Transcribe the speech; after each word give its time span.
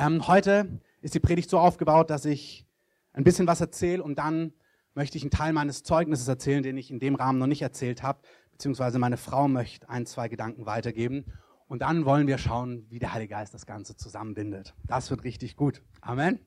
Ähm, 0.00 0.26
heute 0.26 0.80
ist 1.02 1.14
die 1.14 1.20
Predigt 1.20 1.50
so 1.50 1.58
aufgebaut, 1.58 2.08
dass 2.08 2.24
ich 2.24 2.66
ein 3.12 3.22
bisschen 3.22 3.46
was 3.46 3.60
erzähle 3.60 4.02
und 4.02 4.18
dann 4.18 4.54
möchte 4.94 5.18
ich 5.18 5.24
einen 5.24 5.30
Teil 5.30 5.52
meines 5.52 5.82
Zeugnisses 5.82 6.26
erzählen, 6.26 6.62
den 6.62 6.78
ich 6.78 6.90
in 6.90 7.00
dem 7.00 7.16
Rahmen 7.16 7.38
noch 7.38 7.46
nicht 7.46 7.60
erzählt 7.60 8.02
habe, 8.02 8.22
beziehungsweise 8.50 8.98
meine 8.98 9.18
Frau 9.18 9.46
möchte 9.46 9.90
ein, 9.90 10.06
zwei 10.06 10.30
Gedanken 10.30 10.64
weitergeben. 10.64 11.26
Und 11.68 11.82
dann 11.82 12.06
wollen 12.06 12.26
wir 12.26 12.38
schauen, 12.38 12.86
wie 12.88 12.98
der 12.98 13.12
Heilige 13.12 13.34
Geist 13.34 13.52
das 13.52 13.66
Ganze 13.66 13.94
zusammenbindet. 13.94 14.74
Das 14.86 15.10
wird 15.10 15.22
richtig 15.22 15.54
gut. 15.54 15.82
Amen. 16.00 16.38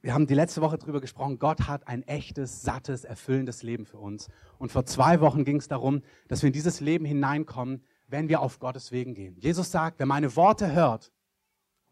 Wir 0.00 0.14
haben 0.14 0.26
die 0.26 0.34
letzte 0.34 0.62
Woche 0.62 0.78
darüber 0.78 1.02
gesprochen, 1.02 1.38
Gott 1.38 1.68
hat 1.68 1.88
ein 1.88 2.04
echtes, 2.04 2.62
sattes, 2.62 3.04
erfüllendes 3.04 3.62
Leben 3.62 3.84
für 3.84 3.98
uns. 3.98 4.28
Und 4.56 4.72
vor 4.72 4.86
zwei 4.86 5.20
Wochen 5.20 5.44
ging 5.44 5.56
es 5.56 5.68
darum, 5.68 6.00
dass 6.26 6.40
wir 6.40 6.46
in 6.46 6.54
dieses 6.54 6.80
Leben 6.80 7.04
hineinkommen, 7.04 7.84
wenn 8.06 8.30
wir 8.30 8.40
auf 8.40 8.60
Gottes 8.60 8.92
Wegen 8.92 9.12
gehen. 9.12 9.36
Jesus 9.36 9.70
sagt, 9.70 9.98
wer 9.98 10.06
meine 10.06 10.34
Worte 10.34 10.72
hört 10.72 11.12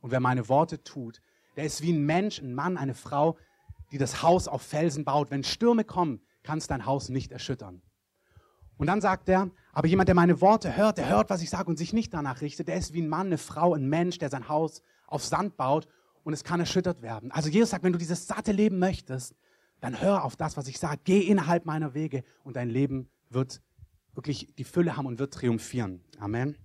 und 0.07 0.13
wer 0.13 0.21
meine 0.21 0.49
Worte 0.49 0.85
tut, 0.85 1.21
der 1.57 1.65
ist 1.65 1.83
wie 1.83 1.93
ein 1.93 2.07
Mensch, 2.07 2.39
ein 2.39 2.55
Mann, 2.55 2.77
eine 2.77 2.95
Frau, 2.95 3.37
die 3.91 3.99
das 3.99 4.23
Haus 4.23 4.47
auf 4.47 4.63
Felsen 4.63 5.05
baut. 5.05 5.33
Wenn 5.33 5.43
Stürme 5.43 5.83
kommen, 5.83 6.21
kann 6.45 6.59
es 6.59 6.69
dein 6.69 6.87
Haus 6.87 7.09
nicht 7.09 7.33
erschüttern. 7.33 7.83
Und 8.77 8.87
dann 8.87 9.01
sagt 9.01 9.29
er, 9.29 9.51
aber 9.73 9.89
jemand, 9.89 10.07
der 10.07 10.15
meine 10.15 10.41
Worte 10.41 10.77
hört, 10.77 10.99
der 10.99 11.09
hört, 11.09 11.29
was 11.29 11.43
ich 11.43 11.51
sage 11.51 11.69
und 11.69 11.77
sich 11.77 11.93
nicht 11.93 12.15
danach 12.15 12.41
richtet, 12.41 12.69
der 12.69 12.77
ist 12.77 12.93
wie 12.93 13.03
ein 13.03 13.09
Mann, 13.09 13.27
eine 13.27 13.37
Frau, 13.39 13.75
ein 13.75 13.89
Mensch, 13.89 14.19
der 14.19 14.31
sein 14.31 14.49
Haus 14.49 14.81
auf 15.09 15.25
Sand 15.25 15.57
baut 15.57 15.89
und 16.23 16.33
es 16.33 16.45
kann 16.45 16.61
erschüttert 16.61 17.03
werden. 17.03 17.33
Also 17.33 17.49
Jesus 17.49 17.71
sagt, 17.71 17.83
wenn 17.83 17.93
du 17.93 17.99
dieses 17.99 18.29
satte 18.29 18.53
Leben 18.53 18.79
möchtest, 18.79 19.35
dann 19.81 20.01
hör 20.01 20.23
auf 20.23 20.37
das, 20.37 20.57
was 20.57 20.69
ich 20.69 20.79
sage. 20.79 21.01
Geh 21.03 21.19
innerhalb 21.19 21.67
meiner 21.67 21.95
Wege 21.95 22.23
und 22.45 22.55
dein 22.55 22.71
Leben 22.71 23.11
wird 23.29 23.61
wirklich 24.15 24.55
die 24.57 24.65
Fülle 24.65 24.97
haben 24.97 25.07
und 25.07 25.19
wird 25.19 25.35
triumphieren. 25.35 26.05
Amen. 26.21 26.57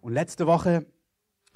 Und 0.00 0.12
letzte 0.12 0.46
Woche 0.46 0.86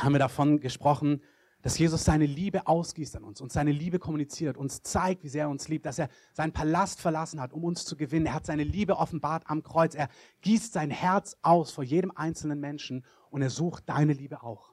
haben 0.03 0.13
wir 0.13 0.19
davon 0.19 0.61
gesprochen, 0.61 1.23
dass 1.63 1.79
Jesus 1.79 2.05
seine 2.05 2.27
Liebe 2.27 2.67
ausgießt 2.67 3.17
an 3.17 3.25
uns 3.25 3.41
und 3.41 3.53
seine 3.53 3.73
Liebe 3.73 3.99
kommuniziert, 3.99 4.57
uns 4.57 4.83
zeigt, 4.83 5.23
wie 5.25 5.29
sehr 5.29 5.45
er 5.45 5.51
uns 5.51 5.69
liebt, 5.69 5.85
dass 5.85 5.99
er 5.99 6.09
seinen 6.33 6.53
Palast 6.53 7.01
verlassen 7.01 7.41
hat, 7.41 7.53
um 7.53 7.65
uns 7.65 7.85
zu 7.85 7.97
gewinnen. 7.97 8.27
Er 8.27 8.35
hat 8.35 8.47
seine 8.47 8.65
Liebe 8.65 8.97
offenbart 8.97 9.45
am 9.47 9.63
Kreuz. 9.63 9.95
Er 9.95 10.09
gießt 10.41 10.73
sein 10.73 10.91
Herz 10.91 11.37
aus 11.43 11.71
vor 11.71 11.85
jedem 11.85 12.13
einzelnen 12.15 12.61
Menschen 12.61 13.05
und 13.31 13.43
er 13.43 13.51
sucht 13.51 13.89
deine 13.89 14.15
Liebe 14.15 14.43
auch. 14.43 14.73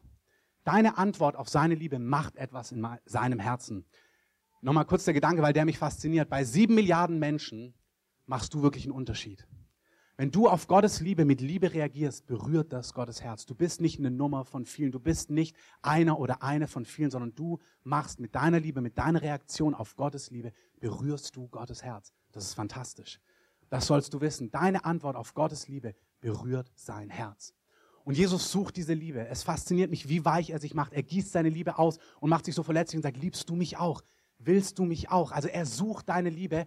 Deine 0.63 0.97
Antwort 0.97 1.35
auf 1.35 1.49
seine 1.49 1.75
Liebe 1.75 1.99
macht 1.99 2.37
etwas 2.37 2.71
in 2.71 2.85
seinem 3.05 3.39
Herzen. 3.39 3.85
Nochmal 4.61 4.85
kurz 4.85 5.05
der 5.05 5.13
Gedanke, 5.13 5.41
weil 5.41 5.53
der 5.53 5.65
mich 5.65 5.77
fasziniert. 5.77 6.29
Bei 6.29 6.43
sieben 6.43 6.75
Milliarden 6.75 7.19
Menschen 7.19 7.73
machst 8.25 8.53
du 8.53 8.61
wirklich 8.61 8.85
einen 8.85 8.93
Unterschied. 8.93 9.47
Wenn 10.19 10.31
du 10.31 10.49
auf 10.49 10.65
Gottes 10.65 10.99
Liebe 10.99 11.25
mit 11.25 11.41
Liebe 11.41 11.71
reagierst, 11.71 12.25
berührt 12.25 12.73
das 12.73 12.95
Gottes 12.95 13.21
Herz. 13.21 13.45
Du 13.45 13.53
bist 13.53 13.81
nicht 13.81 13.99
eine 13.99 14.09
Nummer 14.09 14.45
von 14.45 14.65
vielen, 14.65 14.91
du 14.91 14.99
bist 14.99 15.29
nicht 15.29 15.55
einer 15.83 16.17
oder 16.17 16.41
eine 16.41 16.67
von 16.67 16.85
vielen, 16.85 17.11
sondern 17.11 17.35
du 17.35 17.59
machst 17.83 18.19
mit 18.19 18.33
deiner 18.33 18.59
Liebe, 18.59 18.81
mit 18.81 18.97
deiner 18.97 19.21
Reaktion 19.21 19.75
auf 19.75 19.95
Gottes 19.95 20.31
Liebe, 20.31 20.53
berührst 20.79 21.35
du 21.35 21.47
Gottes 21.49 21.83
Herz. 21.83 22.13
Das 22.31 22.45
ist 22.45 22.55
fantastisch. 22.55 23.19
Das 23.69 23.85
sollst 23.85 24.11
du 24.11 24.19
wissen. 24.19 24.49
Deine 24.49 24.85
Antwort 24.85 25.15
auf 25.15 25.35
Gottes 25.35 25.67
Liebe 25.67 25.93
berührt 26.19 26.71
sein 26.73 27.11
Herz. 27.11 27.53
Und 28.03 28.17
Jesus 28.17 28.51
sucht 28.51 28.75
diese 28.75 28.95
Liebe. 28.95 29.27
Es 29.27 29.43
fasziniert 29.43 29.91
mich, 29.91 30.09
wie 30.09 30.25
weich 30.25 30.49
er 30.49 30.59
sich 30.59 30.73
macht. 30.73 30.93
Er 30.93 31.03
gießt 31.03 31.31
seine 31.31 31.49
Liebe 31.49 31.77
aus 31.77 31.99
und 32.21 32.31
macht 32.31 32.45
sich 32.45 32.55
so 32.55 32.63
verletzlich 32.63 32.97
und 32.97 33.03
sagt, 33.03 33.17
liebst 33.17 33.47
du 33.49 33.55
mich 33.55 33.77
auch? 33.77 34.01
Willst 34.39 34.79
du 34.79 34.85
mich 34.85 35.11
auch? 35.11 35.31
Also 35.31 35.47
er 35.47 35.67
sucht 35.67 36.09
deine 36.09 36.31
Liebe, 36.31 36.65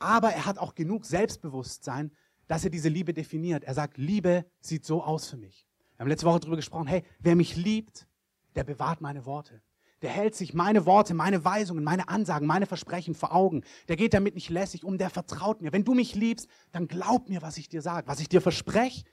aber 0.00 0.32
er 0.32 0.46
hat 0.46 0.58
auch 0.58 0.74
genug 0.74 1.04
Selbstbewusstsein, 1.04 2.10
dass 2.50 2.64
er 2.64 2.70
diese 2.70 2.88
Liebe 2.88 3.14
definiert. 3.14 3.62
Er 3.62 3.74
sagt, 3.74 3.96
Liebe 3.96 4.44
sieht 4.60 4.84
so 4.84 5.04
aus 5.04 5.28
für 5.28 5.36
mich. 5.36 5.68
Wir 5.94 6.00
haben 6.00 6.08
letzte 6.08 6.26
Woche 6.26 6.40
darüber 6.40 6.56
gesprochen, 6.56 6.88
hey, 6.88 7.04
wer 7.20 7.36
mich 7.36 7.54
liebt, 7.54 8.08
der 8.56 8.64
bewahrt 8.64 9.00
meine 9.00 9.24
Worte. 9.24 9.62
Der 10.02 10.10
hält 10.10 10.34
sich 10.34 10.52
meine 10.52 10.84
Worte, 10.84 11.14
meine 11.14 11.44
Weisungen, 11.44 11.84
meine 11.84 12.08
Ansagen, 12.08 12.48
meine 12.48 12.66
Versprechen 12.66 13.14
vor 13.14 13.32
Augen. 13.32 13.62
Der 13.86 13.94
geht 13.94 14.14
damit 14.14 14.34
nicht 14.34 14.50
lässig 14.50 14.82
um, 14.82 14.98
der 14.98 15.10
vertraut 15.10 15.62
mir. 15.62 15.72
Wenn 15.72 15.84
du 15.84 15.94
mich 15.94 16.16
liebst, 16.16 16.48
dann 16.72 16.88
glaub 16.88 17.28
mir, 17.28 17.40
was 17.40 17.56
ich 17.56 17.68
dir 17.68 17.82
sage, 17.82 18.08
was 18.08 18.18
ich 18.18 18.28
dir 18.28 18.40
verspreche, 18.40 19.04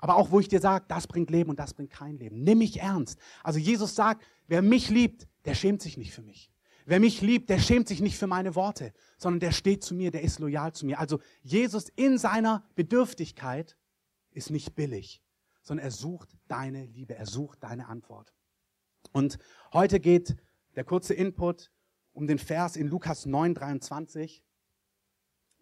aber 0.00 0.16
auch 0.16 0.32
wo 0.32 0.40
ich 0.40 0.48
dir 0.48 0.60
sage, 0.60 0.84
das 0.88 1.06
bringt 1.06 1.30
Leben 1.30 1.50
und 1.50 1.60
das 1.60 1.74
bringt 1.74 1.92
kein 1.92 2.18
Leben. 2.18 2.42
Nimm 2.42 2.58
mich 2.58 2.80
ernst. 2.80 3.16
Also 3.44 3.60
Jesus 3.60 3.94
sagt, 3.94 4.24
wer 4.48 4.60
mich 4.60 4.90
liebt, 4.90 5.28
der 5.44 5.54
schämt 5.54 5.82
sich 5.82 5.96
nicht 5.96 6.12
für 6.12 6.22
mich. 6.22 6.50
Wer 6.84 7.00
mich 7.00 7.20
liebt, 7.20 7.48
der 7.48 7.58
schämt 7.58 7.88
sich 7.88 8.00
nicht 8.00 8.18
für 8.18 8.26
meine 8.26 8.54
Worte, 8.54 8.92
sondern 9.16 9.40
der 9.40 9.52
steht 9.52 9.84
zu 9.84 9.94
mir, 9.94 10.10
der 10.10 10.22
ist 10.22 10.38
loyal 10.38 10.72
zu 10.72 10.86
mir. 10.86 10.98
Also 10.98 11.20
Jesus 11.42 11.88
in 11.90 12.18
seiner 12.18 12.64
Bedürftigkeit 12.74 13.76
ist 14.30 14.50
nicht 14.50 14.74
billig, 14.74 15.22
sondern 15.62 15.86
er 15.86 15.90
sucht 15.90 16.36
deine 16.48 16.86
Liebe, 16.86 17.14
er 17.14 17.26
sucht 17.26 17.62
deine 17.62 17.86
Antwort. 17.88 18.34
Und 19.12 19.38
heute 19.72 20.00
geht 20.00 20.36
der 20.74 20.84
kurze 20.84 21.14
Input 21.14 21.70
um 22.12 22.26
den 22.26 22.38
Vers 22.38 22.76
in 22.76 22.88
Lukas 22.88 23.26
9, 23.26 23.54
23. 23.54 24.44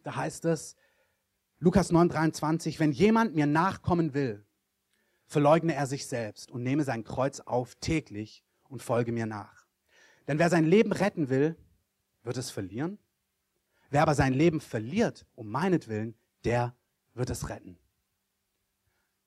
Da 0.03 0.17
heißt 0.17 0.45
es, 0.47 0.77
Lukas 1.59 1.93
9, 1.93 2.09
23, 2.09 2.81
wenn 2.81 2.93
jemand 2.93 3.35
mir 3.35 3.47
nachkommen 3.47 4.15
will, 4.15 4.47
verleugne 5.27 5.75
er 5.75 5.87
sich 5.87 6.07
selbst 6.07 6.51
und 6.51 6.63
nehme 6.63 6.85
sein 6.85 7.05
Kreuz 7.05 7.41
auf 7.41 7.75
täglich 7.77 8.45
und 8.69 8.83
folge 8.83 9.13
mir 9.13 9.27
nach. 9.27 9.60
Denn 10.31 10.39
wer 10.39 10.49
sein 10.49 10.65
Leben 10.65 10.93
retten 10.93 11.29
will, 11.29 11.57
wird 12.23 12.37
es 12.37 12.53
verlieren. 12.53 13.01
Wer 13.89 14.03
aber 14.03 14.15
sein 14.15 14.33
Leben 14.33 14.61
verliert, 14.61 15.27
um 15.35 15.49
meinetwillen, 15.49 16.15
der 16.45 16.77
wird 17.15 17.31
es 17.31 17.49
retten. 17.49 17.77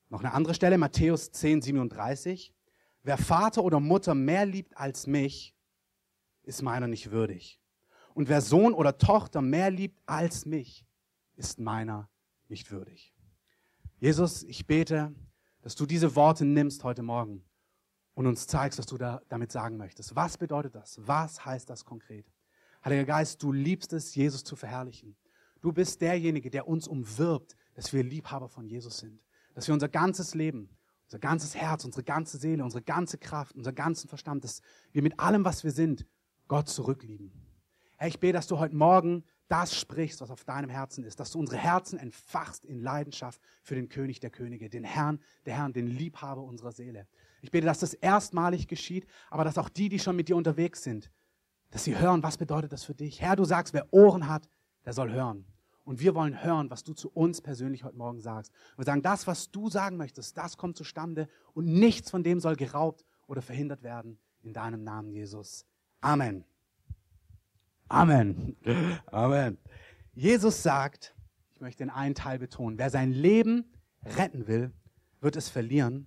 Noch 0.08 0.20
eine 0.20 0.32
andere 0.32 0.54
Stelle, 0.54 0.78
Matthäus 0.78 1.30
10, 1.30 1.60
37. 1.60 2.54
Wer 3.02 3.18
Vater 3.18 3.62
oder 3.64 3.80
Mutter 3.80 4.14
mehr 4.14 4.46
liebt 4.46 4.78
als 4.78 5.06
mich, 5.06 5.54
ist 6.42 6.62
meiner 6.62 6.86
nicht 6.88 7.10
würdig. 7.10 7.60
Und 8.14 8.30
wer 8.30 8.40
Sohn 8.40 8.72
oder 8.72 8.96
Tochter 8.96 9.42
mehr 9.42 9.70
liebt 9.70 10.00
als 10.06 10.46
mich, 10.46 10.86
ist 11.36 11.60
meiner 11.60 12.08
nicht 12.48 12.70
würdig. 12.70 13.12
Jesus, 13.98 14.42
ich 14.42 14.66
bete, 14.66 15.14
dass 15.60 15.74
du 15.74 15.84
diese 15.84 16.16
Worte 16.16 16.46
nimmst 16.46 16.82
heute 16.82 17.02
Morgen 17.02 17.44
und 18.14 18.26
uns 18.26 18.46
zeigst, 18.46 18.78
was 18.78 18.86
du 18.86 18.96
da, 18.96 19.20
damit 19.28 19.52
sagen 19.52 19.76
möchtest. 19.76 20.14
Was 20.16 20.38
bedeutet 20.38 20.74
das? 20.74 21.00
Was 21.04 21.44
heißt 21.44 21.68
das 21.68 21.84
konkret? 21.84 22.26
Heiliger 22.84 23.04
Geist, 23.04 23.42
du 23.42 23.52
liebst 23.52 23.92
es, 23.92 24.14
Jesus 24.14 24.44
zu 24.44 24.56
verherrlichen. 24.56 25.16
Du 25.60 25.72
bist 25.72 26.00
derjenige, 26.00 26.50
der 26.50 26.68
uns 26.68 26.86
umwirbt, 26.86 27.56
dass 27.74 27.92
wir 27.92 28.02
Liebhaber 28.02 28.48
von 28.48 28.66
Jesus 28.66 28.98
sind. 28.98 29.20
Dass 29.54 29.66
wir 29.66 29.74
unser 29.74 29.88
ganzes 29.88 30.34
Leben, 30.34 30.68
unser 31.06 31.18
ganzes 31.18 31.54
Herz, 31.54 31.84
unsere 31.84 32.04
ganze 32.04 32.38
Seele, 32.38 32.62
unsere 32.62 32.82
ganze 32.82 33.18
Kraft, 33.18 33.54
unser 33.56 33.72
ganzen 33.72 34.08
Verstand, 34.08 34.44
dass 34.44 34.60
wir 34.92 35.02
mit 35.02 35.18
allem, 35.18 35.44
was 35.44 35.64
wir 35.64 35.70
sind, 35.70 36.06
Gott 36.48 36.68
zurücklieben. 36.68 37.32
Herr, 37.96 38.08
ich 38.08 38.20
bete, 38.20 38.34
dass 38.34 38.46
du 38.46 38.58
heute 38.58 38.76
Morgen 38.76 39.24
das 39.48 39.78
sprichst, 39.78 40.20
was 40.20 40.30
auf 40.30 40.44
deinem 40.44 40.70
Herzen 40.70 41.04
ist, 41.04 41.20
dass 41.20 41.30
du 41.30 41.38
unsere 41.38 41.58
Herzen 41.58 41.98
entfachst 41.98 42.64
in 42.64 42.78
Leidenschaft 42.78 43.40
für 43.62 43.74
den 43.74 43.88
König 43.88 44.20
der 44.20 44.30
Könige, 44.30 44.68
den 44.68 44.84
Herrn 44.84 45.20
der 45.46 45.54
Herrn, 45.54 45.72
den 45.72 45.86
Liebhaber 45.86 46.42
unserer 46.42 46.72
Seele. 46.72 47.06
Ich 47.44 47.50
bete, 47.50 47.66
dass 47.66 47.80
das 47.80 47.92
erstmalig 47.92 48.68
geschieht, 48.68 49.06
aber 49.28 49.44
dass 49.44 49.58
auch 49.58 49.68
die, 49.68 49.90
die 49.90 49.98
schon 49.98 50.16
mit 50.16 50.30
dir 50.30 50.36
unterwegs 50.36 50.82
sind, 50.82 51.10
dass 51.68 51.84
sie 51.84 51.98
hören, 51.98 52.22
was 52.22 52.38
bedeutet 52.38 52.72
das 52.72 52.84
für 52.84 52.94
dich. 52.94 53.20
Herr, 53.20 53.36
du 53.36 53.44
sagst, 53.44 53.74
wer 53.74 53.92
Ohren 53.92 54.28
hat, 54.28 54.48
der 54.86 54.94
soll 54.94 55.12
hören. 55.12 55.44
Und 55.84 56.00
wir 56.00 56.14
wollen 56.14 56.42
hören, 56.42 56.70
was 56.70 56.84
du 56.84 56.94
zu 56.94 57.10
uns 57.10 57.42
persönlich 57.42 57.84
heute 57.84 57.98
Morgen 57.98 58.22
sagst. 58.22 58.50
wir 58.78 58.86
sagen, 58.86 59.02
das, 59.02 59.26
was 59.26 59.50
du 59.50 59.68
sagen 59.68 59.98
möchtest, 59.98 60.38
das 60.38 60.56
kommt 60.56 60.78
zustande 60.78 61.28
und 61.52 61.66
nichts 61.66 62.10
von 62.10 62.22
dem 62.22 62.40
soll 62.40 62.56
geraubt 62.56 63.04
oder 63.26 63.42
verhindert 63.42 63.82
werden. 63.82 64.18
In 64.40 64.54
deinem 64.54 64.82
Namen, 64.82 65.10
Jesus. 65.10 65.66
Amen. 66.00 66.46
Amen. 67.88 68.56
Amen. 69.06 69.58
Jesus 70.14 70.62
sagt, 70.62 71.14
ich 71.52 71.60
möchte 71.60 71.84
den 71.84 71.90
einen 71.90 72.14
Teil 72.14 72.38
betonen, 72.38 72.78
wer 72.78 72.88
sein 72.88 73.12
Leben 73.12 73.70
retten 74.02 74.46
will, 74.46 74.72
wird 75.20 75.36
es 75.36 75.50
verlieren. 75.50 76.06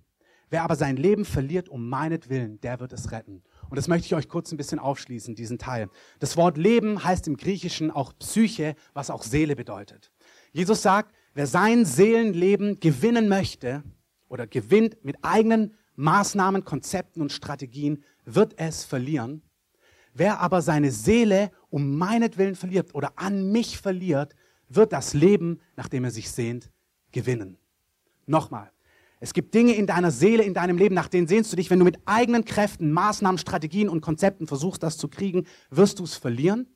Wer 0.50 0.62
aber 0.62 0.76
sein 0.76 0.96
Leben 0.96 1.24
verliert 1.24 1.68
um 1.68 1.88
meinetwillen, 1.88 2.60
der 2.60 2.80
wird 2.80 2.92
es 2.92 3.12
retten. 3.12 3.42
Und 3.68 3.76
das 3.76 3.88
möchte 3.88 4.06
ich 4.06 4.14
euch 4.14 4.28
kurz 4.28 4.50
ein 4.50 4.56
bisschen 4.56 4.78
aufschließen, 4.78 5.34
diesen 5.34 5.58
Teil. 5.58 5.90
Das 6.20 6.36
Wort 6.36 6.56
Leben 6.56 7.04
heißt 7.04 7.28
im 7.28 7.36
Griechischen 7.36 7.90
auch 7.90 8.12
Psyche, 8.18 8.74
was 8.94 9.10
auch 9.10 9.22
Seele 9.22 9.56
bedeutet. 9.56 10.10
Jesus 10.52 10.82
sagt, 10.82 11.14
wer 11.34 11.46
sein 11.46 11.84
Seelenleben 11.84 12.80
gewinnen 12.80 13.28
möchte 13.28 13.82
oder 14.28 14.46
gewinnt 14.46 15.04
mit 15.04 15.16
eigenen 15.22 15.74
Maßnahmen, 15.96 16.64
Konzepten 16.64 17.20
und 17.20 17.32
Strategien, 17.32 18.04
wird 18.24 18.54
es 18.56 18.84
verlieren. 18.84 19.42
Wer 20.14 20.40
aber 20.40 20.62
seine 20.62 20.90
Seele 20.90 21.50
um 21.68 21.98
meinetwillen 21.98 22.54
verliert 22.54 22.94
oder 22.94 23.12
an 23.16 23.52
mich 23.52 23.78
verliert, 23.78 24.34
wird 24.68 24.92
das 24.92 25.14
Leben, 25.14 25.60
nach 25.76 25.88
dem 25.88 26.04
er 26.04 26.10
sich 26.10 26.30
sehnt, 26.30 26.70
gewinnen. 27.12 27.58
Nochmal. 28.26 28.70
Es 29.20 29.32
gibt 29.32 29.54
Dinge 29.54 29.74
in 29.74 29.86
deiner 29.86 30.10
Seele, 30.10 30.44
in 30.44 30.54
deinem 30.54 30.78
Leben, 30.78 30.94
nach 30.94 31.08
denen 31.08 31.26
sehnst 31.26 31.52
du 31.52 31.56
dich. 31.56 31.70
Wenn 31.70 31.80
du 31.80 31.84
mit 31.84 31.98
eigenen 32.04 32.44
Kräften, 32.44 32.92
Maßnahmen, 32.92 33.38
Strategien 33.38 33.88
und 33.88 34.00
Konzepten 34.00 34.46
versuchst, 34.46 34.82
das 34.82 34.96
zu 34.96 35.08
kriegen, 35.08 35.46
wirst 35.70 35.98
du 35.98 36.04
es 36.04 36.14
verlieren. 36.14 36.68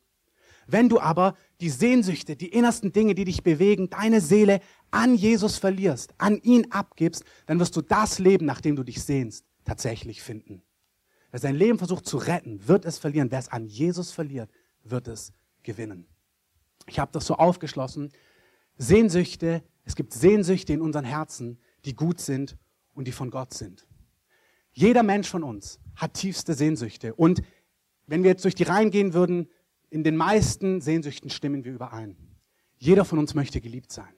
Wenn 0.67 0.89
du 0.89 0.99
aber 0.99 1.35
die 1.61 1.69
Sehnsüchte, 1.69 2.35
die 2.35 2.47
innersten 2.47 2.91
Dinge, 2.91 3.15
die 3.15 3.25
dich 3.25 3.43
bewegen, 3.43 3.89
deine 3.89 4.21
Seele 4.21 4.59
an 4.91 5.15
Jesus 5.15 5.57
verlierst, 5.57 6.13
an 6.17 6.37
ihn 6.41 6.71
abgibst, 6.71 7.23
dann 7.45 7.59
wirst 7.59 7.75
du 7.75 7.81
das 7.81 8.19
Leben, 8.19 8.45
nach 8.45 8.61
dem 8.61 8.75
du 8.75 8.83
dich 8.83 9.03
sehnst, 9.03 9.45
tatsächlich 9.65 10.21
finden. 10.21 10.61
Wer 11.31 11.39
sein 11.39 11.55
Leben 11.55 11.77
versucht 11.77 12.05
zu 12.05 12.17
retten, 12.17 12.67
wird 12.67 12.85
es 12.85 12.97
verlieren. 12.97 13.31
Wer 13.31 13.39
es 13.39 13.49
an 13.49 13.65
Jesus 13.65 14.11
verliert, 14.11 14.51
wird 14.83 15.07
es 15.07 15.33
gewinnen. 15.63 16.07
Ich 16.87 16.99
habe 16.99 17.11
das 17.11 17.25
so 17.25 17.35
aufgeschlossen. 17.35 18.11
Sehnsüchte, 18.77 19.63
es 19.83 19.95
gibt 19.95 20.13
Sehnsüchte 20.13 20.73
in 20.73 20.81
unseren 20.81 21.05
Herzen, 21.05 21.59
die 21.85 21.95
gut 21.95 22.19
sind 22.19 22.57
und 22.93 23.07
die 23.07 23.11
von 23.11 23.29
Gott 23.29 23.53
sind. 23.53 23.87
Jeder 24.71 25.03
Mensch 25.03 25.29
von 25.29 25.43
uns 25.43 25.79
hat 25.95 26.15
tiefste 26.15 26.53
Sehnsüchte. 26.53 27.13
Und 27.13 27.41
wenn 28.07 28.23
wir 28.23 28.31
jetzt 28.31 28.43
durch 28.43 28.55
die 28.55 28.63
Reihen 28.63 28.91
gehen 28.91 29.13
würden, 29.13 29.49
in 29.89 30.03
den 30.03 30.17
meisten 30.17 30.81
Sehnsüchten 30.81 31.29
stimmen 31.29 31.63
wir 31.63 31.73
überein. 31.73 32.17
Jeder 32.77 33.05
von 33.05 33.19
uns 33.19 33.35
möchte 33.35 33.61
geliebt 33.61 33.91
sein. 33.91 34.13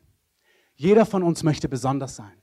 Jeder 0.76 1.06
von 1.06 1.24
uns 1.24 1.44
möchte 1.44 1.70
besonders 1.70 2.16
sein. 2.16 2.42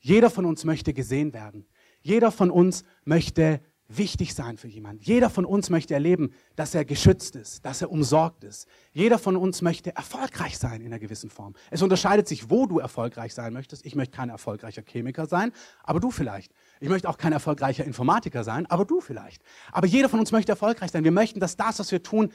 Jeder 0.00 0.30
von 0.30 0.46
uns 0.46 0.64
möchte 0.64 0.94
gesehen 0.94 1.34
werden. 1.34 1.66
Jeder 2.00 2.32
von 2.32 2.50
uns 2.50 2.84
möchte 3.04 3.60
wichtig 3.96 4.34
sein 4.34 4.56
für 4.56 4.68
jemanden. 4.68 5.02
Jeder 5.02 5.30
von 5.30 5.44
uns 5.44 5.70
möchte 5.70 5.94
erleben, 5.94 6.32
dass 6.56 6.74
er 6.74 6.84
geschützt 6.84 7.36
ist, 7.36 7.64
dass 7.64 7.82
er 7.82 7.90
umsorgt 7.90 8.44
ist. 8.44 8.66
Jeder 8.92 9.18
von 9.18 9.36
uns 9.36 9.62
möchte 9.62 9.94
erfolgreich 9.94 10.58
sein 10.58 10.80
in 10.80 10.88
einer 10.88 10.98
gewissen 10.98 11.30
Form. 11.30 11.54
Es 11.70 11.82
unterscheidet 11.82 12.28
sich, 12.28 12.50
wo 12.50 12.66
du 12.66 12.78
erfolgreich 12.78 13.34
sein 13.34 13.52
möchtest. 13.52 13.84
Ich 13.84 13.94
möchte 13.94 14.16
kein 14.16 14.30
erfolgreicher 14.30 14.82
Chemiker 14.82 15.26
sein, 15.26 15.52
aber 15.82 16.00
du 16.00 16.10
vielleicht. 16.10 16.52
Ich 16.80 16.88
möchte 16.88 17.08
auch 17.08 17.18
kein 17.18 17.32
erfolgreicher 17.32 17.84
Informatiker 17.84 18.44
sein, 18.44 18.66
aber 18.66 18.84
du 18.84 19.00
vielleicht. 19.00 19.42
Aber 19.72 19.86
jeder 19.86 20.08
von 20.08 20.20
uns 20.20 20.32
möchte 20.32 20.52
erfolgreich 20.52 20.90
sein. 20.90 21.04
Wir 21.04 21.12
möchten, 21.12 21.40
dass 21.40 21.56
das, 21.56 21.78
was 21.78 21.90
wir 21.92 22.02
tun, 22.02 22.30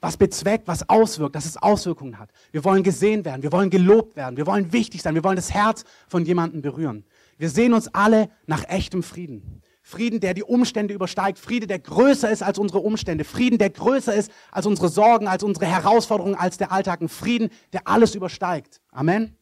was 0.00 0.16
bezweckt, 0.18 0.68
was 0.68 0.88
auswirkt, 0.88 1.34
dass 1.34 1.46
es 1.46 1.56
Auswirkungen 1.56 2.18
hat. 2.18 2.30
Wir 2.52 2.62
wollen 2.62 2.82
gesehen 2.82 3.24
werden, 3.24 3.42
wir 3.42 3.52
wollen 3.52 3.70
gelobt 3.70 4.16
werden, 4.16 4.36
wir 4.36 4.46
wollen 4.46 4.70
wichtig 4.72 5.00
sein, 5.00 5.14
wir 5.14 5.24
wollen 5.24 5.36
das 5.36 5.52
Herz 5.52 5.84
von 6.08 6.26
jemandem 6.26 6.60
berühren. 6.60 7.04
Wir 7.38 7.48
sehen 7.48 7.72
uns 7.72 7.88
alle 7.88 8.28
nach 8.46 8.68
echtem 8.68 9.02
Frieden. 9.02 9.62
Frieden, 9.86 10.18
der 10.18 10.32
die 10.32 10.42
Umstände 10.42 10.94
übersteigt. 10.94 11.38
Friede, 11.38 11.66
der 11.66 11.78
größer 11.78 12.30
ist 12.30 12.42
als 12.42 12.58
unsere 12.58 12.78
Umstände. 12.78 13.22
Frieden, 13.22 13.58
der 13.58 13.68
größer 13.68 14.14
ist 14.14 14.32
als 14.50 14.64
unsere 14.64 14.88
Sorgen, 14.88 15.28
als 15.28 15.42
unsere 15.42 15.66
Herausforderungen, 15.66 16.36
als 16.36 16.56
der 16.56 16.72
Alltag. 16.72 17.02
Ein 17.02 17.10
Frieden, 17.10 17.50
der 17.74 17.86
alles 17.86 18.14
übersteigt. 18.14 18.80
Amen. 18.90 19.36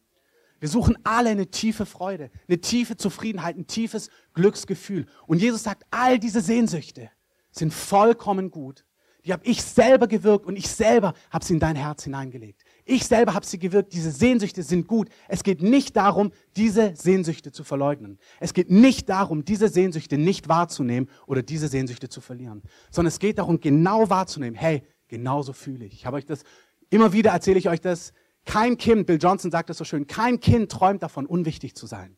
Wir 0.59 0.67
suchen 0.67 0.97
alle 1.05 1.29
eine 1.29 1.47
tiefe 1.47 1.85
Freude, 1.85 2.29
eine 2.49 2.59
tiefe 2.59 2.97
Zufriedenheit, 2.97 3.55
ein 3.55 3.67
tiefes 3.67 4.09
Glücksgefühl. 4.33 5.05
Und 5.27 5.39
Jesus 5.39 5.63
sagt, 5.63 5.85
all 5.91 6.19
diese 6.19 6.41
Sehnsüchte 6.41 7.09
sind 7.51 7.73
vollkommen 7.73 8.51
gut. 8.51 8.83
Die 9.23 9.31
habe 9.31 9.45
ich 9.45 9.63
selber 9.63 10.07
gewirkt 10.07 10.45
und 10.45 10.57
ich 10.57 10.67
selber 10.67 11.13
habe 11.31 11.45
sie 11.45 11.53
in 11.53 11.61
dein 11.61 11.77
Herz 11.77 12.03
hineingelegt. 12.03 12.63
Ich 12.85 13.05
selber 13.05 13.33
habe 13.33 13.45
sie 13.45 13.59
gewirkt. 13.59 13.93
Diese 13.93 14.11
Sehnsüchte 14.11 14.61
sind 14.61 14.87
gut. 14.87 15.09
Es 15.27 15.43
geht 15.43 15.61
nicht 15.61 15.95
darum, 15.95 16.31
diese 16.57 16.95
Sehnsüchte 16.95 17.51
zu 17.51 17.63
verleugnen. 17.63 18.19
Es 18.39 18.53
geht 18.53 18.69
nicht 18.69 19.07
darum, 19.09 19.45
diese 19.45 19.69
Sehnsüchte 19.69 20.17
nicht 20.17 20.49
wahrzunehmen 20.49 21.09
oder 21.25 21.41
diese 21.43 21.69
Sehnsüchte 21.69 22.09
zu 22.09 22.19
verlieren. 22.19 22.61
Sondern 22.91 23.07
es 23.09 23.19
geht 23.19 23.37
darum, 23.37 23.59
genau 23.59 24.09
wahrzunehmen. 24.09 24.55
Hey, 24.55 24.83
genauso 25.07 25.53
fühle 25.53 25.85
ich. 25.85 25.93
Ich 25.93 26.05
habe 26.05 26.17
euch 26.17 26.25
das, 26.25 26.43
immer 26.89 27.13
wieder 27.13 27.31
erzähle 27.31 27.59
ich 27.59 27.69
euch 27.69 27.81
das. 27.81 28.11
Kein 28.45 28.77
Kind, 28.77 29.07
Bill 29.07 29.19
Johnson 29.21 29.51
sagt 29.51 29.69
das 29.69 29.77
so 29.77 29.85
schön, 29.85 30.05
kein 30.05 30.41
Kind 30.41 30.69
träumt 30.69 31.01
davon, 31.01 31.25
unwichtig 31.25 31.75
zu 31.75 31.87
sein. 31.87 32.17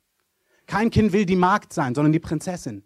Kein 0.65 0.89
Kind 0.89 1.13
will 1.13 1.27
die 1.27 1.35
Magd 1.35 1.73
sein, 1.73 1.93
sondern 1.93 2.11
die 2.11 2.19
Prinzessin. 2.19 2.83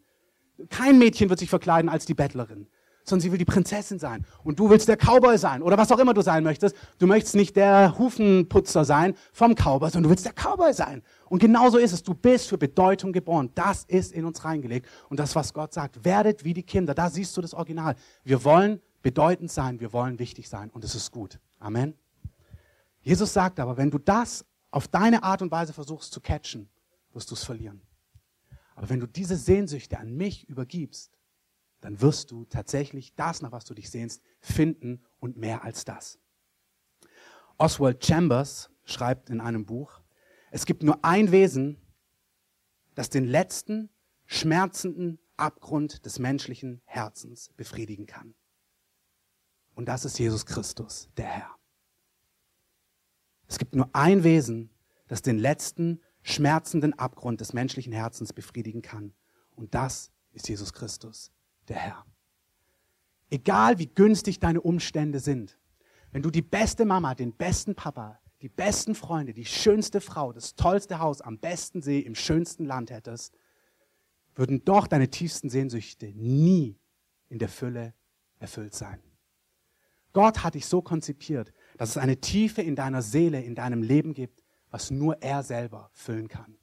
Kein 0.69 0.99
Mädchen 0.99 1.29
wird 1.29 1.39
sich 1.39 1.49
verkleiden 1.49 1.89
als 1.89 2.05
die 2.05 2.13
Bettlerin 2.13 2.67
sondern 3.09 3.21
sie 3.21 3.31
will 3.31 3.37
die 3.37 3.45
Prinzessin 3.45 3.99
sein. 3.99 4.25
Und 4.43 4.59
du 4.59 4.69
willst 4.69 4.87
der 4.87 4.97
Cowboy 4.97 5.37
sein 5.37 5.61
oder 5.61 5.77
was 5.77 5.91
auch 5.91 5.99
immer 5.99 6.13
du 6.13 6.21
sein 6.21 6.43
möchtest. 6.43 6.75
Du 6.97 7.07
möchtest 7.07 7.35
nicht 7.35 7.55
der 7.55 7.97
Hufenputzer 7.97 8.85
sein 8.85 9.15
vom 9.33 9.55
Cowboy, 9.55 9.89
sondern 9.89 10.03
du 10.03 10.09
willst 10.09 10.25
der 10.25 10.33
Cowboy 10.33 10.73
sein. 10.73 11.01
Und 11.27 11.39
genauso 11.39 11.77
ist 11.77 11.93
es. 11.93 12.03
Du 12.03 12.13
bist 12.13 12.49
für 12.49 12.57
Bedeutung 12.57 13.11
geboren. 13.11 13.51
Das 13.55 13.83
ist 13.85 14.13
in 14.13 14.25
uns 14.25 14.43
reingelegt. 14.45 14.87
Und 15.09 15.19
das, 15.19 15.35
was 15.35 15.53
Gott 15.53 15.73
sagt, 15.73 16.05
werdet 16.05 16.43
wie 16.43 16.53
die 16.53 16.63
Kinder. 16.63 16.93
Da 16.93 17.09
siehst 17.09 17.35
du 17.35 17.41
das 17.41 17.53
Original. 17.53 17.95
Wir 18.23 18.43
wollen 18.43 18.81
bedeutend 19.01 19.51
sein. 19.51 19.79
Wir 19.79 19.93
wollen 19.93 20.19
wichtig 20.19 20.49
sein. 20.49 20.69
Und 20.69 20.83
es 20.83 20.95
ist 20.95 21.11
gut. 21.11 21.39
Amen. 21.59 21.93
Jesus 23.01 23.33
sagt 23.33 23.59
aber, 23.59 23.77
wenn 23.77 23.91
du 23.91 23.97
das 23.97 24.45
auf 24.71 24.87
deine 24.87 25.23
Art 25.23 25.41
und 25.41 25.51
Weise 25.51 25.73
versuchst 25.73 26.11
zu 26.11 26.21
catchen, 26.21 26.69
wirst 27.13 27.31
du 27.31 27.35
es 27.35 27.43
verlieren. 27.43 27.81
Aber 28.75 28.89
wenn 28.89 28.99
du 28.99 29.07
diese 29.07 29.35
Sehnsüchte 29.35 29.99
an 29.99 30.15
mich 30.15 30.47
übergibst, 30.47 31.18
dann 31.81 32.01
wirst 32.01 32.31
du 32.31 32.45
tatsächlich 32.45 33.15
das, 33.15 33.41
nach 33.41 33.51
was 33.51 33.65
du 33.65 33.73
dich 33.73 33.89
sehnst, 33.89 34.21
finden 34.39 35.03
und 35.19 35.37
mehr 35.37 35.63
als 35.63 35.85
das. 35.85 36.19
Oswald 37.57 38.05
Chambers 38.05 38.69
schreibt 38.85 39.29
in 39.29 39.41
einem 39.41 39.65
Buch, 39.65 40.01
es 40.51 40.65
gibt 40.65 40.83
nur 40.83 41.03
ein 41.03 41.31
Wesen, 41.31 41.77
das 42.95 43.09
den 43.09 43.25
letzten 43.25 43.89
schmerzenden 44.25 45.19
Abgrund 45.37 46.05
des 46.05 46.19
menschlichen 46.19 46.81
Herzens 46.85 47.49
befriedigen 47.55 48.05
kann. 48.05 48.35
Und 49.73 49.85
das 49.85 50.05
ist 50.05 50.19
Jesus 50.19 50.45
Christus, 50.45 51.09
der 51.15 51.27
Herr. 51.27 51.55
Es 53.47 53.57
gibt 53.57 53.75
nur 53.75 53.89
ein 53.93 54.23
Wesen, 54.23 54.69
das 55.07 55.21
den 55.21 55.39
letzten 55.39 56.01
schmerzenden 56.21 56.97
Abgrund 56.99 57.41
des 57.41 57.53
menschlichen 57.53 57.93
Herzens 57.93 58.33
befriedigen 58.33 58.81
kann. 58.81 59.13
Und 59.55 59.73
das 59.73 60.11
ist 60.31 60.47
Jesus 60.47 60.73
Christus, 60.73 61.31
der 61.69 61.77
Herr. 61.77 62.05
Egal 63.29 63.77
wie 63.79 63.87
günstig 63.87 64.39
deine 64.39 64.61
Umstände 64.61 65.19
sind, 65.19 65.57
wenn 66.11 66.23
du 66.23 66.31
die 66.31 66.41
beste 66.41 66.85
Mama, 66.85 67.13
den 67.13 67.33
besten 67.33 67.75
Papa, 67.75 68.19
die 68.41 68.49
besten 68.49 68.95
Freunde, 68.95 69.33
die 69.33 69.45
schönste 69.45 70.01
Frau, 70.01 70.33
das 70.33 70.55
tollste 70.55 70.99
Haus 70.99 71.21
am 71.21 71.37
besten 71.37 71.81
See 71.81 71.99
im 71.99 72.15
schönsten 72.15 72.65
Land 72.65 72.89
hättest, 72.89 73.37
würden 74.35 74.63
doch 74.63 74.87
deine 74.87 75.09
tiefsten 75.09 75.49
Sehnsüchte 75.49 76.07
nie 76.15 76.79
in 77.27 77.39
der 77.39 77.49
Fülle 77.49 77.93
erfüllt 78.39 78.73
sein. 78.73 79.01
Gott 80.13 80.43
hat 80.43 80.55
dich 80.55 80.65
so 80.65 80.81
konzipiert, 80.81 81.53
dass 81.77 81.89
es 81.89 81.97
eine 81.97 82.19
Tiefe 82.19 82.61
in 82.61 82.75
deiner 82.75 83.01
Seele, 83.01 83.41
in 83.41 83.53
deinem 83.53 83.83
Leben 83.83 84.13
gibt, 84.13 84.43
was 84.71 84.89
nur 84.89 85.21
er 85.21 85.43
selber 85.43 85.91
füllen 85.93 86.27
kann. 86.27 86.58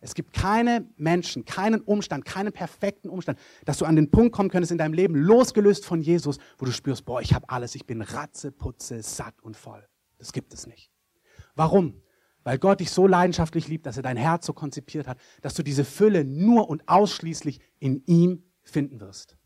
Es 0.00 0.14
gibt 0.14 0.32
keine 0.32 0.88
Menschen, 0.96 1.44
keinen 1.44 1.80
Umstand, 1.80 2.24
keinen 2.24 2.52
perfekten 2.52 3.08
Umstand, 3.08 3.38
dass 3.64 3.78
du 3.78 3.84
an 3.84 3.96
den 3.96 4.10
Punkt 4.10 4.32
kommen 4.32 4.48
könntest 4.50 4.70
in 4.70 4.78
deinem 4.78 4.92
Leben, 4.92 5.16
losgelöst 5.16 5.84
von 5.84 6.00
Jesus, 6.00 6.38
wo 6.58 6.66
du 6.66 6.72
spürst, 6.72 7.04
boah, 7.04 7.20
ich 7.20 7.34
habe 7.34 7.48
alles, 7.48 7.74
ich 7.74 7.86
bin 7.86 8.02
ratze, 8.02 8.52
putze, 8.52 9.02
satt 9.02 9.34
und 9.42 9.56
voll. 9.56 9.84
Das 10.18 10.32
gibt 10.32 10.54
es 10.54 10.66
nicht. 10.66 10.90
Warum? 11.54 12.02
Weil 12.44 12.58
Gott 12.58 12.80
dich 12.80 12.90
so 12.90 13.06
leidenschaftlich 13.06 13.68
liebt, 13.68 13.86
dass 13.86 13.96
er 13.96 14.02
dein 14.02 14.16
Herz 14.16 14.46
so 14.46 14.52
konzipiert 14.52 15.08
hat, 15.08 15.18
dass 15.42 15.54
du 15.54 15.62
diese 15.62 15.84
Fülle 15.84 16.24
nur 16.24 16.68
und 16.68 16.88
ausschließlich 16.88 17.60
in 17.78 18.04
ihm 18.06 18.44
finden 18.62 19.00
wirst. 19.00 19.37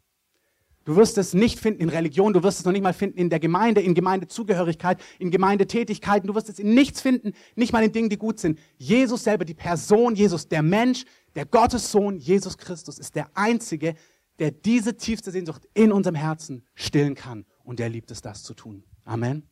Du 0.85 0.97
wirst 0.97 1.17
es 1.17 1.33
nicht 1.33 1.61
finden 1.61 1.81
in 1.81 1.89
Religion, 1.89 2.33
du 2.33 2.43
wirst 2.43 2.59
es 2.59 2.65
noch 2.65 2.73
nicht 2.73 2.83
mal 2.83 2.93
finden 2.93 3.19
in 3.19 3.31
der 3.31 3.39
Gemeinde, 3.39 3.81
in 3.81 3.95
Gemeindezugehörigkeit, 3.95 5.01
in 5.19 5.31
Gemeindetätigkeiten, 5.31 6.27
du 6.27 6.35
wirst 6.35 6.49
es 6.49 6.59
in 6.59 6.75
nichts 6.75 7.01
finden, 7.01 7.33
nicht 7.55 7.73
mal 7.73 7.85
in 7.85 7.93
Dingen, 7.93 8.09
die 8.09 8.17
gut 8.17 8.41
sind. 8.41 8.59
Jesus 8.79 9.23
selber, 9.23 9.45
die 9.45 9.55
Person 9.55 10.15
Jesus, 10.17 10.49
der 10.49 10.63
Mensch, 10.63 11.05
der 11.37 11.47
Gottessohn 11.47 12.19
Jesus 12.19 12.59
Christus 12.59 12.99
ist 12.99 13.15
der 13.15 13.31
Einzige, 13.35 13.95
der 14.39 14.51
diese 14.51 14.97
tiefste 14.97 15.31
Sehnsucht 15.31 15.69
in 15.75 15.93
unserem 15.93 16.17
Herzen 16.17 16.65
stillen 16.75 17.15
kann. 17.15 17.47
Und 17.63 17.79
der 17.79 17.89
liebt 17.89 18.11
es, 18.11 18.21
das 18.23 18.43
zu 18.43 18.55
tun. 18.55 18.83
Amen. 19.05 19.49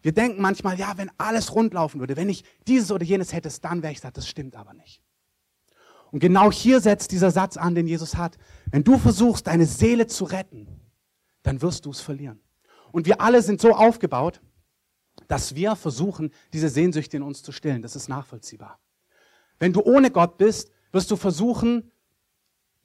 Wir 0.00 0.12
denken 0.12 0.40
manchmal, 0.40 0.78
ja, 0.78 0.96
wenn 0.96 1.10
alles 1.18 1.54
rundlaufen 1.54 2.00
würde, 2.00 2.16
wenn 2.16 2.28
ich 2.28 2.44
dieses 2.66 2.90
oder 2.90 3.04
jenes 3.04 3.32
hätte, 3.32 3.50
dann 3.60 3.82
wäre 3.82 3.92
ich 3.92 4.00
satt. 4.00 4.16
Das 4.16 4.28
stimmt 4.28 4.56
aber 4.56 4.72
nicht. 4.72 5.02
Und 6.10 6.20
genau 6.20 6.50
hier 6.50 6.80
setzt 6.80 7.12
dieser 7.12 7.30
Satz 7.30 7.56
an, 7.56 7.74
den 7.74 7.86
Jesus 7.86 8.16
hat. 8.16 8.38
Wenn 8.70 8.84
du 8.84 8.98
versuchst, 8.98 9.46
deine 9.46 9.66
Seele 9.66 10.06
zu 10.06 10.24
retten, 10.24 10.66
dann 11.42 11.60
wirst 11.62 11.86
du 11.86 11.90
es 11.90 12.00
verlieren. 12.00 12.40
Und 12.92 13.06
wir 13.06 13.20
alle 13.20 13.42
sind 13.42 13.60
so 13.60 13.74
aufgebaut, 13.74 14.40
dass 15.26 15.54
wir 15.54 15.76
versuchen, 15.76 16.32
diese 16.52 16.68
Sehnsüchte 16.68 17.16
in 17.16 17.22
uns 17.22 17.42
zu 17.42 17.52
stillen. 17.52 17.82
Das 17.82 17.96
ist 17.96 18.08
nachvollziehbar. 18.08 18.78
Wenn 19.58 19.72
du 19.72 19.82
ohne 19.82 20.10
Gott 20.10 20.38
bist, 20.38 20.70
wirst 20.92 21.10
du 21.10 21.16
versuchen, 21.16 21.90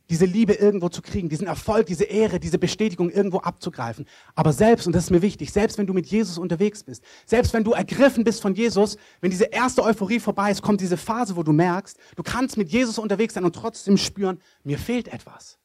diese 0.10 0.25
Liebe 0.25 0.53
irgendwo 0.53 0.89
zu 0.89 1.01
kriegen, 1.01 1.29
diesen 1.29 1.48
Erfolg, 1.48 1.86
diese 1.86 2.03
Ehre, 2.03 2.39
diese 2.39 2.60
Bestätigung 2.60 3.10
irgendwo 3.10 3.39
abzugreifen. 3.39 4.05
Aber 4.36 4.51
selbst, 4.51 4.86
und 4.86 4.93
das 4.93 5.05
ist 5.05 5.12
mir 5.12 5.22
wichtig, 5.22 5.51
selbst 5.51 5.77
wenn 5.77 5.88
du 5.88 5.93
mit 5.93 6.07
Jesus 6.07 6.38
unterwegs 6.38 6.83
bist, 6.83 7.03
selbst 7.25 7.53
wenn 7.53 7.63
du 7.63 7.72
ergriffen 7.72 8.24
bist 8.24 8.41
von 8.41 8.53
Jesus, 8.53 8.98
wenn 9.22 9.31
diese 9.31 9.45
erste 9.45 9.83
Euphorie 9.83 10.19
vorbei 10.19 10.51
ist, 10.51 10.62
kommt 10.62 10.81
diese 10.81 10.98
Phase, 10.98 11.36
wo 11.36 11.43
du 11.43 11.53
merkst, 11.53 11.98
du 12.15 12.24
kannst 12.24 12.57
mit 12.57 12.69
Jesus 12.69 13.00
unterwegs 13.00 13.33
sein 13.33 13.45
und 13.45 13.55
trotzdem 13.55 13.98
spüren, 13.98 14.39
mir 14.63 14.77
fehlt 14.77 15.07
etwas. 15.07 15.57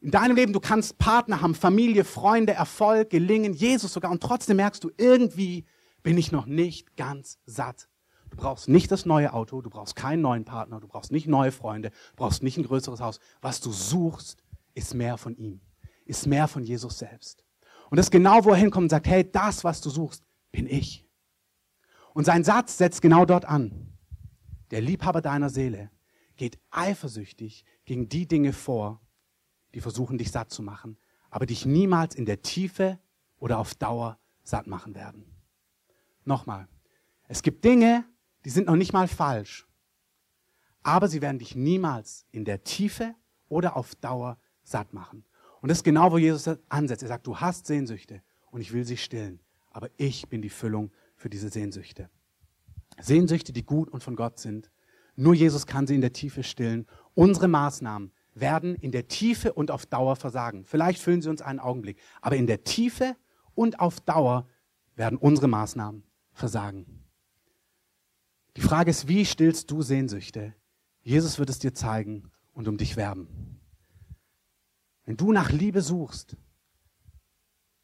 In 0.00 0.10
deinem 0.10 0.36
Leben, 0.36 0.52
du 0.52 0.60
kannst 0.60 0.98
Partner 0.98 1.40
haben, 1.40 1.54
Familie, 1.54 2.04
Freunde, 2.04 2.52
Erfolg, 2.52 3.08
Gelingen, 3.08 3.54
Jesus 3.54 3.94
sogar, 3.94 4.10
und 4.10 4.22
trotzdem 4.22 4.58
merkst 4.58 4.84
du, 4.84 4.90
irgendwie 4.98 5.64
bin 6.02 6.18
ich 6.18 6.30
noch 6.30 6.44
nicht 6.44 6.94
ganz 6.96 7.38
satt 7.46 7.88
Du 8.34 8.42
brauchst 8.42 8.68
nicht 8.68 8.90
das 8.90 9.06
neue 9.06 9.32
Auto, 9.32 9.62
du 9.62 9.70
brauchst 9.70 9.94
keinen 9.94 10.20
neuen 10.20 10.44
Partner, 10.44 10.80
du 10.80 10.88
brauchst 10.88 11.12
nicht 11.12 11.28
neue 11.28 11.52
Freunde, 11.52 11.90
du 11.90 12.16
brauchst 12.16 12.42
nicht 12.42 12.58
ein 12.58 12.64
größeres 12.64 13.00
Haus. 13.00 13.20
Was 13.40 13.60
du 13.60 13.70
suchst, 13.70 14.42
ist 14.74 14.92
mehr 14.92 15.18
von 15.18 15.36
ihm, 15.36 15.60
ist 16.04 16.26
mehr 16.26 16.48
von 16.48 16.64
Jesus 16.64 16.98
selbst. 16.98 17.44
Und 17.90 17.96
das 17.96 18.10
genau, 18.10 18.44
wo 18.44 18.50
er 18.50 18.56
hinkommt 18.56 18.86
und 18.86 18.90
sagt, 18.90 19.06
hey, 19.06 19.30
das, 19.30 19.62
was 19.62 19.80
du 19.80 19.88
suchst, 19.88 20.24
bin 20.50 20.66
ich. 20.66 21.06
Und 22.12 22.24
sein 22.24 22.42
Satz 22.42 22.76
setzt 22.76 23.02
genau 23.02 23.24
dort 23.24 23.44
an. 23.44 23.92
Der 24.72 24.80
Liebhaber 24.80 25.20
deiner 25.20 25.48
Seele 25.48 25.92
geht 26.34 26.58
eifersüchtig 26.72 27.64
gegen 27.84 28.08
die 28.08 28.26
Dinge 28.26 28.52
vor, 28.52 29.00
die 29.74 29.80
versuchen, 29.80 30.18
dich 30.18 30.32
satt 30.32 30.50
zu 30.50 30.64
machen, 30.64 30.98
aber 31.30 31.46
dich 31.46 31.66
niemals 31.66 32.16
in 32.16 32.26
der 32.26 32.42
Tiefe 32.42 32.98
oder 33.38 33.60
auf 33.60 33.76
Dauer 33.76 34.18
satt 34.42 34.66
machen 34.66 34.96
werden. 34.96 35.24
Nochmal, 36.24 36.66
es 37.28 37.42
gibt 37.42 37.64
Dinge, 37.64 38.04
die 38.44 38.50
sind 38.50 38.66
noch 38.66 38.76
nicht 38.76 38.92
mal 38.92 39.08
falsch, 39.08 39.66
aber 40.82 41.08
sie 41.08 41.22
werden 41.22 41.38
dich 41.38 41.56
niemals 41.56 42.26
in 42.30 42.44
der 42.44 42.62
Tiefe 42.62 43.14
oder 43.48 43.76
auf 43.76 43.94
Dauer 43.94 44.38
satt 44.62 44.92
machen. 44.92 45.24
Und 45.60 45.70
das 45.70 45.78
ist 45.78 45.84
genau, 45.84 46.12
wo 46.12 46.18
Jesus 46.18 46.58
ansetzt. 46.68 47.02
Er 47.02 47.08
sagt, 47.08 47.26
du 47.26 47.38
hast 47.38 47.66
Sehnsüchte 47.66 48.22
und 48.50 48.60
ich 48.60 48.72
will 48.72 48.84
sie 48.84 48.98
stillen, 48.98 49.40
aber 49.70 49.88
ich 49.96 50.28
bin 50.28 50.42
die 50.42 50.50
Füllung 50.50 50.92
für 51.16 51.30
diese 51.30 51.48
Sehnsüchte. 51.48 52.10
Sehnsüchte, 53.00 53.52
die 53.52 53.64
gut 53.64 53.88
und 53.88 54.02
von 54.02 54.14
Gott 54.14 54.38
sind. 54.38 54.70
Nur 55.16 55.34
Jesus 55.34 55.66
kann 55.66 55.86
sie 55.86 55.94
in 55.94 56.00
der 56.00 56.12
Tiefe 56.12 56.42
stillen. 56.42 56.86
Unsere 57.14 57.48
Maßnahmen 57.48 58.12
werden 58.34 58.74
in 58.74 58.92
der 58.92 59.08
Tiefe 59.08 59.52
und 59.52 59.70
auf 59.70 59.86
Dauer 59.86 60.16
versagen. 60.16 60.64
Vielleicht 60.64 61.00
füllen 61.00 61.22
sie 61.22 61.30
uns 61.30 61.40
einen 61.40 61.60
Augenblick, 61.60 61.98
aber 62.20 62.36
in 62.36 62.46
der 62.46 62.64
Tiefe 62.64 63.16
und 63.54 63.80
auf 63.80 64.00
Dauer 64.00 64.48
werden 64.96 65.16
unsere 65.16 65.48
Maßnahmen 65.48 66.04
versagen. 66.32 67.03
Die 68.56 68.60
Frage 68.60 68.90
ist, 68.90 69.08
wie 69.08 69.24
stillst 69.24 69.70
du 69.70 69.82
Sehnsüchte? 69.82 70.54
Jesus 71.02 71.38
wird 71.38 71.50
es 71.50 71.58
dir 71.58 71.74
zeigen 71.74 72.30
und 72.52 72.68
um 72.68 72.76
dich 72.76 72.96
werben. 72.96 73.60
Wenn 75.04 75.16
du 75.16 75.32
nach 75.32 75.50
Liebe 75.50 75.82
suchst, 75.82 76.36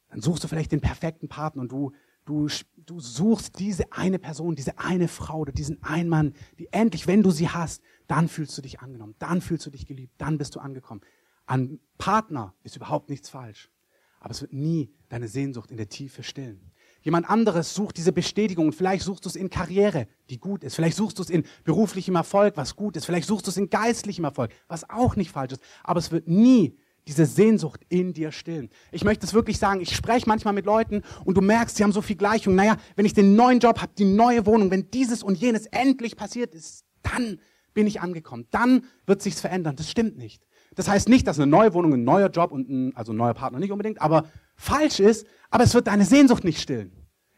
dann 0.08 0.20
suchst 0.20 0.44
du 0.44 0.48
vielleicht 0.48 0.72
den 0.72 0.80
perfekten 0.80 1.28
Partner 1.28 1.62
und 1.62 1.72
du, 1.72 1.92
du, 2.24 2.48
du 2.76 3.00
suchst 3.00 3.58
diese 3.58 3.92
eine 3.92 4.18
Person, 4.18 4.56
diese 4.56 4.78
eine 4.78 5.08
Frau 5.08 5.40
oder 5.40 5.52
diesen 5.52 5.82
einen 5.82 6.08
Mann, 6.08 6.34
die 6.58 6.72
endlich, 6.72 7.06
wenn 7.06 7.22
du 7.22 7.30
sie 7.30 7.48
hast, 7.48 7.82
dann 8.06 8.28
fühlst 8.28 8.56
du 8.56 8.62
dich 8.62 8.80
angenommen, 8.80 9.14
dann 9.18 9.40
fühlst 9.40 9.66
du 9.66 9.70
dich 9.70 9.86
geliebt, 9.86 10.14
dann 10.18 10.38
bist 10.38 10.54
du 10.54 10.60
angekommen. 10.60 11.02
An 11.46 11.80
Partner 11.98 12.54
ist 12.62 12.76
überhaupt 12.76 13.10
nichts 13.10 13.28
falsch, 13.28 13.70
aber 14.18 14.30
es 14.30 14.40
wird 14.40 14.52
nie 14.52 14.92
deine 15.08 15.28
Sehnsucht 15.28 15.70
in 15.70 15.76
der 15.76 15.88
Tiefe 15.88 16.22
stillen. 16.22 16.69
Jemand 17.02 17.28
anderes 17.30 17.74
sucht 17.74 17.96
diese 17.96 18.12
Bestätigung 18.12 18.66
und 18.66 18.74
vielleicht 18.74 19.04
suchst 19.04 19.24
du 19.24 19.28
es 19.28 19.36
in 19.36 19.48
Karriere, 19.48 20.06
die 20.28 20.38
gut 20.38 20.64
ist. 20.64 20.74
Vielleicht 20.74 20.96
suchst 20.96 21.18
du 21.18 21.22
es 21.22 21.30
in 21.30 21.44
beruflichem 21.64 22.14
Erfolg, 22.14 22.56
was 22.56 22.76
gut 22.76 22.96
ist. 22.96 23.06
Vielleicht 23.06 23.26
suchst 23.26 23.46
du 23.46 23.50
es 23.50 23.56
in 23.56 23.70
geistlichem 23.70 24.24
Erfolg, 24.24 24.50
was 24.68 24.88
auch 24.90 25.16
nicht 25.16 25.30
falsch 25.30 25.52
ist. 25.52 25.62
Aber 25.82 25.98
es 25.98 26.10
wird 26.10 26.28
nie 26.28 26.76
diese 27.06 27.24
Sehnsucht 27.24 27.80
in 27.88 28.12
dir 28.12 28.30
stillen. 28.30 28.68
Ich 28.92 29.04
möchte 29.04 29.24
es 29.24 29.32
wirklich 29.34 29.58
sagen, 29.58 29.80
ich 29.80 29.96
spreche 29.96 30.28
manchmal 30.28 30.54
mit 30.54 30.66
Leuten 30.66 31.02
und 31.24 31.36
du 31.36 31.40
merkst, 31.40 31.76
sie 31.76 31.82
haben 31.82 31.92
so 31.92 32.02
viel 32.02 32.16
Gleichung. 32.16 32.54
Naja, 32.54 32.76
wenn 32.96 33.06
ich 33.06 33.14
den 33.14 33.34
neuen 33.34 33.60
Job 33.60 33.80
habe, 33.80 33.92
die 33.96 34.04
neue 34.04 34.44
Wohnung, 34.46 34.70
wenn 34.70 34.90
dieses 34.90 35.22
und 35.22 35.36
jenes 35.38 35.66
endlich 35.66 36.16
passiert 36.16 36.54
ist, 36.54 36.84
dann 37.02 37.40
bin 37.72 37.86
ich 37.86 38.00
angekommen. 38.00 38.46
Dann 38.50 38.84
wird 39.06 39.22
sich's 39.22 39.40
verändern. 39.40 39.76
Das 39.76 39.90
stimmt 39.90 40.18
nicht. 40.18 40.42
Das 40.74 40.88
heißt 40.88 41.08
nicht, 41.08 41.26
dass 41.26 41.38
eine 41.38 41.50
neue 41.50 41.74
Wohnung, 41.74 41.94
ein 41.94 42.04
neuer 42.04 42.28
Job 42.28 42.52
und 42.52 42.68
ein, 42.68 42.94
also 42.94 43.12
ein 43.12 43.16
neuer 43.16 43.34
Partner 43.34 43.58
nicht 43.58 43.72
unbedingt, 43.72 44.00
aber 44.00 44.26
falsch 44.54 45.00
ist, 45.00 45.26
aber 45.50 45.64
es 45.64 45.74
wird 45.74 45.88
deine 45.88 46.04
Sehnsucht 46.04 46.44
nicht 46.44 46.60
stillen. 46.60 46.92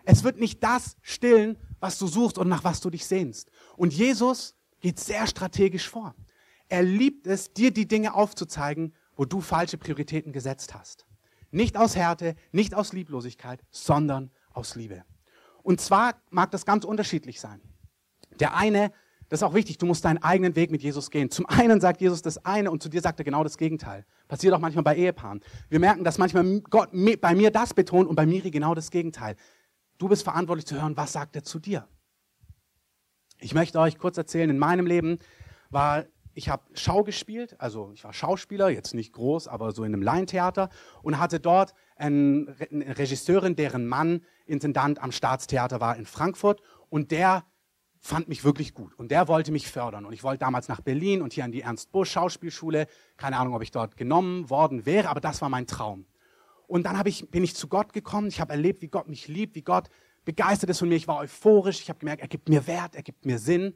Es 0.04 0.24
wird 0.24 0.38
nicht 0.38 0.62
das 0.62 0.96
stillen, 1.02 1.56
was 1.80 1.98
du 1.98 2.06
suchst 2.06 2.38
und 2.38 2.48
nach 2.48 2.64
was 2.64 2.80
du 2.80 2.90
dich 2.90 3.06
sehnst. 3.06 3.50
Und 3.76 3.92
Jesus 3.92 4.54
geht 4.80 5.00
sehr 5.00 5.26
strategisch 5.26 5.88
vor. 5.88 6.14
Er 6.68 6.82
liebt 6.82 7.26
es, 7.26 7.52
dir 7.52 7.72
die 7.72 7.86
Dinge 7.86 8.14
aufzuzeigen, 8.14 8.94
wo 9.16 9.24
du 9.24 9.40
falsche 9.40 9.78
Prioritäten 9.78 10.32
gesetzt 10.32 10.74
hast. 10.74 11.06
Nicht 11.50 11.76
aus 11.76 11.96
Härte, 11.96 12.34
nicht 12.50 12.74
aus 12.74 12.92
Lieblosigkeit, 12.92 13.62
sondern 13.70 14.30
aus 14.52 14.74
Liebe. 14.74 15.04
Und 15.62 15.80
zwar 15.80 16.14
mag 16.30 16.50
das 16.50 16.64
ganz 16.64 16.84
unterschiedlich 16.84 17.40
sein. 17.40 17.60
Der 18.40 18.56
eine, 18.56 18.92
das 19.32 19.40
ist 19.40 19.44
auch 19.44 19.54
wichtig, 19.54 19.78
du 19.78 19.86
musst 19.86 20.04
deinen 20.04 20.22
eigenen 20.22 20.54
Weg 20.56 20.70
mit 20.70 20.82
Jesus 20.82 21.10
gehen. 21.10 21.30
Zum 21.30 21.46
einen 21.46 21.80
sagt 21.80 22.02
Jesus 22.02 22.20
das 22.20 22.44
eine 22.44 22.70
und 22.70 22.82
zu 22.82 22.90
dir 22.90 23.00
sagt 23.00 23.18
er 23.18 23.24
genau 23.24 23.42
das 23.42 23.56
Gegenteil. 23.56 24.04
Passiert 24.28 24.52
auch 24.52 24.58
manchmal 24.58 24.84
bei 24.84 24.94
Ehepaaren. 24.94 25.40
Wir 25.70 25.80
merken, 25.80 26.04
dass 26.04 26.18
manchmal 26.18 26.60
Gott 26.68 26.90
bei 26.92 27.34
mir 27.34 27.50
das 27.50 27.72
betont 27.72 28.10
und 28.10 28.14
bei 28.14 28.26
Miri 28.26 28.50
genau 28.50 28.74
das 28.74 28.90
Gegenteil. 28.90 29.36
Du 29.96 30.10
bist 30.10 30.22
verantwortlich 30.22 30.66
zu 30.66 30.74
hören, 30.74 30.98
was 30.98 31.14
sagt 31.14 31.34
er 31.34 31.44
zu 31.44 31.60
dir. 31.60 31.88
Ich 33.38 33.54
möchte 33.54 33.80
euch 33.80 33.96
kurz 33.96 34.18
erzählen, 34.18 34.50
in 34.50 34.58
meinem 34.58 34.84
Leben 34.84 35.18
war 35.70 36.04
ich 36.34 36.50
habe 36.50 36.64
Schau 36.74 37.02
gespielt, 37.02 37.58
also 37.58 37.90
ich 37.94 38.04
war 38.04 38.12
Schauspieler, 38.12 38.68
jetzt 38.68 38.92
nicht 38.92 39.14
groß, 39.14 39.48
aber 39.48 39.72
so 39.72 39.82
in 39.84 39.94
einem 39.94 40.02
Laientheater 40.02 40.68
und 41.02 41.18
hatte 41.18 41.40
dort 41.40 41.72
eine 41.96 42.54
Regisseurin, 42.58 43.56
deren 43.56 43.86
Mann 43.86 44.20
Intendant 44.44 45.02
am 45.02 45.10
Staatstheater 45.10 45.80
war 45.80 45.96
in 45.96 46.04
Frankfurt 46.04 46.60
und 46.90 47.12
der 47.12 47.44
fand 48.02 48.28
mich 48.28 48.42
wirklich 48.42 48.74
gut. 48.74 48.92
Und 48.98 49.12
der 49.12 49.28
wollte 49.28 49.52
mich 49.52 49.70
fördern. 49.70 50.04
Und 50.04 50.12
ich 50.12 50.24
wollte 50.24 50.40
damals 50.40 50.68
nach 50.68 50.80
Berlin 50.80 51.22
und 51.22 51.32
hier 51.32 51.44
an 51.44 51.52
die 51.52 51.62
Ernst 51.62 51.92
Busch 51.92 52.10
Schauspielschule, 52.10 52.88
keine 53.16 53.38
Ahnung, 53.38 53.54
ob 53.54 53.62
ich 53.62 53.70
dort 53.70 53.96
genommen 53.96 54.50
worden 54.50 54.84
wäre, 54.84 55.08
aber 55.08 55.20
das 55.20 55.40
war 55.40 55.48
mein 55.48 55.68
Traum. 55.68 56.04
Und 56.66 56.84
dann 56.84 57.00
ich, 57.06 57.30
bin 57.30 57.44
ich 57.44 57.54
zu 57.54 57.68
Gott 57.68 57.92
gekommen, 57.92 58.26
ich 58.26 58.40
habe 58.40 58.52
erlebt, 58.52 58.82
wie 58.82 58.88
Gott 58.88 59.08
mich 59.08 59.28
liebt, 59.28 59.54
wie 59.54 59.62
Gott 59.62 59.88
begeistert 60.24 60.70
ist 60.70 60.80
von 60.80 60.88
mir, 60.88 60.96
ich 60.96 61.06
war 61.06 61.18
euphorisch, 61.18 61.80
ich 61.80 61.88
habe 61.88 62.00
gemerkt, 62.00 62.22
er 62.22 62.28
gibt 62.28 62.48
mir 62.48 62.66
Wert, 62.66 62.96
er 62.96 63.02
gibt 63.02 63.24
mir 63.24 63.38
Sinn. 63.38 63.74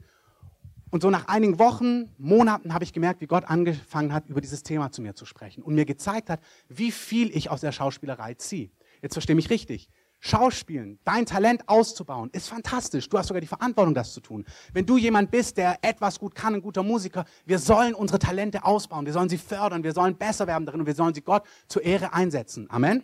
Und 0.89 1.01
so 1.01 1.09
nach 1.09 1.27
einigen 1.27 1.57
Wochen, 1.57 2.09
Monaten 2.17 2.73
habe 2.73 2.83
ich 2.83 2.93
gemerkt, 2.93 3.21
wie 3.21 3.27
Gott 3.27 3.45
angefangen 3.45 4.13
hat, 4.13 4.27
über 4.27 4.41
dieses 4.41 4.63
Thema 4.63 4.91
zu 4.91 5.01
mir 5.01 5.15
zu 5.15 5.25
sprechen 5.25 5.63
und 5.63 5.75
mir 5.75 5.85
gezeigt 5.85 6.29
hat, 6.29 6.41
wie 6.67 6.91
viel 6.91 7.35
ich 7.35 7.49
aus 7.49 7.61
der 7.61 7.71
Schauspielerei 7.71 8.33
ziehe. 8.33 8.71
Jetzt 9.01 9.13
verstehe 9.13 9.35
mich 9.35 9.49
richtig. 9.49 9.89
Schauspielen, 10.19 10.99
dein 11.03 11.25
Talent 11.25 11.69
auszubauen, 11.69 12.29
ist 12.31 12.49
fantastisch. 12.49 13.07
Du 13.07 13.17
hast 13.17 13.27
sogar 13.27 13.41
die 13.41 13.47
Verantwortung, 13.47 13.93
das 13.93 14.13
zu 14.13 14.19
tun. 14.19 14.45
Wenn 14.73 14.85
du 14.85 14.97
jemand 14.97 15.29
bist, 15.29 15.57
der 15.57 15.77
etwas 15.83 16.19
gut 16.19 16.33
kann, 16.33 16.55
ein 16.55 16.61
guter 16.61 16.81
Musiker, 16.83 17.25
wir 17.45 17.59
sollen 17.59 17.93
unsere 17.93 18.17
Talente 18.17 18.63
ausbauen, 18.63 19.05
wir 19.05 19.13
sollen 19.13 19.29
sie 19.29 19.37
fördern, 19.37 19.83
wir 19.83 19.93
sollen 19.93 20.17
besser 20.17 20.47
werden 20.47 20.65
darin 20.65 20.81
und 20.81 20.87
wir 20.87 20.95
sollen 20.95 21.13
sie 21.13 21.21
Gott 21.21 21.43
zur 21.67 21.83
Ehre 21.83 22.13
einsetzen. 22.13 22.67
Amen. 22.69 23.03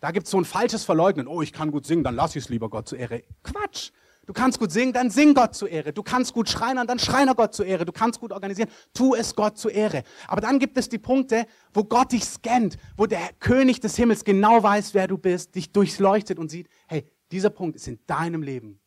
Da 0.00 0.10
gibt 0.10 0.24
es 0.24 0.30
so 0.30 0.38
ein 0.38 0.46
falsches 0.46 0.84
Verleugnen. 0.84 1.26
Oh, 1.26 1.42
ich 1.42 1.52
kann 1.52 1.70
gut 1.70 1.84
singen, 1.84 2.02
dann 2.02 2.14
lass 2.14 2.34
ich 2.34 2.44
es 2.44 2.48
lieber 2.48 2.70
Gott 2.70 2.88
zur 2.88 2.98
Ehre. 2.98 3.22
Quatsch. 3.42 3.90
Du 4.26 4.32
kannst 4.32 4.58
gut 4.58 4.70
singen, 4.70 4.92
dann 4.92 5.10
sing 5.10 5.34
Gott 5.34 5.54
zur 5.54 5.68
Ehre. 5.68 5.92
Du 5.92 6.02
kannst 6.02 6.32
gut 6.32 6.48
schreinern, 6.48 6.86
dann 6.86 6.98
schreiner 6.98 7.34
Gott 7.34 7.54
zur 7.54 7.66
Ehre. 7.66 7.84
Du 7.84 7.92
kannst 7.92 8.20
gut 8.20 8.32
organisieren, 8.32 8.68
tu 8.94 9.14
es 9.14 9.34
Gott 9.34 9.58
zur 9.58 9.72
Ehre. 9.72 10.04
Aber 10.28 10.40
dann 10.40 10.58
gibt 10.58 10.76
es 10.76 10.88
die 10.88 10.98
Punkte, 10.98 11.46
wo 11.72 11.84
Gott 11.84 12.12
dich 12.12 12.24
scannt, 12.24 12.76
wo 12.96 13.06
der 13.06 13.32
König 13.40 13.80
des 13.80 13.96
Himmels 13.96 14.24
genau 14.24 14.62
weiß, 14.62 14.94
wer 14.94 15.08
du 15.08 15.18
bist, 15.18 15.54
dich 15.54 15.72
durchleuchtet 15.72 16.38
und 16.38 16.50
sieht, 16.50 16.68
hey, 16.86 17.10
dieser 17.32 17.50
Punkt 17.50 17.76
ist 17.76 17.88
in 17.88 17.98
deinem 18.06 18.42
Leben 18.42 18.80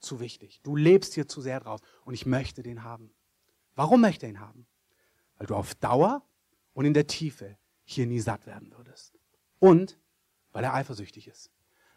zu 0.00 0.20
wichtig. 0.20 0.60
Du 0.62 0.76
lebst 0.76 1.14
hier 1.14 1.28
zu 1.28 1.40
sehr 1.40 1.60
draus 1.60 1.80
und 2.04 2.14
ich 2.14 2.24
möchte 2.24 2.62
den 2.62 2.84
haben. 2.84 3.10
Warum 3.74 4.00
möchte 4.00 4.26
er 4.26 4.30
ihn 4.30 4.40
haben? 4.40 4.66
Weil 5.36 5.46
du 5.46 5.54
auf 5.54 5.74
Dauer 5.74 6.22
und 6.72 6.84
in 6.84 6.94
der 6.94 7.06
Tiefe 7.06 7.58
hier 7.84 8.06
nie 8.06 8.20
satt 8.20 8.46
werden 8.46 8.72
würdest. 8.76 9.18
Und 9.58 9.98
weil 10.52 10.64
er 10.64 10.74
eifersüchtig 10.74 11.28
ist. 11.28 11.50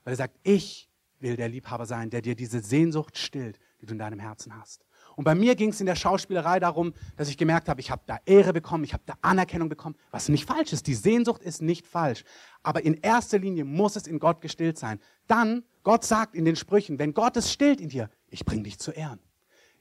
Weil 0.03 0.13
er 0.13 0.17
sagt, 0.17 0.37
ich 0.43 0.88
will 1.21 1.35
der 1.35 1.49
Liebhaber 1.49 1.85
sein, 1.85 2.09
der 2.09 2.21
dir 2.21 2.35
diese 2.35 2.61
Sehnsucht 2.61 3.17
stillt, 3.17 3.59
die 3.81 3.85
du 3.85 3.93
in 3.93 3.99
deinem 3.99 4.19
Herzen 4.19 4.55
hast. 4.55 4.85
Und 5.15 5.25
bei 5.25 5.35
mir 5.35 5.55
ging 5.55 5.69
es 5.69 5.81
in 5.81 5.85
der 5.85 5.95
Schauspielerei 5.95 6.59
darum, 6.59 6.93
dass 7.17 7.29
ich 7.29 7.37
gemerkt 7.37 7.67
habe, 7.67 7.81
ich 7.81 7.91
habe 7.91 8.03
da 8.05 8.19
Ehre 8.25 8.53
bekommen, 8.53 8.85
ich 8.85 8.93
habe 8.93 9.03
da 9.05 9.15
Anerkennung 9.21 9.67
bekommen, 9.67 9.95
was 10.11 10.29
nicht 10.29 10.45
falsch 10.45 10.71
ist. 10.71 10.87
Die 10.87 10.95
Sehnsucht 10.95 11.41
ist 11.41 11.61
nicht 11.61 11.87
falsch. 11.87 12.23
Aber 12.63 12.85
in 12.85 12.93
erster 12.93 13.37
Linie 13.37 13.65
muss 13.65 13.97
es 13.97 14.07
in 14.07 14.19
Gott 14.19 14.39
gestillt 14.39 14.77
sein. 14.77 14.99
Dann, 15.27 15.63
Gott 15.83 16.05
sagt 16.05 16.35
in 16.35 16.45
den 16.45 16.55
Sprüchen, 16.55 16.99
wenn 16.99 17.13
Gott 17.13 17.35
es 17.35 17.51
stillt 17.51 17.81
in 17.81 17.89
dir, 17.89 18.09
ich 18.29 18.45
bring 18.45 18.63
dich 18.63 18.79
zu 18.79 18.91
Ehren. 18.91 19.19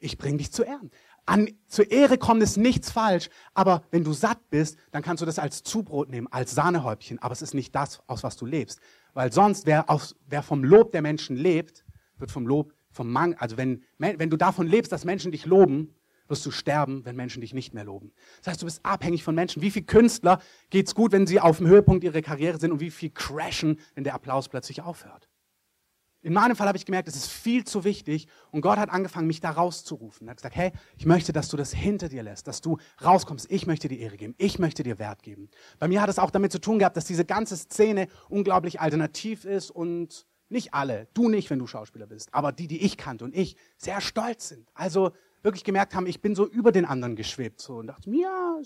Ich 0.00 0.18
bring 0.18 0.38
dich 0.38 0.52
zu 0.52 0.64
Ehren. 0.64 0.90
An, 1.26 1.48
zur 1.66 1.90
Ehre 1.90 2.16
kommt 2.16 2.42
ist 2.42 2.56
nichts 2.56 2.90
falsch, 2.90 3.28
aber 3.52 3.82
wenn 3.90 4.02
du 4.02 4.14
satt 4.14 4.48
bist, 4.48 4.78
dann 4.92 5.02
kannst 5.02 5.20
du 5.20 5.26
das 5.26 5.38
als 5.38 5.62
Zubrot 5.62 6.08
nehmen, 6.08 6.26
als 6.28 6.52
Sahnehäubchen, 6.52 7.18
aber 7.18 7.32
es 7.32 7.42
ist 7.42 7.52
nicht 7.52 7.74
das, 7.74 8.00
aus 8.06 8.22
was 8.22 8.36
du 8.36 8.46
lebst. 8.46 8.80
Weil 9.14 9.32
sonst, 9.32 9.66
wer, 9.66 9.90
aus, 9.90 10.16
wer 10.26 10.42
vom 10.42 10.64
Lob 10.64 10.92
der 10.92 11.02
Menschen 11.02 11.36
lebt, 11.36 11.84
wird 12.18 12.30
vom 12.30 12.46
Lob, 12.46 12.74
vom 12.90 13.10
Mangel, 13.10 13.36
also 13.38 13.56
wenn, 13.56 13.84
wenn 13.98 14.30
du 14.30 14.36
davon 14.36 14.66
lebst, 14.66 14.92
dass 14.92 15.04
Menschen 15.04 15.32
dich 15.32 15.46
loben, 15.46 15.94
wirst 16.28 16.44
du 16.44 16.50
sterben, 16.50 17.04
wenn 17.04 17.16
Menschen 17.16 17.40
dich 17.40 17.54
nicht 17.54 17.74
mehr 17.74 17.84
loben. 17.84 18.12
Das 18.38 18.48
heißt, 18.48 18.62
du 18.62 18.66
bist 18.66 18.84
abhängig 18.84 19.24
von 19.24 19.34
Menschen. 19.34 19.62
Wie 19.62 19.70
viele 19.70 19.86
Künstler 19.86 20.40
geht's 20.70 20.94
gut, 20.94 21.12
wenn 21.12 21.26
sie 21.26 21.40
auf 21.40 21.58
dem 21.58 21.66
Höhepunkt 21.66 22.04
ihrer 22.04 22.20
Karriere 22.22 22.58
sind 22.58 22.72
und 22.72 22.80
wie 22.80 22.90
viel 22.90 23.10
crashen, 23.10 23.80
wenn 23.94 24.04
der 24.04 24.14
Applaus 24.14 24.48
plötzlich 24.48 24.82
aufhört? 24.82 25.28
In 26.22 26.32
meinem 26.32 26.56
Fall 26.56 26.66
habe 26.66 26.76
ich 26.76 26.84
gemerkt, 26.84 27.08
es 27.08 27.14
ist 27.14 27.28
viel 27.28 27.64
zu 27.64 27.84
wichtig 27.84 28.26
und 28.50 28.60
Gott 28.60 28.78
hat 28.78 28.90
angefangen, 28.90 29.28
mich 29.28 29.40
da 29.40 29.50
rauszurufen. 29.50 30.26
Er 30.26 30.32
hat 30.32 30.38
gesagt, 30.38 30.56
hey, 30.56 30.72
ich 30.96 31.06
möchte, 31.06 31.32
dass 31.32 31.48
du 31.48 31.56
das 31.56 31.72
hinter 31.72 32.08
dir 32.08 32.24
lässt, 32.24 32.48
dass 32.48 32.60
du 32.60 32.78
rauskommst. 33.04 33.50
Ich 33.50 33.66
möchte 33.66 33.86
dir 33.86 33.98
Ehre 33.98 34.16
geben. 34.16 34.34
Ich 34.36 34.58
möchte 34.58 34.82
dir 34.82 34.98
Wert 34.98 35.22
geben. 35.22 35.48
Bei 35.78 35.86
mir 35.86 36.02
hat 36.02 36.10
es 36.10 36.18
auch 36.18 36.30
damit 36.30 36.50
zu 36.50 36.60
tun 36.60 36.80
gehabt, 36.80 36.96
dass 36.96 37.04
diese 37.04 37.24
ganze 37.24 37.56
Szene 37.56 38.08
unglaublich 38.28 38.80
alternativ 38.80 39.44
ist 39.44 39.70
und 39.70 40.26
nicht 40.48 40.74
alle, 40.74 41.08
du 41.14 41.28
nicht, 41.28 41.50
wenn 41.50 41.58
du 41.58 41.66
Schauspieler 41.66 42.06
bist, 42.06 42.32
aber 42.32 42.52
die, 42.52 42.66
die 42.66 42.82
ich 42.82 42.96
kannte 42.96 43.24
und 43.24 43.36
ich, 43.36 43.56
sehr 43.76 44.00
stolz 44.00 44.48
sind. 44.48 44.68
Also 44.74 45.12
wirklich 45.42 45.62
gemerkt 45.62 45.94
haben, 45.94 46.06
ich 46.06 46.20
bin 46.20 46.34
so 46.34 46.46
über 46.46 46.72
den 46.72 46.84
anderen 46.84 47.16
geschwebt 47.16 47.60
so 47.60 47.76
und 47.76 47.86
dachte 47.86 48.10
mir, 48.10 48.22
ja, 48.22 48.58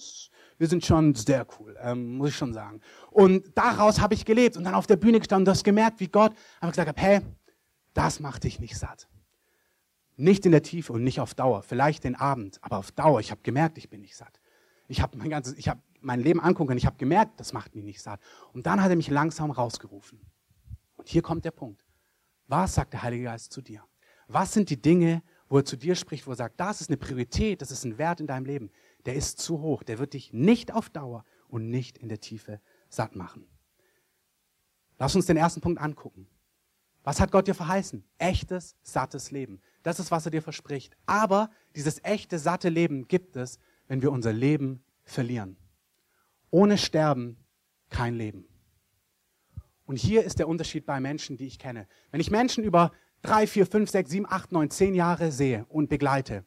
wir 0.58 0.66
sind 0.68 0.84
schon 0.84 1.14
sehr 1.14 1.46
cool, 1.58 1.76
ähm, 1.82 2.16
muss 2.16 2.30
ich 2.30 2.36
schon 2.36 2.52
sagen. 2.52 2.80
Und 3.10 3.56
daraus 3.56 4.00
habe 4.00 4.14
ich 4.14 4.24
gelebt 4.24 4.56
und 4.56 4.64
dann 4.64 4.74
auf 4.74 4.86
der 4.86 4.96
Bühne 4.96 5.18
gestanden 5.18 5.42
und 5.42 5.54
das 5.54 5.64
gemerkt, 5.64 6.00
wie 6.00 6.08
Gott 6.08 6.32
einfach 6.60 6.72
gesagt 6.72 6.88
hat, 6.88 7.00
hey, 7.00 7.20
das 7.94 8.20
macht 8.20 8.44
dich 8.44 8.60
nicht 8.60 8.76
satt. 8.76 9.08
Nicht 10.16 10.44
in 10.46 10.52
der 10.52 10.62
Tiefe 10.62 10.92
und 10.92 11.04
nicht 11.04 11.20
auf 11.20 11.34
Dauer. 11.34 11.62
Vielleicht 11.62 12.04
den 12.04 12.14
Abend, 12.14 12.58
aber 12.62 12.78
auf 12.78 12.92
Dauer. 12.92 13.20
Ich 13.20 13.30
habe 13.30 13.42
gemerkt, 13.42 13.78
ich 13.78 13.88
bin 13.88 14.00
nicht 14.00 14.16
satt. 14.16 14.40
Ich 14.88 15.00
habe 15.00 15.16
mein 15.16 15.30
ganzes, 15.30 15.54
ich 15.54 15.68
habe 15.68 15.80
mein 16.00 16.20
Leben 16.20 16.40
angucke 16.40 16.72
und 16.72 16.78
ich 16.78 16.86
habe 16.86 16.96
gemerkt, 16.96 17.40
das 17.40 17.52
macht 17.52 17.74
mich 17.74 17.84
nicht 17.84 18.02
satt. 18.02 18.20
Und 18.52 18.66
dann 18.66 18.82
hat 18.82 18.90
er 18.90 18.96
mich 18.96 19.08
langsam 19.08 19.50
rausgerufen. 19.50 20.20
Und 20.96 21.08
hier 21.08 21.22
kommt 21.22 21.44
der 21.44 21.50
Punkt. 21.50 21.84
Was 22.46 22.74
sagt 22.74 22.92
der 22.92 23.02
Heilige 23.02 23.24
Geist 23.24 23.52
zu 23.52 23.62
dir? 23.62 23.82
Was 24.28 24.52
sind 24.52 24.70
die 24.70 24.80
Dinge, 24.80 25.22
wo 25.48 25.58
er 25.58 25.64
zu 25.64 25.76
dir 25.76 25.94
spricht, 25.94 26.26
wo 26.26 26.32
er 26.32 26.36
sagt, 26.36 26.58
das 26.60 26.80
ist 26.80 26.90
eine 26.90 26.96
Priorität, 26.96 27.60
das 27.62 27.70
ist 27.70 27.84
ein 27.84 27.98
Wert 27.98 28.20
in 28.20 28.26
deinem 28.26 28.46
Leben, 28.46 28.70
der 29.04 29.14
ist 29.14 29.38
zu 29.38 29.60
hoch, 29.60 29.82
der 29.82 29.98
wird 29.98 30.14
dich 30.14 30.32
nicht 30.32 30.72
auf 30.72 30.90
Dauer 30.90 31.24
und 31.48 31.68
nicht 31.68 31.98
in 31.98 32.08
der 32.08 32.20
Tiefe 32.20 32.60
satt 32.88 33.16
machen. 33.16 33.46
Lass 34.98 35.16
uns 35.16 35.26
den 35.26 35.36
ersten 35.36 35.60
Punkt 35.60 35.80
angucken. 35.80 36.26
Was 37.04 37.20
hat 37.20 37.32
Gott 37.32 37.48
dir 37.48 37.54
verheißen? 37.54 38.04
Echtes, 38.18 38.76
sattes 38.82 39.30
Leben. 39.30 39.60
Das 39.82 39.98
ist, 39.98 40.10
was 40.10 40.24
er 40.24 40.30
dir 40.30 40.42
verspricht. 40.42 40.96
Aber 41.06 41.50
dieses 41.74 42.02
echte, 42.04 42.38
satte 42.38 42.68
Leben 42.68 43.08
gibt 43.08 43.36
es, 43.36 43.58
wenn 43.88 44.02
wir 44.02 44.12
unser 44.12 44.32
Leben 44.32 44.84
verlieren. 45.04 45.56
Ohne 46.50 46.78
Sterben 46.78 47.36
kein 47.90 48.14
Leben. 48.14 48.46
Und 49.84 49.96
hier 49.96 50.22
ist 50.22 50.38
der 50.38 50.48
Unterschied 50.48 50.86
bei 50.86 51.00
Menschen, 51.00 51.36
die 51.36 51.46
ich 51.46 51.58
kenne. 51.58 51.88
Wenn 52.10 52.20
ich 52.20 52.30
Menschen 52.30 52.62
über 52.62 52.92
drei, 53.20 53.46
vier, 53.46 53.66
fünf, 53.66 53.90
sechs, 53.90 54.10
sieben, 54.10 54.26
acht, 54.28 54.52
neun, 54.52 54.70
zehn 54.70 54.94
Jahre 54.94 55.32
sehe 55.32 55.66
und 55.68 55.88
begleite, 55.88 56.44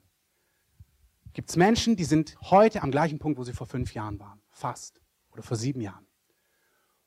gibt 1.33 1.49
es 1.49 1.57
Menschen, 1.57 1.97
die 1.97 2.05
sind 2.05 2.37
heute 2.41 2.81
am 2.81 2.91
gleichen 2.91 3.19
Punkt, 3.19 3.37
wo 3.37 3.43
sie 3.43 3.53
vor 3.53 3.67
fünf 3.67 3.93
Jahren 3.93 4.19
waren. 4.19 4.41
Fast. 4.49 5.01
Oder 5.31 5.43
vor 5.43 5.57
sieben 5.57 5.81
Jahren. 5.81 6.07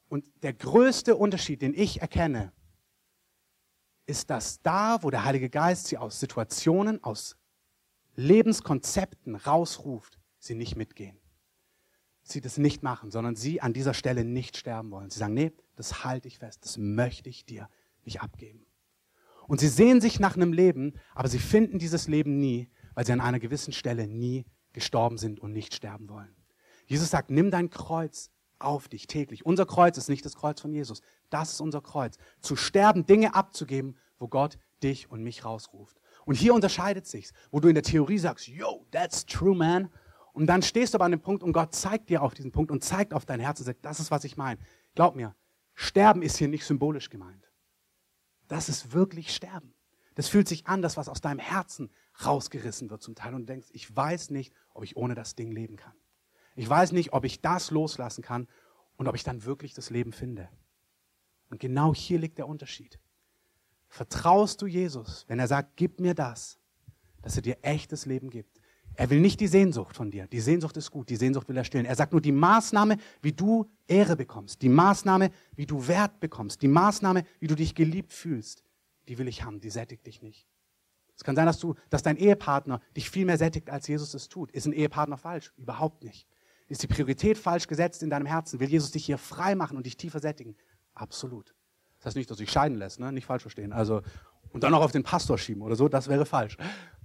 Und 0.08 0.26
der 0.42 0.52
größte 0.52 1.16
Unterschied, 1.16 1.62
den 1.62 1.72
ich 1.72 2.02
erkenne, 2.02 2.52
ist, 4.08 4.30
dass 4.30 4.62
da, 4.62 5.02
wo 5.02 5.10
der 5.10 5.24
Heilige 5.24 5.50
Geist 5.50 5.86
sie 5.86 5.98
aus 5.98 6.18
Situationen, 6.18 7.02
aus 7.04 7.36
Lebenskonzepten 8.16 9.36
rausruft, 9.36 10.18
sie 10.38 10.54
nicht 10.54 10.76
mitgehen. 10.76 11.18
Sie 12.22 12.40
das 12.40 12.58
nicht 12.58 12.82
machen, 12.82 13.10
sondern 13.10 13.36
sie 13.36 13.60
an 13.60 13.72
dieser 13.72 13.94
Stelle 13.94 14.24
nicht 14.24 14.56
sterben 14.56 14.90
wollen. 14.90 15.10
Sie 15.10 15.18
sagen, 15.18 15.34
nee, 15.34 15.52
das 15.76 16.04
halte 16.04 16.28
ich 16.28 16.38
fest, 16.38 16.64
das 16.64 16.78
möchte 16.78 17.28
ich 17.28 17.44
dir 17.44 17.68
nicht 18.04 18.20
abgeben. 18.20 18.66
Und 19.46 19.60
sie 19.60 19.68
sehen 19.68 20.00
sich 20.00 20.20
nach 20.20 20.36
einem 20.36 20.52
Leben, 20.52 20.94
aber 21.14 21.28
sie 21.28 21.38
finden 21.38 21.78
dieses 21.78 22.08
Leben 22.08 22.38
nie, 22.38 22.70
weil 22.94 23.06
sie 23.06 23.12
an 23.12 23.20
einer 23.20 23.38
gewissen 23.38 23.72
Stelle 23.72 24.06
nie 24.06 24.46
gestorben 24.72 25.16
sind 25.16 25.40
und 25.40 25.52
nicht 25.52 25.74
sterben 25.74 26.08
wollen. 26.08 26.34
Jesus 26.86 27.10
sagt, 27.10 27.30
nimm 27.30 27.50
dein 27.50 27.70
Kreuz 27.70 28.30
auf 28.58 28.88
dich 28.88 29.06
täglich. 29.06 29.46
Unser 29.46 29.66
Kreuz 29.66 29.96
ist 29.98 30.08
nicht 30.08 30.24
das 30.24 30.36
Kreuz 30.36 30.60
von 30.60 30.72
Jesus. 30.72 31.00
Das 31.30 31.52
ist 31.52 31.60
unser 31.60 31.80
Kreuz. 31.80 32.16
Zu 32.40 32.56
sterben, 32.56 33.06
Dinge 33.06 33.34
abzugeben, 33.34 33.96
wo 34.18 34.28
Gott 34.28 34.58
dich 34.82 35.10
und 35.10 35.22
mich 35.22 35.44
rausruft. 35.44 36.00
Und 36.24 36.34
hier 36.34 36.54
unterscheidet 36.54 37.06
sich's, 37.06 37.32
wo 37.50 37.60
du 37.60 37.68
in 37.68 37.74
der 37.74 37.82
Theorie 37.82 38.18
sagst, 38.18 38.48
yo, 38.48 38.86
that's 38.90 39.24
true, 39.26 39.54
man. 39.54 39.90
Und 40.32 40.46
dann 40.46 40.62
stehst 40.62 40.94
du 40.94 40.98
aber 40.98 41.06
an 41.06 41.12
dem 41.12 41.20
Punkt 41.20 41.42
und 41.42 41.52
Gott 41.52 41.74
zeigt 41.74 42.10
dir 42.10 42.22
auf 42.22 42.34
diesen 42.34 42.52
Punkt 42.52 42.70
und 42.70 42.84
zeigt 42.84 43.14
auf 43.14 43.24
dein 43.24 43.40
Herz 43.40 43.60
und 43.60 43.66
sagt, 43.66 43.84
das 43.84 43.98
ist, 43.98 44.10
was 44.10 44.24
ich 44.24 44.36
meine. 44.36 44.60
Glaub 44.94 45.16
mir, 45.16 45.34
Sterben 45.74 46.22
ist 46.22 46.36
hier 46.36 46.48
nicht 46.48 46.64
symbolisch 46.64 47.08
gemeint. 47.10 47.50
Das 48.46 48.68
ist 48.68 48.92
wirklich 48.92 49.34
Sterben. 49.34 49.74
Das 50.14 50.28
fühlt 50.28 50.48
sich 50.48 50.66
an, 50.66 50.82
das, 50.82 50.96
was 50.96 51.08
aus 51.08 51.20
deinem 51.20 51.38
Herzen 51.38 51.90
rausgerissen 52.24 52.90
wird 52.90 53.02
zum 53.02 53.14
Teil 53.14 53.34
und 53.34 53.42
du 53.42 53.46
denkst, 53.46 53.68
ich 53.70 53.94
weiß 53.94 54.30
nicht, 54.30 54.52
ob 54.74 54.82
ich 54.82 54.96
ohne 54.96 55.14
das 55.14 55.36
Ding 55.36 55.52
leben 55.52 55.76
kann. 55.76 55.94
Ich 56.58 56.68
weiß 56.68 56.90
nicht, 56.90 57.12
ob 57.12 57.24
ich 57.24 57.40
das 57.40 57.70
loslassen 57.70 58.20
kann 58.20 58.48
und 58.96 59.06
ob 59.06 59.14
ich 59.14 59.22
dann 59.22 59.44
wirklich 59.44 59.74
das 59.74 59.90
Leben 59.90 60.12
finde. 60.12 60.48
Und 61.50 61.60
genau 61.60 61.94
hier 61.94 62.18
liegt 62.18 62.36
der 62.36 62.48
Unterschied. 62.48 62.98
Vertraust 63.86 64.60
du 64.60 64.66
Jesus, 64.66 65.24
wenn 65.28 65.38
er 65.38 65.46
sagt, 65.46 65.76
gib 65.76 66.00
mir 66.00 66.14
das, 66.14 66.58
dass 67.22 67.36
er 67.36 67.42
dir 67.42 67.58
echtes 67.62 68.06
Leben 68.06 68.28
gibt? 68.28 68.60
Er 68.94 69.08
will 69.08 69.20
nicht 69.20 69.38
die 69.38 69.46
Sehnsucht 69.46 69.94
von 69.94 70.10
dir. 70.10 70.26
Die 70.26 70.40
Sehnsucht 70.40 70.76
ist 70.76 70.90
gut, 70.90 71.08
die 71.10 71.14
Sehnsucht 71.14 71.48
will 71.48 71.56
er 71.56 71.62
stillen. 71.62 71.86
Er 71.86 71.94
sagt 71.94 72.10
nur 72.10 72.20
die 72.20 72.32
Maßnahme, 72.32 72.96
wie 73.22 73.32
du 73.32 73.70
Ehre 73.86 74.16
bekommst, 74.16 74.60
die 74.60 74.68
Maßnahme, 74.68 75.30
wie 75.54 75.66
du 75.66 75.86
Wert 75.86 76.18
bekommst, 76.18 76.60
die 76.60 76.68
Maßnahme, 76.68 77.24
wie 77.38 77.46
du 77.46 77.54
dich 77.54 77.76
geliebt 77.76 78.12
fühlst, 78.12 78.64
die 79.06 79.16
will 79.16 79.28
ich 79.28 79.44
haben, 79.44 79.60
die 79.60 79.70
sättigt 79.70 80.04
dich 80.08 80.22
nicht. 80.22 80.48
Es 81.14 81.22
kann 81.22 81.36
sein, 81.36 81.46
dass 81.46 81.60
du, 81.60 81.76
dass 81.88 82.02
dein 82.02 82.16
Ehepartner 82.16 82.80
dich 82.96 83.10
viel 83.10 83.26
mehr 83.26 83.38
sättigt, 83.38 83.70
als 83.70 83.86
Jesus 83.86 84.12
es 84.14 84.28
tut. 84.28 84.50
Ist 84.50 84.66
ein 84.66 84.72
Ehepartner 84.72 85.18
falsch? 85.18 85.52
Überhaupt 85.56 86.02
nicht. 86.02 86.26
Ist 86.68 86.82
die 86.82 86.86
Priorität 86.86 87.38
falsch 87.38 87.66
gesetzt 87.66 88.02
in 88.02 88.10
deinem 88.10 88.26
Herzen? 88.26 88.60
Will 88.60 88.68
Jesus 88.68 88.90
dich 88.90 89.04
hier 89.04 89.18
frei 89.18 89.54
machen 89.54 89.76
und 89.76 89.86
dich 89.86 89.96
tiefer 89.96 90.20
sättigen? 90.20 90.54
Absolut. 90.94 91.54
Das 91.98 92.06
heißt 92.06 92.16
nicht, 92.16 92.30
dass 92.30 92.36
du 92.36 92.44
dich 92.44 92.52
scheiden 92.52 92.76
lässt, 92.76 93.00
ne? 93.00 93.10
nicht 93.10 93.26
falsch 93.26 93.42
verstehen. 93.42 93.72
Also, 93.72 94.02
und 94.50 94.62
dann 94.62 94.72
noch 94.72 94.82
auf 94.82 94.92
den 94.92 95.02
Pastor 95.02 95.38
schieben 95.38 95.62
oder 95.62 95.76
so, 95.76 95.88
das 95.88 96.08
wäre 96.08 96.26
falsch. 96.26 96.56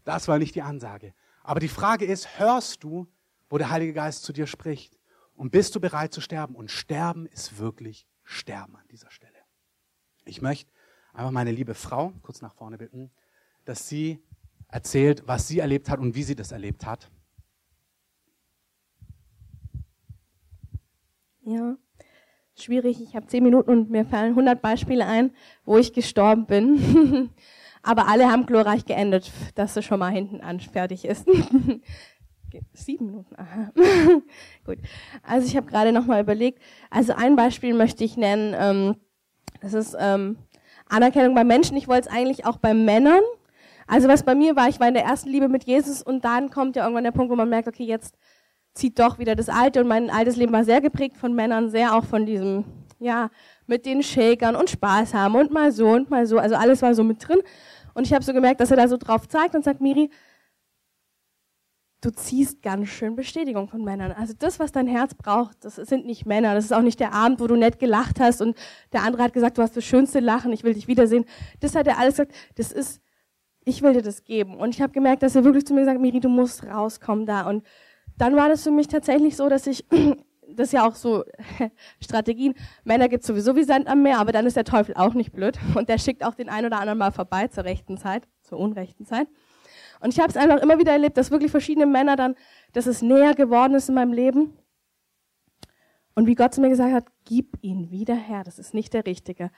Das 0.03 0.27
war 0.27 0.37
nicht 0.37 0.55
die 0.55 0.61
Ansage. 0.61 1.13
Aber 1.43 1.59
die 1.59 1.67
Frage 1.69 2.05
ist, 2.05 2.39
hörst 2.39 2.83
du, 2.83 3.07
wo 3.49 3.57
der 3.57 3.69
Heilige 3.69 3.93
Geist 3.93 4.23
zu 4.23 4.33
dir 4.33 4.47
spricht? 4.47 4.97
Und 5.35 5.51
bist 5.51 5.75
du 5.75 5.79
bereit 5.79 6.13
zu 6.13 6.21
sterben? 6.21 6.55
Und 6.55 6.69
sterben 6.69 7.25
ist 7.25 7.57
wirklich 7.57 8.07
sterben 8.23 8.75
an 8.75 8.87
dieser 8.91 9.11
Stelle. 9.11 9.33
Ich 10.25 10.41
möchte 10.41 10.71
einfach 11.13 11.31
meine 11.31 11.51
liebe 11.51 11.73
Frau 11.73 12.13
kurz 12.21 12.41
nach 12.41 12.53
vorne 12.53 12.77
bitten, 12.77 13.11
dass 13.65 13.87
sie 13.87 14.23
erzählt, 14.67 15.23
was 15.25 15.47
sie 15.47 15.59
erlebt 15.59 15.89
hat 15.89 15.99
und 15.99 16.15
wie 16.15 16.23
sie 16.23 16.35
das 16.35 16.51
erlebt 16.51 16.85
hat. 16.85 17.09
Ja, 21.45 21.75
schwierig. 22.55 23.01
Ich 23.01 23.15
habe 23.15 23.27
zehn 23.27 23.43
Minuten 23.43 23.69
und 23.69 23.89
mir 23.89 24.05
fallen 24.05 24.29
100 24.29 24.61
Beispiele 24.61 25.05
ein, 25.05 25.31
wo 25.65 25.77
ich 25.77 25.93
gestorben 25.93 26.45
bin. 26.45 27.29
Aber 27.83 28.07
alle 28.07 28.31
haben 28.31 28.45
glorreich 28.45 28.85
geendet, 28.85 29.31
dass 29.55 29.75
es 29.75 29.83
schon 29.83 29.99
mal 29.99 30.11
hinten 30.11 30.39
an 30.39 30.61
fertig 30.61 31.03
ist. 31.03 31.27
Sieben 32.73 33.07
Minuten, 33.07 33.35
aha. 33.35 33.71
Gut. 34.65 34.77
Also 35.21 35.47
ich 35.47 35.57
habe 35.57 35.67
gerade 35.67 35.91
noch 35.91 36.05
mal 36.05 36.21
überlegt. 36.21 36.61
Also 36.89 37.13
ein 37.13 37.35
Beispiel 37.35 37.73
möchte 37.73 38.05
ich 38.05 38.15
nennen. 38.15 38.55
Ähm, 38.57 38.95
das 39.61 39.73
ist 39.73 39.97
ähm, 39.99 40.37
Anerkennung 40.87 41.35
bei 41.35 41.43
Menschen. 41.43 41.75
Ich 41.75 41.89
wollte 41.89 42.07
es 42.07 42.15
eigentlich 42.15 42.45
auch 42.45 42.57
bei 42.57 42.73
Männern. 42.73 43.21
Also 43.85 44.07
was 44.07 44.23
bei 44.23 44.35
mir 44.35 44.55
war, 44.55 44.69
ich 44.69 44.79
war 44.79 44.87
in 44.87 44.93
der 44.93 45.03
ersten 45.03 45.29
Liebe 45.29 45.49
mit 45.49 45.65
Jesus 45.65 46.01
und 46.01 46.23
dann 46.23 46.51
kommt 46.51 46.77
ja 46.77 46.83
irgendwann 46.83 47.03
der 47.03 47.11
Punkt, 47.11 47.31
wo 47.31 47.35
man 47.35 47.49
merkt, 47.49 47.67
okay, 47.67 47.83
jetzt 47.83 48.15
zieht 48.73 48.99
doch 48.99 49.19
wieder 49.19 49.35
das 49.35 49.49
Alte 49.49 49.81
und 49.81 49.87
mein 49.87 50.09
altes 50.09 50.35
Leben 50.35 50.51
war 50.51 50.63
sehr 50.63 50.81
geprägt 50.81 51.17
von 51.17 51.33
Männern, 51.33 51.69
sehr 51.69 51.95
auch 51.95 52.05
von 52.05 52.25
diesem, 52.25 52.65
ja, 52.99 53.29
mit 53.67 53.85
den 53.85 54.03
Shakern 54.03 54.55
und 54.55 54.69
Spaß 54.69 55.13
haben 55.13 55.35
und 55.35 55.51
mal 55.51 55.71
so 55.71 55.89
und 55.89 56.09
mal 56.09 56.25
so, 56.25 56.37
also 56.37 56.55
alles 56.55 56.81
war 56.81 56.95
so 56.95 57.03
mit 57.03 57.27
drin. 57.27 57.41
Und 57.93 58.07
ich 58.07 58.13
habe 58.13 58.23
so 58.23 58.33
gemerkt, 58.33 58.59
dass 58.59 58.71
er 58.71 58.77
da 58.77 58.87
so 58.87 58.97
drauf 58.97 59.27
zeigt 59.27 59.53
und 59.55 59.63
sagt, 59.63 59.79
Miri, 59.79 60.09
du 62.01 62.11
ziehst 62.11 62.61
ganz 62.61 62.89
schön 62.89 63.15
Bestätigung 63.15 63.67
von 63.67 63.83
Männern. 63.83 64.11
Also 64.11 64.33
das, 64.37 64.59
was 64.59 64.71
dein 64.71 64.87
Herz 64.87 65.13
braucht, 65.13 65.63
das 65.63 65.75
sind 65.75 66.05
nicht 66.05 66.25
Männer. 66.25 66.53
Das 66.53 66.65
ist 66.65 66.73
auch 66.73 66.81
nicht 66.81 66.99
der 66.99 67.13
Abend, 67.13 67.39
wo 67.39 67.47
du 67.47 67.55
nett 67.55 67.79
gelacht 67.79 68.19
hast 68.19 68.41
und 68.41 68.57
der 68.91 69.03
andere 69.03 69.23
hat 69.23 69.33
gesagt, 69.33 69.57
du 69.57 69.61
hast 69.61 69.77
das 69.77 69.85
schönste 69.85 70.19
Lachen, 70.19 70.51
ich 70.51 70.63
will 70.63 70.73
dich 70.73 70.87
wiedersehen. 70.87 71.25
Das 71.61 71.75
hat 71.75 71.87
er 71.87 71.99
alles 71.99 72.15
gesagt, 72.15 72.33
das 72.55 72.71
ist, 72.71 73.01
ich 73.63 73.81
will 73.81 73.93
dir 73.93 74.01
das 74.01 74.23
geben. 74.23 74.57
Und 74.57 74.75
ich 74.75 74.81
habe 74.81 74.91
gemerkt, 74.91 75.23
dass 75.23 75.35
er 75.35 75.45
wirklich 75.45 75.65
zu 75.65 75.73
mir 75.73 75.85
sagt, 75.85 76.01
Miri, 76.01 76.19
du 76.19 76.29
musst 76.29 76.65
rauskommen 76.65 77.25
da. 77.25 77.47
Und 77.47 77.63
dann 78.17 78.35
war 78.35 78.49
das 78.49 78.63
für 78.63 78.71
mich 78.71 78.87
tatsächlich 78.87 79.35
so, 79.35 79.49
dass 79.49 79.67
ich, 79.67 79.85
das 80.49 80.67
ist 80.67 80.73
ja 80.73 80.87
auch 80.87 80.95
so 80.95 81.23
Strategien, 82.01 82.53
Männer 82.83 83.09
gibt 83.09 83.23
sowieso 83.23 83.55
wie 83.55 83.63
Sand 83.63 83.87
am 83.87 84.03
Meer, 84.03 84.19
aber 84.19 84.31
dann 84.31 84.45
ist 84.45 84.55
der 84.55 84.65
Teufel 84.65 84.95
auch 84.95 85.13
nicht 85.13 85.33
blöd 85.33 85.57
und 85.75 85.89
der 85.89 85.97
schickt 85.97 86.23
auch 86.23 86.35
den 86.35 86.49
einen 86.49 86.67
oder 86.67 86.79
anderen 86.79 86.99
mal 86.99 87.11
vorbei 87.11 87.47
zur 87.47 87.65
rechten 87.65 87.97
Zeit, 87.97 88.27
zur 88.41 88.59
unrechten 88.59 89.05
Zeit. 89.05 89.27
Und 89.99 90.13
ich 90.13 90.19
habe 90.19 90.29
es 90.29 90.37
einfach 90.37 90.61
immer 90.61 90.79
wieder 90.79 90.91
erlebt, 90.91 91.15
dass 91.17 91.31
wirklich 91.31 91.51
verschiedene 91.51 91.85
Männer 91.85 92.17
dann, 92.17 92.35
dass 92.73 92.87
es 92.87 93.01
näher 93.01 93.35
geworden 93.35 93.73
ist 93.73 93.87
in 93.87 93.95
meinem 93.95 94.11
Leben. 94.11 94.57
Und 96.13 96.27
wie 96.27 96.35
Gott 96.35 96.53
zu 96.53 96.61
mir 96.61 96.69
gesagt 96.69 96.93
hat, 96.93 97.05
gib 97.23 97.57
ihn 97.61 97.89
wieder 97.89 98.15
her, 98.15 98.43
das 98.43 98.59
ist 98.59 98.73
nicht 98.73 98.93
der 98.93 99.05
Richtige. 99.05 99.49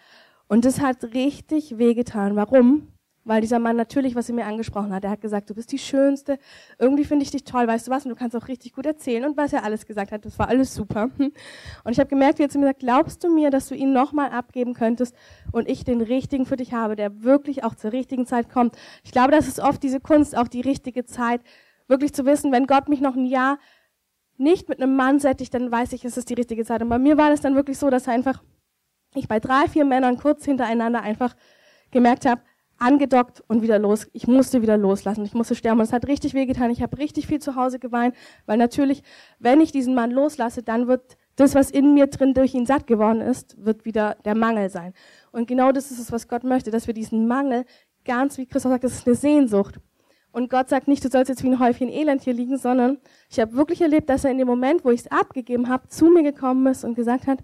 Und 0.47 0.65
das 0.65 0.79
hat 0.79 1.03
richtig 1.03 1.79
wehgetan. 1.79 2.35
Warum? 2.35 2.94
Weil 3.27 3.41
dieser 3.41 3.57
Mann 3.57 3.75
natürlich, 3.75 4.13
was 4.15 4.29
er 4.29 4.35
mir 4.35 4.45
angesprochen 4.45 4.93
hat, 4.93 5.03
er 5.03 5.09
hat 5.09 5.19
gesagt, 5.19 5.49
du 5.49 5.55
bist 5.55 5.71
die 5.71 5.79
Schönste, 5.79 6.37
irgendwie 6.77 7.03
finde 7.03 7.23
ich 7.23 7.31
dich 7.31 7.43
toll, 7.43 7.67
weißt 7.67 7.87
du 7.87 7.91
was, 7.91 8.05
und 8.05 8.09
du 8.09 8.15
kannst 8.15 8.35
auch 8.35 8.47
richtig 8.47 8.73
gut 8.73 8.85
erzählen 8.85 9.25
und 9.25 9.35
was 9.35 9.51
er 9.51 9.63
alles 9.63 9.87
gesagt 9.87 10.11
hat, 10.11 10.25
das 10.25 10.37
war 10.37 10.47
alles 10.47 10.75
super. 10.75 11.09
Und 11.17 11.91
ich 11.91 11.99
habe 11.99 12.07
gemerkt, 12.07 12.37
wie 12.37 12.43
er 12.43 12.49
zu 12.49 12.59
mir 12.59 12.67
sagt, 12.67 12.81
glaubst 12.81 13.23
du 13.23 13.33
mir, 13.33 13.49
dass 13.49 13.67
du 13.67 13.73
ihn 13.73 13.93
nochmal 13.93 14.29
abgeben 14.29 14.75
könntest 14.75 15.15
und 15.51 15.67
ich 15.67 15.83
den 15.83 16.01
richtigen 16.01 16.45
für 16.45 16.55
dich 16.55 16.73
habe, 16.73 16.95
der 16.95 17.23
wirklich 17.23 17.63
auch 17.63 17.73
zur 17.73 17.93
richtigen 17.93 18.27
Zeit 18.27 18.49
kommt. 18.49 18.77
Ich 19.03 19.11
glaube, 19.11 19.31
das 19.31 19.47
ist 19.47 19.59
oft 19.59 19.81
diese 19.81 19.99
Kunst, 19.99 20.37
auch 20.37 20.47
die 20.47 20.61
richtige 20.61 21.05
Zeit, 21.05 21.41
wirklich 21.87 22.13
zu 22.13 22.25
wissen, 22.25 22.51
wenn 22.51 22.67
Gott 22.67 22.89
mich 22.89 23.01
noch 23.01 23.15
ein 23.15 23.25
Jahr 23.25 23.57
nicht 24.37 24.69
mit 24.69 24.81
einem 24.81 24.95
Mann 24.95 25.19
sättigt, 25.19 25.53
dann 25.53 25.71
weiß 25.71 25.93
ich, 25.93 26.05
es 26.05 26.17
ist 26.17 26.29
die 26.29 26.35
richtige 26.35 26.63
Zeit. 26.63 26.83
Und 26.83 26.89
bei 26.89 26.99
mir 26.99 27.17
war 27.17 27.31
das 27.31 27.41
dann 27.41 27.55
wirklich 27.55 27.79
so, 27.79 27.89
dass 27.89 28.07
einfach 28.07 28.43
ich 29.15 29.27
bei 29.27 29.39
drei, 29.39 29.67
vier 29.67 29.85
Männern 29.85 30.17
kurz 30.17 30.45
hintereinander 30.45 31.01
einfach 31.01 31.35
gemerkt 31.89 32.25
habe, 32.25 32.41
angedockt 32.77 33.43
und 33.47 33.61
wieder 33.61 33.79
los. 33.79 34.07
Ich 34.13 34.27
musste 34.27 34.61
wieder 34.61 34.77
loslassen. 34.77 35.25
Ich 35.25 35.33
musste 35.33 35.55
sterben. 35.55 35.79
Und 35.79 35.85
es 35.85 35.93
hat 35.93 36.07
richtig 36.07 36.33
wehgetan. 36.33 36.71
Ich 36.71 36.81
habe 36.81 36.97
richtig 36.97 37.27
viel 37.27 37.39
zu 37.39 37.55
Hause 37.55 37.79
geweint, 37.79 38.15
weil 38.45 38.57
natürlich, 38.57 39.03
wenn 39.39 39.61
ich 39.61 39.71
diesen 39.71 39.95
Mann 39.95 40.11
loslasse, 40.11 40.63
dann 40.63 40.87
wird 40.87 41.17
das, 41.35 41.55
was 41.55 41.71
in 41.71 41.93
mir 41.93 42.07
drin 42.07 42.33
durch 42.33 42.53
ihn 42.53 42.65
satt 42.65 42.87
geworden 42.87 43.21
ist, 43.21 43.63
wird 43.63 43.85
wieder 43.85 44.17
der 44.25 44.35
Mangel 44.35 44.69
sein. 44.69 44.93
Und 45.31 45.47
genau 45.47 45.71
das 45.71 45.91
ist 45.91 45.99
es, 45.99 46.11
was 46.11 46.27
Gott 46.27 46.43
möchte, 46.43 46.71
dass 46.71 46.87
wir 46.87 46.93
diesen 46.93 47.27
Mangel 47.27 47.65
ganz, 48.05 48.37
wie 48.37 48.45
Christoph 48.45 48.71
sagt, 48.71 48.83
das 48.83 48.93
ist 48.93 49.07
eine 49.07 49.15
Sehnsucht. 49.15 49.79
Und 50.31 50.49
Gott 50.49 50.67
sagt 50.67 50.89
nicht, 50.89 51.03
du 51.03 51.09
sollst 51.09 51.29
jetzt 51.29 51.43
wie 51.43 51.47
ein 51.47 51.59
Häufchen 51.59 51.89
Elend 51.89 52.21
hier 52.21 52.33
liegen, 52.33 52.57
sondern 52.57 52.97
ich 53.29 53.39
habe 53.39 53.53
wirklich 53.53 53.81
erlebt, 53.81 54.09
dass 54.09 54.25
er 54.25 54.31
in 54.31 54.37
dem 54.37 54.47
Moment, 54.47 54.83
wo 54.83 54.91
ich 54.91 55.01
es 55.01 55.11
abgegeben 55.11 55.69
habe, 55.69 55.87
zu 55.87 56.07
mir 56.07 56.23
gekommen 56.23 56.67
ist 56.67 56.83
und 56.83 56.95
gesagt 56.95 57.25
hat, 57.25 57.39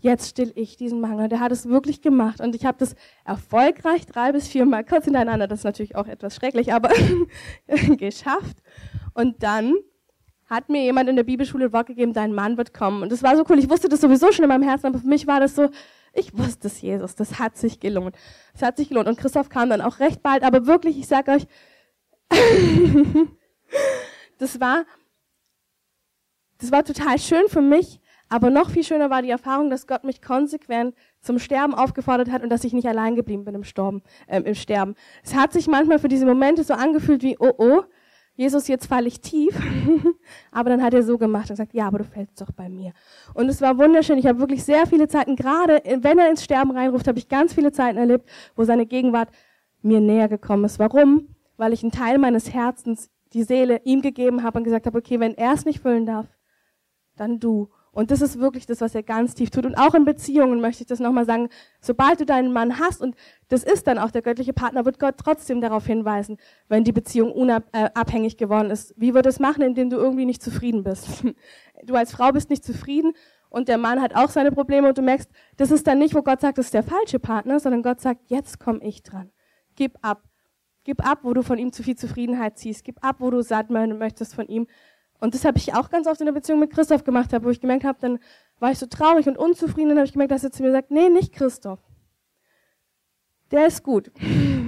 jetzt 0.00 0.28
still 0.28 0.52
ich 0.54 0.76
diesen 0.76 1.00
Mangel. 1.00 1.28
Der 1.28 1.40
hat 1.40 1.52
es 1.52 1.68
wirklich 1.68 2.02
gemacht 2.02 2.40
und 2.40 2.54
ich 2.54 2.64
habe 2.64 2.78
das 2.78 2.94
erfolgreich 3.24 4.06
drei 4.06 4.32
bis 4.32 4.48
viermal 4.48 4.84
kurz 4.84 5.04
hintereinander, 5.04 5.46
das 5.46 5.60
ist 5.60 5.64
natürlich 5.64 5.96
auch 5.96 6.06
etwas 6.06 6.34
schrecklich, 6.36 6.72
aber 6.72 6.90
geschafft. 7.96 8.58
Und 9.14 9.42
dann 9.42 9.74
hat 10.46 10.68
mir 10.68 10.82
jemand 10.82 11.08
in 11.08 11.16
der 11.16 11.22
Bibelschule 11.22 11.72
Wort 11.72 11.86
gegeben, 11.86 12.12
dein 12.12 12.34
Mann 12.34 12.56
wird 12.56 12.74
kommen. 12.74 13.02
Und 13.02 13.12
das 13.12 13.22
war 13.22 13.36
so 13.36 13.44
cool. 13.48 13.58
Ich 13.58 13.70
wusste 13.70 13.88
das 13.88 14.00
sowieso 14.00 14.32
schon 14.32 14.42
in 14.42 14.48
meinem 14.48 14.64
Herzen, 14.64 14.86
aber 14.86 14.98
für 14.98 15.06
mich 15.06 15.28
war 15.28 15.38
das 15.38 15.54
so, 15.54 15.68
ich 16.12 16.36
wusste 16.36 16.66
es, 16.66 16.80
Jesus, 16.80 17.14
das 17.14 17.38
hat 17.38 17.56
sich 17.56 17.78
gelohnt. 17.78 18.16
Es 18.52 18.62
hat 18.62 18.76
sich 18.76 18.88
gelohnt. 18.88 19.06
Und 19.06 19.16
Christoph 19.16 19.48
kam 19.48 19.70
dann 19.70 19.80
auch 19.80 20.00
recht 20.00 20.22
bald, 20.22 20.42
aber 20.42 20.66
wirklich, 20.66 20.98
ich 20.98 21.06
sage 21.06 21.30
euch, 21.30 21.46
das 24.38 24.60
war, 24.60 24.84
das 26.58 26.72
war 26.72 26.84
total 26.84 27.18
schön 27.18 27.48
für 27.48 27.62
mich, 27.62 28.00
aber 28.30 28.48
noch 28.48 28.70
viel 28.70 28.84
schöner 28.84 29.10
war 29.10 29.22
die 29.22 29.30
Erfahrung, 29.30 29.70
dass 29.70 29.88
Gott 29.88 30.04
mich 30.04 30.22
konsequent 30.22 30.94
zum 31.20 31.38
Sterben 31.40 31.74
aufgefordert 31.74 32.30
hat 32.30 32.42
und 32.42 32.48
dass 32.48 32.64
ich 32.64 32.72
nicht 32.72 32.86
allein 32.86 33.16
geblieben 33.16 33.44
bin 33.44 33.56
im, 33.56 33.64
Storben, 33.64 34.02
äh, 34.28 34.40
im 34.40 34.54
Sterben. 34.54 34.94
Es 35.22 35.34
hat 35.34 35.52
sich 35.52 35.66
manchmal 35.66 35.98
für 35.98 36.08
diese 36.08 36.24
Momente 36.24 36.62
so 36.62 36.74
angefühlt 36.74 37.22
wie, 37.22 37.36
oh 37.38 37.52
oh, 37.58 37.82
Jesus, 38.36 38.68
jetzt 38.68 38.86
falle 38.86 39.08
ich 39.08 39.20
tief. 39.20 39.60
aber 40.52 40.70
dann 40.70 40.82
hat 40.82 40.94
er 40.94 41.02
so 41.02 41.18
gemacht 41.18 41.50
und 41.50 41.56
gesagt, 41.56 41.74
ja, 41.74 41.88
aber 41.88 41.98
du 41.98 42.04
fällst 42.04 42.40
doch 42.40 42.52
bei 42.52 42.68
mir. 42.68 42.92
Und 43.34 43.48
es 43.48 43.60
war 43.60 43.76
wunderschön. 43.76 44.16
Ich 44.16 44.26
habe 44.26 44.38
wirklich 44.38 44.64
sehr 44.64 44.86
viele 44.86 45.08
Zeiten, 45.08 45.34
gerade 45.34 45.82
wenn 45.84 46.18
er 46.18 46.30
ins 46.30 46.44
Sterben 46.44 46.70
reinruft, 46.70 47.08
habe 47.08 47.18
ich 47.18 47.28
ganz 47.28 47.52
viele 47.52 47.72
Zeiten 47.72 47.98
erlebt, 47.98 48.30
wo 48.54 48.64
seine 48.64 48.86
Gegenwart 48.86 49.28
mir 49.82 50.00
näher 50.00 50.28
gekommen 50.28 50.64
ist. 50.64 50.78
Warum? 50.78 51.34
Weil 51.56 51.72
ich 51.72 51.82
einen 51.82 51.92
Teil 51.92 52.16
meines 52.18 52.54
Herzens, 52.54 53.10
die 53.32 53.42
Seele, 53.42 53.80
ihm 53.84 54.02
gegeben 54.02 54.42
habe 54.44 54.58
und 54.58 54.64
gesagt 54.64 54.86
habe, 54.86 54.98
okay, 54.98 55.20
wenn 55.20 55.36
er 55.36 55.52
es 55.52 55.64
nicht 55.64 55.80
füllen 55.80 56.06
darf, 56.06 56.26
dann 57.16 57.40
du. 57.40 57.68
Und 57.92 58.10
das 58.10 58.20
ist 58.20 58.38
wirklich 58.38 58.66
das, 58.66 58.80
was 58.80 58.94
er 58.94 59.02
ganz 59.02 59.34
tief 59.34 59.50
tut. 59.50 59.66
Und 59.66 59.74
auch 59.74 59.94
in 59.94 60.04
Beziehungen 60.04 60.60
möchte 60.60 60.82
ich 60.82 60.86
das 60.86 61.00
nochmal 61.00 61.26
sagen. 61.26 61.48
Sobald 61.80 62.20
du 62.20 62.24
deinen 62.24 62.52
Mann 62.52 62.78
hast, 62.78 63.00
und 63.00 63.16
das 63.48 63.64
ist 63.64 63.86
dann 63.86 63.98
auch 63.98 64.10
der 64.10 64.22
göttliche 64.22 64.52
Partner, 64.52 64.84
wird 64.84 64.98
Gott 64.98 65.16
trotzdem 65.18 65.60
darauf 65.60 65.86
hinweisen, 65.86 66.36
wenn 66.68 66.84
die 66.84 66.92
Beziehung 66.92 67.32
unabhängig 67.32 68.36
geworden 68.36 68.70
ist. 68.70 68.94
Wie 68.96 69.14
wird 69.14 69.26
es 69.26 69.40
machen, 69.40 69.62
indem 69.62 69.90
du 69.90 69.96
irgendwie 69.96 70.26
nicht 70.26 70.42
zufrieden 70.42 70.84
bist? 70.84 71.08
Du 71.82 71.94
als 71.94 72.12
Frau 72.12 72.30
bist 72.30 72.50
nicht 72.50 72.62
zufrieden 72.62 73.14
und 73.48 73.68
der 73.68 73.78
Mann 73.78 74.02
hat 74.02 74.14
auch 74.14 74.28
seine 74.28 74.52
Probleme 74.52 74.88
und 74.88 74.98
du 74.98 75.02
merkst, 75.02 75.30
das 75.56 75.70
ist 75.70 75.86
dann 75.86 75.98
nicht, 75.98 76.14
wo 76.14 76.20
Gott 76.20 76.42
sagt, 76.42 76.58
das 76.58 76.66
ist 76.66 76.74
der 76.74 76.82
falsche 76.82 77.18
Partner, 77.18 77.58
sondern 77.58 77.82
Gott 77.82 78.02
sagt, 78.02 78.20
jetzt 78.26 78.60
komme 78.60 78.80
ich 78.82 79.02
dran. 79.02 79.30
Gib 79.76 79.96
ab. 80.02 80.22
Gib 80.84 81.06
ab, 81.06 81.20
wo 81.22 81.34
du 81.34 81.42
von 81.42 81.58
ihm 81.58 81.72
zu 81.72 81.82
viel 81.82 81.96
Zufriedenheit 81.96 82.58
ziehst. 82.58 82.84
Gib 82.84 83.04
ab, 83.04 83.16
wo 83.18 83.30
du 83.30 83.42
satt 83.42 83.70
möchtest 83.70 84.34
von 84.34 84.46
ihm. 84.46 84.66
Und 85.20 85.34
das 85.34 85.44
habe 85.44 85.58
ich 85.58 85.74
auch 85.74 85.90
ganz 85.90 86.06
oft 86.06 86.20
in 86.20 86.26
der 86.26 86.32
Beziehung 86.32 86.60
mit 86.60 86.70
Christoph 86.70 87.04
gemacht, 87.04 87.32
habe, 87.32 87.44
wo 87.44 87.50
ich 87.50 87.60
gemerkt 87.60 87.84
habe, 87.84 87.98
dann 88.00 88.18
war 88.58 88.72
ich 88.72 88.78
so 88.78 88.86
traurig 88.86 89.26
und 89.26 89.36
unzufrieden, 89.36 89.90
dann 89.90 89.98
habe 89.98 90.06
ich 90.06 90.12
gemerkt, 90.12 90.32
dass 90.32 90.44
er 90.44 90.50
zu 90.50 90.62
mir 90.62 90.72
sagt, 90.72 90.90
nee, 90.90 91.08
nicht 91.08 91.32
Christoph. 91.32 91.80
Der 93.50 93.66
ist 93.66 93.82
gut. 93.82 94.10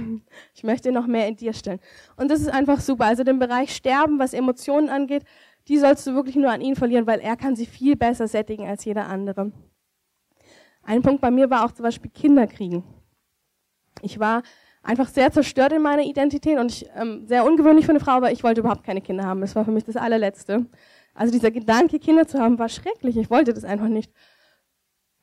Ich 0.55 0.63
möchte 0.63 0.91
noch 0.91 1.05
mehr 1.05 1.27
in 1.27 1.35
dir 1.35 1.53
stellen. 1.53 1.79
Und 2.15 2.31
das 2.31 2.41
ist 2.41 2.49
einfach 2.49 2.79
super. 2.79 3.05
Also 3.05 3.23
den 3.23 3.37
Bereich 3.37 3.75
Sterben, 3.75 4.17
was 4.17 4.33
Emotionen 4.33 4.89
angeht, 4.89 5.23
die 5.67 5.77
sollst 5.77 6.07
du 6.07 6.15
wirklich 6.15 6.35
nur 6.35 6.51
an 6.51 6.61
ihn 6.61 6.75
verlieren, 6.75 7.05
weil 7.05 7.19
er 7.19 7.35
kann 7.35 7.55
sie 7.55 7.67
viel 7.67 7.95
besser 7.95 8.27
sättigen 8.27 8.67
als 8.67 8.83
jeder 8.83 9.07
andere. 9.07 9.51
Ein 10.81 11.01
Punkt 11.01 11.21
bei 11.21 11.31
mir 11.31 11.49
war 11.49 11.65
auch 11.65 11.71
zum 11.71 11.83
Beispiel 11.83 12.09
Kinderkriegen. 12.11 12.83
Ich 14.01 14.19
war 14.19 14.43
einfach 14.83 15.07
sehr 15.07 15.31
zerstört 15.31 15.71
in 15.71 15.81
meiner 15.81 16.03
Identität 16.03 16.59
und 16.59 16.71
ich, 16.71 16.85
ähm, 16.95 17.25
sehr 17.25 17.45
ungewöhnlich 17.45 17.85
für 17.85 17.91
eine 17.91 17.99
Frau, 17.99 18.11
aber 18.11 18.31
ich 18.31 18.43
wollte 18.43 18.59
überhaupt 18.59 18.83
keine 18.83 19.01
Kinder 19.01 19.23
haben. 19.23 19.41
Das 19.41 19.55
war 19.55 19.65
für 19.65 19.71
mich 19.71 19.85
das 19.85 19.95
allerletzte. 19.95 20.65
Also 21.15 21.31
dieser 21.31 21.51
Gedanke, 21.51 21.99
Kinder 21.99 22.27
zu 22.27 22.39
haben, 22.39 22.59
war 22.59 22.69
schrecklich. 22.69 23.17
Ich 23.17 23.29
wollte 23.29 23.53
das 23.53 23.63
einfach 23.63 23.87
nicht. 23.87 24.11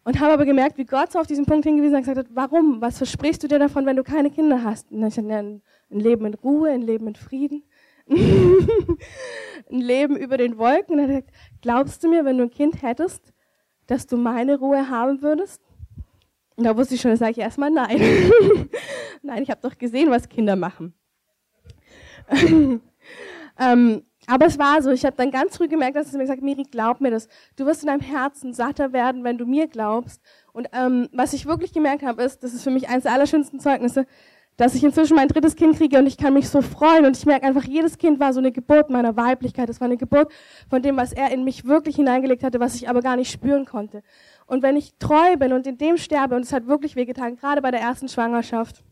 Und 0.03 0.19
habe 0.19 0.33
aber 0.33 0.47
gemerkt, 0.47 0.79
wie 0.79 0.87
Gott 0.87 1.13
so 1.13 1.19
auf 1.19 1.27
diesen 1.27 1.45
Punkt 1.45 1.65
hingewiesen 1.65 1.97
hat, 1.97 2.05
gesagt 2.05 2.19
hat, 2.19 2.35
warum? 2.35 2.81
Was 2.81 2.97
versprichst 2.97 3.43
du 3.43 3.49
dir 3.49 3.59
davon, 3.59 3.85
wenn 3.85 3.97
du 3.97 4.03
keine 4.03 4.31
Kinder 4.31 4.65
hast? 4.65 4.91
Und 4.91 5.07
ich 5.07 5.15
gesagt, 5.15 5.31
ein 5.31 5.63
Leben 5.91 6.25
in 6.25 6.35
Ruhe, 6.35 6.71
ein 6.71 6.83
Leben 6.83 7.07
in 7.09 7.17
Frieden, 7.17 7.65
ein 8.09 8.97
Leben 9.69 10.17
über 10.17 10.39
den 10.39 10.57
Wolken. 10.57 10.95
Und 10.95 11.01
er 11.01 11.17
hat 11.17 11.27
gesagt, 11.27 11.31
glaubst 11.61 12.03
du 12.03 12.09
mir, 12.09 12.25
wenn 12.25 12.39
du 12.39 12.45
ein 12.45 12.51
Kind 12.51 12.83
hättest, 12.83 13.35
dass 13.87 14.07
du 14.07 14.17
meine 14.17 14.59
Ruhe 14.59 14.89
haben 14.89 15.21
würdest? 15.21 15.61
Und 16.61 16.65
da 16.65 16.77
wusste 16.77 16.95
ich 16.95 17.01
schon, 17.01 17.11
da 17.11 17.17
sage 17.17 17.31
ich 17.31 17.39
erstmal 17.39 17.71
nein. 17.71 17.99
nein, 19.23 19.43
ich 19.43 19.49
habe 19.49 19.63
doch 19.63 19.79
gesehen, 19.79 20.11
was 20.11 20.29
Kinder 20.29 20.57
machen. 20.57 20.93
ähm, 23.59 24.03
aber 24.27 24.45
es 24.45 24.59
war 24.59 24.83
so, 24.83 24.91
ich 24.91 25.07
habe 25.07 25.17
dann 25.17 25.31
ganz 25.31 25.57
früh 25.57 25.69
gemerkt, 25.69 25.97
dass 25.97 26.09
es 26.09 26.13
mir 26.13 26.19
gesagt 26.19 26.43
Miri, 26.43 26.65
glaub 26.65 27.01
mir 27.01 27.11
das. 27.11 27.29
Du 27.57 27.65
wirst 27.65 27.83
in 27.83 27.87
deinem 27.87 28.03
Herzen 28.03 28.53
satter 28.53 28.93
werden, 28.93 29.25
wenn 29.25 29.39
du 29.39 29.47
mir 29.47 29.69
glaubst. 29.69 30.21
Und 30.53 30.69
ähm, 30.75 31.09
was 31.15 31.33
ich 31.33 31.47
wirklich 31.47 31.73
gemerkt 31.73 32.03
habe, 32.03 32.23
ist, 32.25 32.45
das 32.45 32.53
ist 32.53 32.63
für 32.63 32.71
mich 32.71 32.91
eines 32.91 33.05
der 33.05 33.13
allerschönsten 33.15 33.59
Zeugnisse, 33.59 34.07
dass 34.59 34.75
ich 34.75 34.85
inzwischen 34.85 35.17
mein 35.17 35.29
drittes 35.29 35.57
Kind 35.57 35.79
kriege 35.79 35.99
und 35.99 36.07
ich 36.07 36.19
kann 36.19 36.35
mich 36.35 36.51
so 36.51 36.61
freuen 36.61 37.07
und 37.07 37.17
ich 37.17 37.25
merke 37.25 37.47
einfach, 37.47 37.65
jedes 37.65 37.97
Kind 37.97 38.21
war 38.21 38.35
so 38.35 38.41
eine 38.41 38.53
Geburt 38.53 38.91
meiner 38.91 39.17
Weiblichkeit. 39.17 39.71
Es 39.71 39.81
war 39.81 39.87
eine 39.87 39.97
Geburt 39.97 40.31
von 40.69 40.83
dem, 40.83 40.99
was 40.99 41.15
er 41.15 41.33
in 41.33 41.45
mich 41.45 41.65
wirklich 41.65 41.97
hineingelegt 41.97 42.43
hatte, 42.43 42.61
was 42.61 42.75
ich 42.75 42.87
aber 42.87 43.01
gar 43.01 43.17
nicht 43.17 43.33
spüren 43.33 43.65
konnte. 43.65 44.03
Und 44.51 44.65
wenn 44.65 44.77
ich 44.77 44.95
treu 44.99 45.37
bin 45.37 45.53
und 45.53 45.65
in 45.69 45.79
dem 45.79 45.97
sterbe, 45.97 46.35
und 46.35 46.43
es 46.43 46.53
hat 46.53 46.67
wirklich 46.67 46.97
wehgetan, 46.97 47.37
gerade 47.37 47.63
bei 47.63 47.71
der 47.71 47.81
ersten 47.81 48.09
Schwangerschaft, 48.09 48.83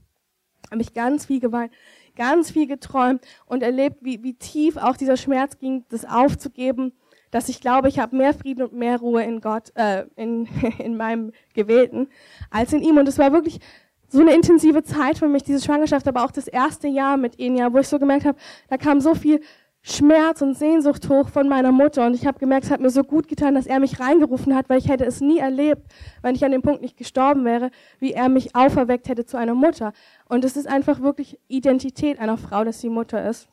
habe 0.70 0.80
ich 0.80 0.94
ganz 0.94 1.26
viel 1.26 1.40
geweint, 1.40 1.72
ganz 2.14 2.52
viel 2.52 2.68
geträumt 2.68 3.26
und 3.44 3.64
erlebt, 3.64 3.96
wie, 4.02 4.22
wie 4.22 4.34
tief 4.34 4.76
auch 4.76 4.96
dieser 4.96 5.16
Schmerz 5.16 5.58
ging, 5.58 5.84
das 5.88 6.04
aufzugeben, 6.04 6.92
dass 7.32 7.48
ich 7.48 7.60
glaube, 7.60 7.88
ich 7.88 7.98
habe 7.98 8.14
mehr 8.14 8.34
Frieden 8.34 8.62
und 8.62 8.72
mehr 8.72 9.00
Ruhe 9.00 9.24
in 9.24 9.40
Gott, 9.40 9.72
äh, 9.74 10.04
in, 10.14 10.46
in 10.78 10.96
meinem 10.96 11.32
Gewählten, 11.54 12.08
als 12.50 12.72
in 12.72 12.80
ihm. 12.80 12.96
Und 12.96 13.08
es 13.08 13.18
war 13.18 13.32
wirklich 13.32 13.58
so 14.06 14.20
eine 14.20 14.34
intensive 14.34 14.84
Zeit 14.84 15.18
für 15.18 15.26
mich, 15.26 15.42
diese 15.42 15.64
Schwangerschaft, 15.64 16.06
aber 16.06 16.24
auch 16.24 16.30
das 16.30 16.46
erste 16.46 16.86
Jahr 16.86 17.16
mit 17.16 17.40
Enya, 17.40 17.72
wo 17.72 17.78
ich 17.78 17.88
so 17.88 17.98
gemerkt 17.98 18.26
habe, 18.26 18.38
da 18.68 18.76
kam 18.76 19.00
so 19.00 19.16
viel 19.16 19.40
Schmerz 19.82 20.42
und 20.42 20.56
Sehnsucht 20.56 21.08
hoch 21.08 21.28
von 21.28 21.48
meiner 21.48 21.72
Mutter. 21.72 22.04
Und 22.06 22.14
ich 22.14 22.26
habe 22.26 22.38
gemerkt, 22.38 22.66
es 22.66 22.70
hat 22.70 22.80
mir 22.80 22.90
so 22.90 23.04
gut 23.04 23.28
getan, 23.28 23.54
dass 23.54 23.66
er 23.66 23.80
mich 23.80 24.00
reingerufen 24.00 24.54
hat, 24.54 24.68
weil 24.68 24.78
ich 24.78 24.88
hätte 24.88 25.04
es 25.04 25.20
nie 25.20 25.38
erlebt, 25.38 25.82
wenn 26.22 26.34
ich 26.34 26.44
an 26.44 26.50
dem 26.50 26.62
Punkt 26.62 26.82
nicht 26.82 26.96
gestorben 26.96 27.44
wäre, 27.44 27.70
wie 27.98 28.12
er 28.12 28.28
mich 28.28 28.54
auferweckt 28.54 29.08
hätte 29.08 29.24
zu 29.24 29.36
einer 29.36 29.54
Mutter. 29.54 29.92
Und 30.28 30.44
es 30.44 30.56
ist 30.56 30.66
einfach 30.66 31.00
wirklich 31.00 31.38
Identität 31.48 32.18
einer 32.18 32.36
Frau, 32.36 32.64
dass 32.64 32.80
sie 32.80 32.88
Mutter 32.88 33.28
ist. 33.28 33.48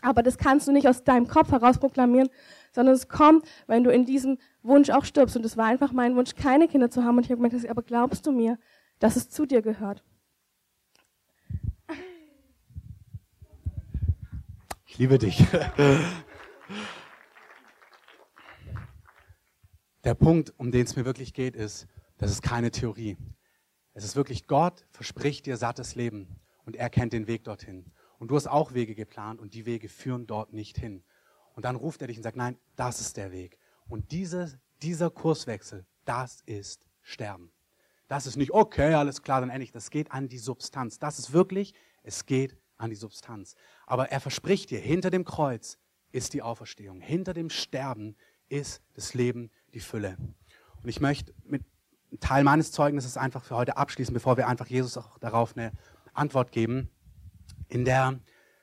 Aber 0.00 0.22
das 0.22 0.38
kannst 0.38 0.66
du 0.66 0.72
nicht 0.72 0.88
aus 0.88 1.04
deinem 1.04 1.28
Kopf 1.28 1.52
heraus 1.52 1.78
proklamieren, 1.78 2.28
sondern 2.72 2.94
es 2.94 3.08
kommt, 3.08 3.46
wenn 3.66 3.84
du 3.84 3.90
in 3.90 4.04
diesem 4.04 4.38
Wunsch 4.62 4.90
auch 4.90 5.04
stirbst. 5.04 5.36
Und 5.36 5.44
es 5.44 5.56
war 5.56 5.66
einfach 5.66 5.92
mein 5.92 6.16
Wunsch, 6.16 6.34
keine 6.34 6.66
Kinder 6.66 6.90
zu 6.90 7.04
haben. 7.04 7.18
Und 7.18 7.24
ich 7.24 7.30
habe 7.30 7.40
gemerkt, 7.40 7.68
aber 7.68 7.82
glaubst 7.82 8.26
du 8.26 8.32
mir, 8.32 8.58
dass 8.98 9.16
es 9.16 9.28
zu 9.28 9.46
dir 9.46 9.62
gehört? 9.62 10.02
Ich 14.92 14.98
liebe 14.98 15.16
dich. 15.16 15.38
Der 20.04 20.12
Punkt, 20.12 20.52
um 20.58 20.70
den 20.70 20.84
es 20.84 20.96
mir 20.96 21.06
wirklich 21.06 21.32
geht, 21.32 21.56
ist, 21.56 21.86
das 22.18 22.30
ist 22.30 22.42
keine 22.42 22.70
Theorie. 22.70 23.16
Es 23.94 24.04
ist 24.04 24.16
wirklich 24.16 24.46
Gott 24.46 24.84
verspricht 24.90 25.46
dir 25.46 25.56
sattes 25.56 25.94
Leben 25.94 26.38
und 26.66 26.76
er 26.76 26.90
kennt 26.90 27.14
den 27.14 27.26
Weg 27.26 27.44
dorthin. 27.44 27.90
Und 28.18 28.30
du 28.30 28.36
hast 28.36 28.46
auch 28.46 28.74
Wege 28.74 28.94
geplant 28.94 29.40
und 29.40 29.54
die 29.54 29.64
Wege 29.64 29.88
führen 29.88 30.26
dort 30.26 30.52
nicht 30.52 30.76
hin. 30.76 31.02
Und 31.54 31.64
dann 31.64 31.76
ruft 31.76 32.02
er 32.02 32.08
dich 32.08 32.18
und 32.18 32.22
sagt, 32.22 32.36
nein, 32.36 32.58
das 32.76 33.00
ist 33.00 33.16
der 33.16 33.32
Weg. 33.32 33.56
Und 33.88 34.12
diese, 34.12 34.60
dieser 34.82 35.08
Kurswechsel, 35.08 35.86
das 36.04 36.42
ist 36.44 36.84
Sterben. 37.00 37.50
Das 38.08 38.26
ist 38.26 38.36
nicht, 38.36 38.50
okay, 38.50 38.92
alles 38.92 39.22
klar, 39.22 39.40
dann 39.40 39.48
endlich. 39.48 39.72
Das 39.72 39.88
geht 39.88 40.12
an 40.12 40.28
die 40.28 40.36
Substanz. 40.36 40.98
Das 40.98 41.18
ist 41.18 41.32
wirklich, 41.32 41.72
es 42.02 42.26
geht 42.26 42.58
an 42.82 42.90
die 42.90 42.96
Substanz. 42.96 43.54
Aber 43.86 44.10
er 44.10 44.20
verspricht 44.20 44.70
dir, 44.70 44.80
hinter 44.80 45.10
dem 45.10 45.24
Kreuz 45.24 45.78
ist 46.10 46.34
die 46.34 46.42
Auferstehung. 46.42 47.00
Hinter 47.00 47.32
dem 47.32 47.48
Sterben 47.50 48.16
ist 48.48 48.82
das 48.94 49.14
Leben, 49.14 49.50
die 49.72 49.80
Fülle. 49.80 50.16
Und 50.82 50.88
ich 50.88 51.00
möchte 51.00 51.32
mit 51.44 51.64
Teil 52.20 52.44
meines 52.44 52.72
Zeugnisses 52.72 53.16
einfach 53.16 53.44
für 53.44 53.56
heute 53.56 53.76
abschließen, 53.76 54.12
bevor 54.12 54.36
wir 54.36 54.48
einfach 54.48 54.66
Jesus 54.66 54.96
auch 54.98 55.18
darauf 55.18 55.56
eine 55.56 55.72
Antwort 56.12 56.52
geben. 56.52 56.90
In 57.68 57.84
der 57.84 58.20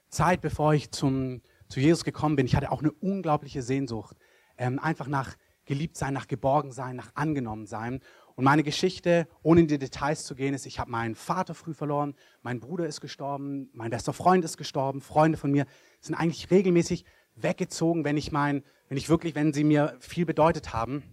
Zeit, 0.10 0.42
bevor 0.42 0.74
ich 0.74 0.92
zum, 0.92 1.42
zu 1.68 1.80
Jesus 1.80 2.04
gekommen 2.04 2.36
bin, 2.36 2.46
ich 2.46 2.56
hatte 2.56 2.72
auch 2.72 2.82
eine 2.82 2.92
unglaubliche 2.92 3.64
Sehnsucht, 3.64 4.18
ähm, 4.58 4.78
einfach 4.78 5.08
nach 5.08 5.36
geliebt 5.66 5.98
sein, 5.98 6.14
nach 6.14 6.28
geborgen 6.28 6.72
sein, 6.72 6.96
nach 6.96 7.12
angenommen 7.16 7.66
sein. 7.66 8.02
Und 8.40 8.46
meine 8.46 8.64
Geschichte, 8.64 9.28
ohne 9.44 9.60
in 9.60 9.68
die 9.68 9.78
Details 9.78 10.24
zu 10.24 10.34
gehen, 10.34 10.54
ist, 10.54 10.66
ich 10.66 10.80
habe 10.80 10.90
meinen 10.90 11.16
Vater 11.16 11.54
früh 11.54 11.74
verloren, 11.74 12.16
mein 12.42 12.62
Bruder 12.62 12.88
ist 12.88 13.02
gestorben, 13.02 13.70
mein 13.74 13.90
bester 13.90 14.14
Freund 14.14 14.46
ist 14.46 14.56
gestorben, 14.56 15.02
Freunde 15.02 15.38
von 15.38 15.52
mir 15.52 15.66
sind 16.00 16.16
eigentlich 16.16 16.50
regelmäßig 16.50 17.04
weggezogen, 17.36 18.06
wenn 18.06 18.16
ich 18.16 18.32
mein, 18.32 18.64
wenn 18.88 18.96
ich 18.96 19.10
wirklich, 19.10 19.36
wenn 19.36 19.52
sie 19.52 19.66
mir 19.66 19.98
viel 20.00 20.26
bedeutet 20.26 20.72
haben. 20.72 21.04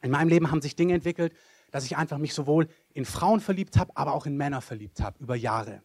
In 0.00 0.10
meinem 0.10 0.28
Leben 0.28 0.50
haben 0.50 0.62
sich 0.62 0.74
Dinge 0.74 0.94
entwickelt, 0.94 1.34
dass 1.72 1.84
ich 1.84 1.98
einfach 1.98 2.16
mich 2.16 2.32
sowohl 2.32 2.68
in 2.94 3.04
Frauen 3.04 3.40
verliebt 3.40 3.76
habe, 3.76 3.94
aber 3.94 4.14
auch 4.14 4.24
in 4.24 4.38
Männer 4.38 4.62
verliebt 4.62 5.02
habe 5.02 5.18
über 5.22 5.36
Jahre. 5.36 5.82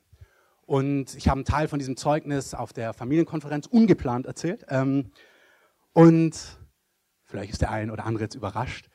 Und 0.65 1.15
ich 1.15 1.27
habe 1.27 1.39
einen 1.39 1.45
Teil 1.45 1.67
von 1.67 1.79
diesem 1.79 1.97
Zeugnis 1.97 2.53
auf 2.53 2.71
der 2.71 2.93
Familienkonferenz 2.93 3.67
ungeplant 3.67 4.25
erzählt. 4.25 4.65
Ähm, 4.69 5.11
und 5.91 6.61
vielleicht 7.25 7.51
ist 7.51 7.61
der 7.61 7.71
ein 7.71 7.91
oder 7.91 8.05
andere 8.05 8.23
jetzt 8.23 8.35
überrascht. 8.35 8.87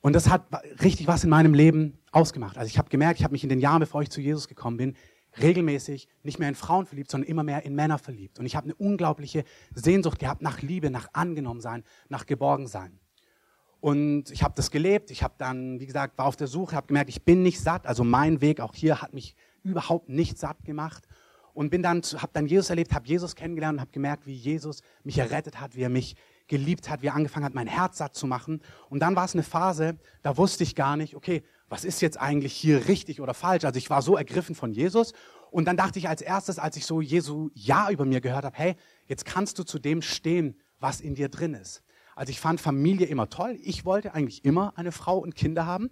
Und 0.00 0.12
das 0.12 0.28
hat 0.28 0.46
richtig 0.82 1.06
was 1.06 1.24
in 1.24 1.30
meinem 1.30 1.54
Leben 1.54 1.98
ausgemacht. 2.12 2.56
Also 2.56 2.68
ich 2.68 2.78
habe 2.78 2.88
gemerkt, 2.88 3.18
ich 3.18 3.24
habe 3.24 3.32
mich 3.32 3.42
in 3.42 3.48
den 3.48 3.60
Jahren, 3.60 3.80
bevor 3.80 4.02
ich 4.02 4.10
zu 4.10 4.20
Jesus 4.20 4.48
gekommen 4.48 4.76
bin, 4.76 4.96
regelmäßig 5.40 6.08
nicht 6.22 6.38
mehr 6.38 6.48
in 6.48 6.54
Frauen 6.54 6.86
verliebt, 6.86 7.10
sondern 7.10 7.28
immer 7.28 7.42
mehr 7.42 7.64
in 7.64 7.74
Männer 7.74 7.98
verliebt. 7.98 8.38
Und 8.38 8.46
ich 8.46 8.56
habe 8.56 8.64
eine 8.64 8.74
unglaubliche 8.74 9.44
Sehnsucht 9.74 10.18
gehabt 10.18 10.42
nach 10.42 10.62
Liebe, 10.62 10.90
nach 10.90 11.08
Angenommensein, 11.12 11.84
nach 12.08 12.26
Geborgensein. 12.26 12.98
Und 13.80 14.30
ich 14.30 14.42
habe 14.42 14.54
das 14.56 14.70
gelebt. 14.70 15.10
Ich 15.10 15.22
habe 15.22 15.34
dann, 15.38 15.78
wie 15.78 15.86
gesagt, 15.86 16.18
war 16.18 16.26
auf 16.26 16.36
der 16.36 16.48
Suche, 16.48 16.74
habe 16.74 16.88
gemerkt, 16.88 17.10
ich 17.10 17.24
bin 17.24 17.42
nicht 17.42 17.60
satt. 17.60 17.86
Also 17.86 18.02
mein 18.02 18.40
Weg 18.40 18.60
auch 18.60 18.74
hier 18.74 19.00
hat 19.00 19.14
mich 19.14 19.36
überhaupt 19.62 20.08
nicht 20.08 20.38
satt 20.38 20.64
gemacht. 20.64 21.06
Und 21.54 21.70
bin 21.70 21.82
dann, 21.82 22.02
habe 22.02 22.30
dann 22.32 22.46
Jesus 22.46 22.70
erlebt, 22.70 22.92
habe 22.94 23.06
Jesus 23.06 23.34
kennengelernt 23.34 23.76
und 23.76 23.80
habe 23.80 23.90
gemerkt, 23.90 24.26
wie 24.26 24.34
Jesus 24.34 24.80
mich 25.02 25.18
errettet 25.18 25.60
hat, 25.60 25.74
wie 25.74 25.82
er 25.82 25.88
mich 25.88 26.16
geliebt 26.48 26.90
hat, 26.90 27.02
wie 27.02 27.06
er 27.06 27.14
angefangen 27.14 27.44
hat, 27.44 27.54
mein 27.54 27.66
Herz 27.66 27.98
satt 27.98 28.14
zu 28.14 28.26
machen. 28.26 28.60
Und 28.88 29.00
dann 29.00 29.14
war 29.14 29.24
es 29.24 29.34
eine 29.34 29.42
Phase, 29.42 29.98
da 30.22 30.36
wusste 30.36 30.64
ich 30.64 30.74
gar 30.74 30.96
nicht, 30.96 31.14
okay, 31.14 31.42
was 31.68 31.84
ist 31.84 32.00
jetzt 32.00 32.18
eigentlich 32.18 32.54
hier 32.54 32.88
richtig 32.88 33.20
oder 33.20 33.34
falsch? 33.34 33.64
Also 33.64 33.78
ich 33.78 33.90
war 33.90 34.02
so 34.02 34.16
ergriffen 34.16 34.54
von 34.54 34.72
Jesus. 34.72 35.12
Und 35.50 35.66
dann 35.66 35.76
dachte 35.76 35.98
ich 35.98 36.08
als 36.08 36.22
erstes, 36.22 36.58
als 36.58 36.76
ich 36.76 36.86
so 36.86 37.00
Jesu 37.00 37.50
Ja 37.54 37.90
über 37.90 38.04
mir 38.04 38.20
gehört 38.20 38.44
habe, 38.44 38.56
hey, 38.56 38.76
jetzt 39.06 39.24
kannst 39.24 39.58
du 39.58 39.62
zu 39.62 39.78
dem 39.78 40.02
stehen, 40.02 40.58
was 40.80 41.00
in 41.00 41.14
dir 41.14 41.28
drin 41.28 41.54
ist. 41.54 41.82
Also 42.16 42.30
ich 42.30 42.40
fand 42.40 42.60
Familie 42.60 43.06
immer 43.06 43.28
toll. 43.28 43.58
Ich 43.62 43.84
wollte 43.84 44.14
eigentlich 44.14 44.44
immer 44.44 44.72
eine 44.76 44.92
Frau 44.92 45.18
und 45.18 45.34
Kinder 45.34 45.66
haben. 45.66 45.90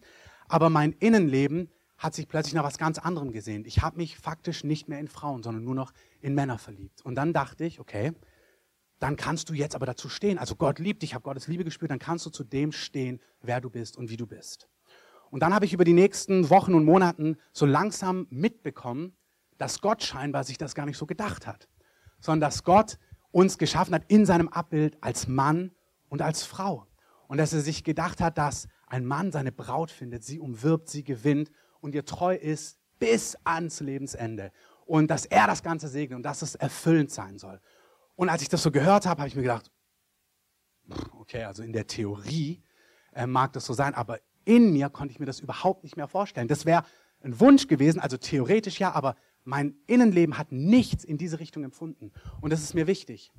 Aber 0.49 0.71
mein 0.71 0.92
Innenleben 0.92 1.71
hat 1.99 2.14
sich 2.14 2.29
plötzlich 2.29 2.55
nach 2.55 2.64
was 2.64 2.79
ganz 2.79 2.99
anderem 2.99 3.33
gesehen. 3.33 3.64
Ich 3.64 3.83
habe 3.83 3.97
mich 3.97 4.16
faktisch 4.19 4.64
nicht 4.64 4.88
mehr 4.88 4.99
in 4.99 5.09
Frauen, 5.09 5.42
sondern 5.42 5.64
nur 5.64 5.75
noch 5.75 5.92
in 6.21 6.35
Männer 6.35 6.59
verliebt. 6.59 7.05
Und 7.05 7.14
dann 7.14 7.33
dachte 7.33 7.64
ich, 7.64 7.81
okay, 7.81 8.12
dann 8.98 9.16
kannst 9.16 9.50
du 9.50 9.54
jetzt 9.54 9.74
aber 9.74 9.87
dazu 9.87 10.09
stehen. 10.09 10.38
Also 10.38 10.56
Gott 10.56 10.78
liebt 10.78 11.02
dich, 11.02 11.11
ich 11.11 11.14
habe 11.14 11.22
Gottes 11.22 11.48
Liebe 11.48 11.64
gespürt, 11.64 11.90
dann 11.90 11.98
kannst 11.98 12.24
du 12.26 12.30
zu 12.30 12.44
dem 12.44 12.72
stehen, 12.72 13.20
wer 13.42 13.61
du 13.61 13.70
bist 13.70 13.96
und 13.96 14.11
wie 14.11 14.16
du 14.16 14.26
bist. 14.26 14.68
Und 15.30 15.40
dann 15.40 15.54
habe 15.54 15.64
ich 15.64 15.72
über 15.72 15.85
die 15.85 15.92
nächsten 15.92 16.50
Wochen 16.50 16.74
und 16.74 16.85
Monaten 16.85 17.37
so 17.52 17.66
langsam 17.66 18.26
mitbekommen, 18.30 19.16
dass 19.59 19.80
Gott 19.80 20.02
scheinbar 20.02 20.44
sich 20.44 20.59
das 20.59 20.74
gar 20.74 20.87
nicht 20.87 20.98
so 20.98 21.06
gedacht 21.06 21.46
hat, 21.46 21.68
sondern 22.20 22.48
dass 22.48 22.64
Gott 22.64 22.98
uns 23.32 23.59
geschaffen 23.59 23.94
hat 23.94 24.04
in 24.09 24.24
seinem 24.24 24.48
Abbild 24.48 24.96
als 25.02 25.28
Mann 25.28 25.72
und 26.09 26.22
als 26.22 26.44
Frau. 26.44 26.87
Und 27.28 27.38
dass 27.38 27.52
er 27.52 27.61
sich 27.61 27.85
gedacht 27.85 28.20
hat, 28.20 28.38
dass 28.38 28.68
ein 28.87 29.04
Mann 29.04 29.32
seine 29.32 29.52
Braut 29.52 29.90
findet, 29.90 30.24
sie 30.24 30.38
umwirbt, 30.38 30.88
sie 30.88 31.04
gewinnt 31.04 31.50
und 31.80 31.94
ihr 31.94 32.04
treu 32.04 32.35
ist 32.35 32.78
bis 32.98 33.37
ans 33.44 33.80
Lebensende. 33.80 34.52
Und 34.87 35.11
dass 35.11 35.26
er 35.26 35.46
das 35.46 35.62
Ganze 35.62 35.88
segnet 35.88 36.16
und 36.16 36.22
dass 36.22 36.42
es 36.42 36.54
erfüllend 36.54 37.11
sein 37.11 37.38
soll. 37.38 37.61
Und 38.16 38.29
als 38.29 38.42
ich 38.42 38.48
das 38.48 38.62
so 38.62 38.70
gehört 38.70 39.07
habe, 39.07 39.20
habe 39.20 39.29
ich 39.29 39.37
mir 39.37 39.42
gedacht, 39.42 39.70
okay, 41.12 41.44
also 41.44 41.62
in 41.62 41.72
der 41.72 41.87
Theorie 41.87 42.62
äh, 43.12 43.26
mag 43.26 43.52
das 43.52 43.66
so 43.66 43.72
sein, 43.72 43.94
aber 43.94 44.20
in 44.44 44.72
mir 44.72 44.88
konnte 44.88 45.12
ich 45.12 45.20
mir 45.20 45.26
das 45.26 45.40
überhaupt 45.40 45.85
nicht 45.85 45.96
mehr 45.96 46.09
vorstellen. 46.09 46.48
Das 46.48 46.64
wäre 46.64 46.85
ein 47.22 47.38
Wunsch 47.40 47.66
gewesen, 47.66 48.00
also 48.00 48.16
theoretisch 48.16 48.79
ja, 48.79 48.92
aber 48.92 49.16
mein 49.44 49.76
Innenleben 49.87 50.38
hat 50.38 50.52
nichts 50.52 51.05
in 51.05 51.18
diese 51.18 51.40
Richtung 51.40 51.64
empfunden. 51.64 52.12
Und 52.40 52.52
das 52.52 52.62
ist 52.62 52.74
mir 52.74 52.87
wichtig. 52.87 53.33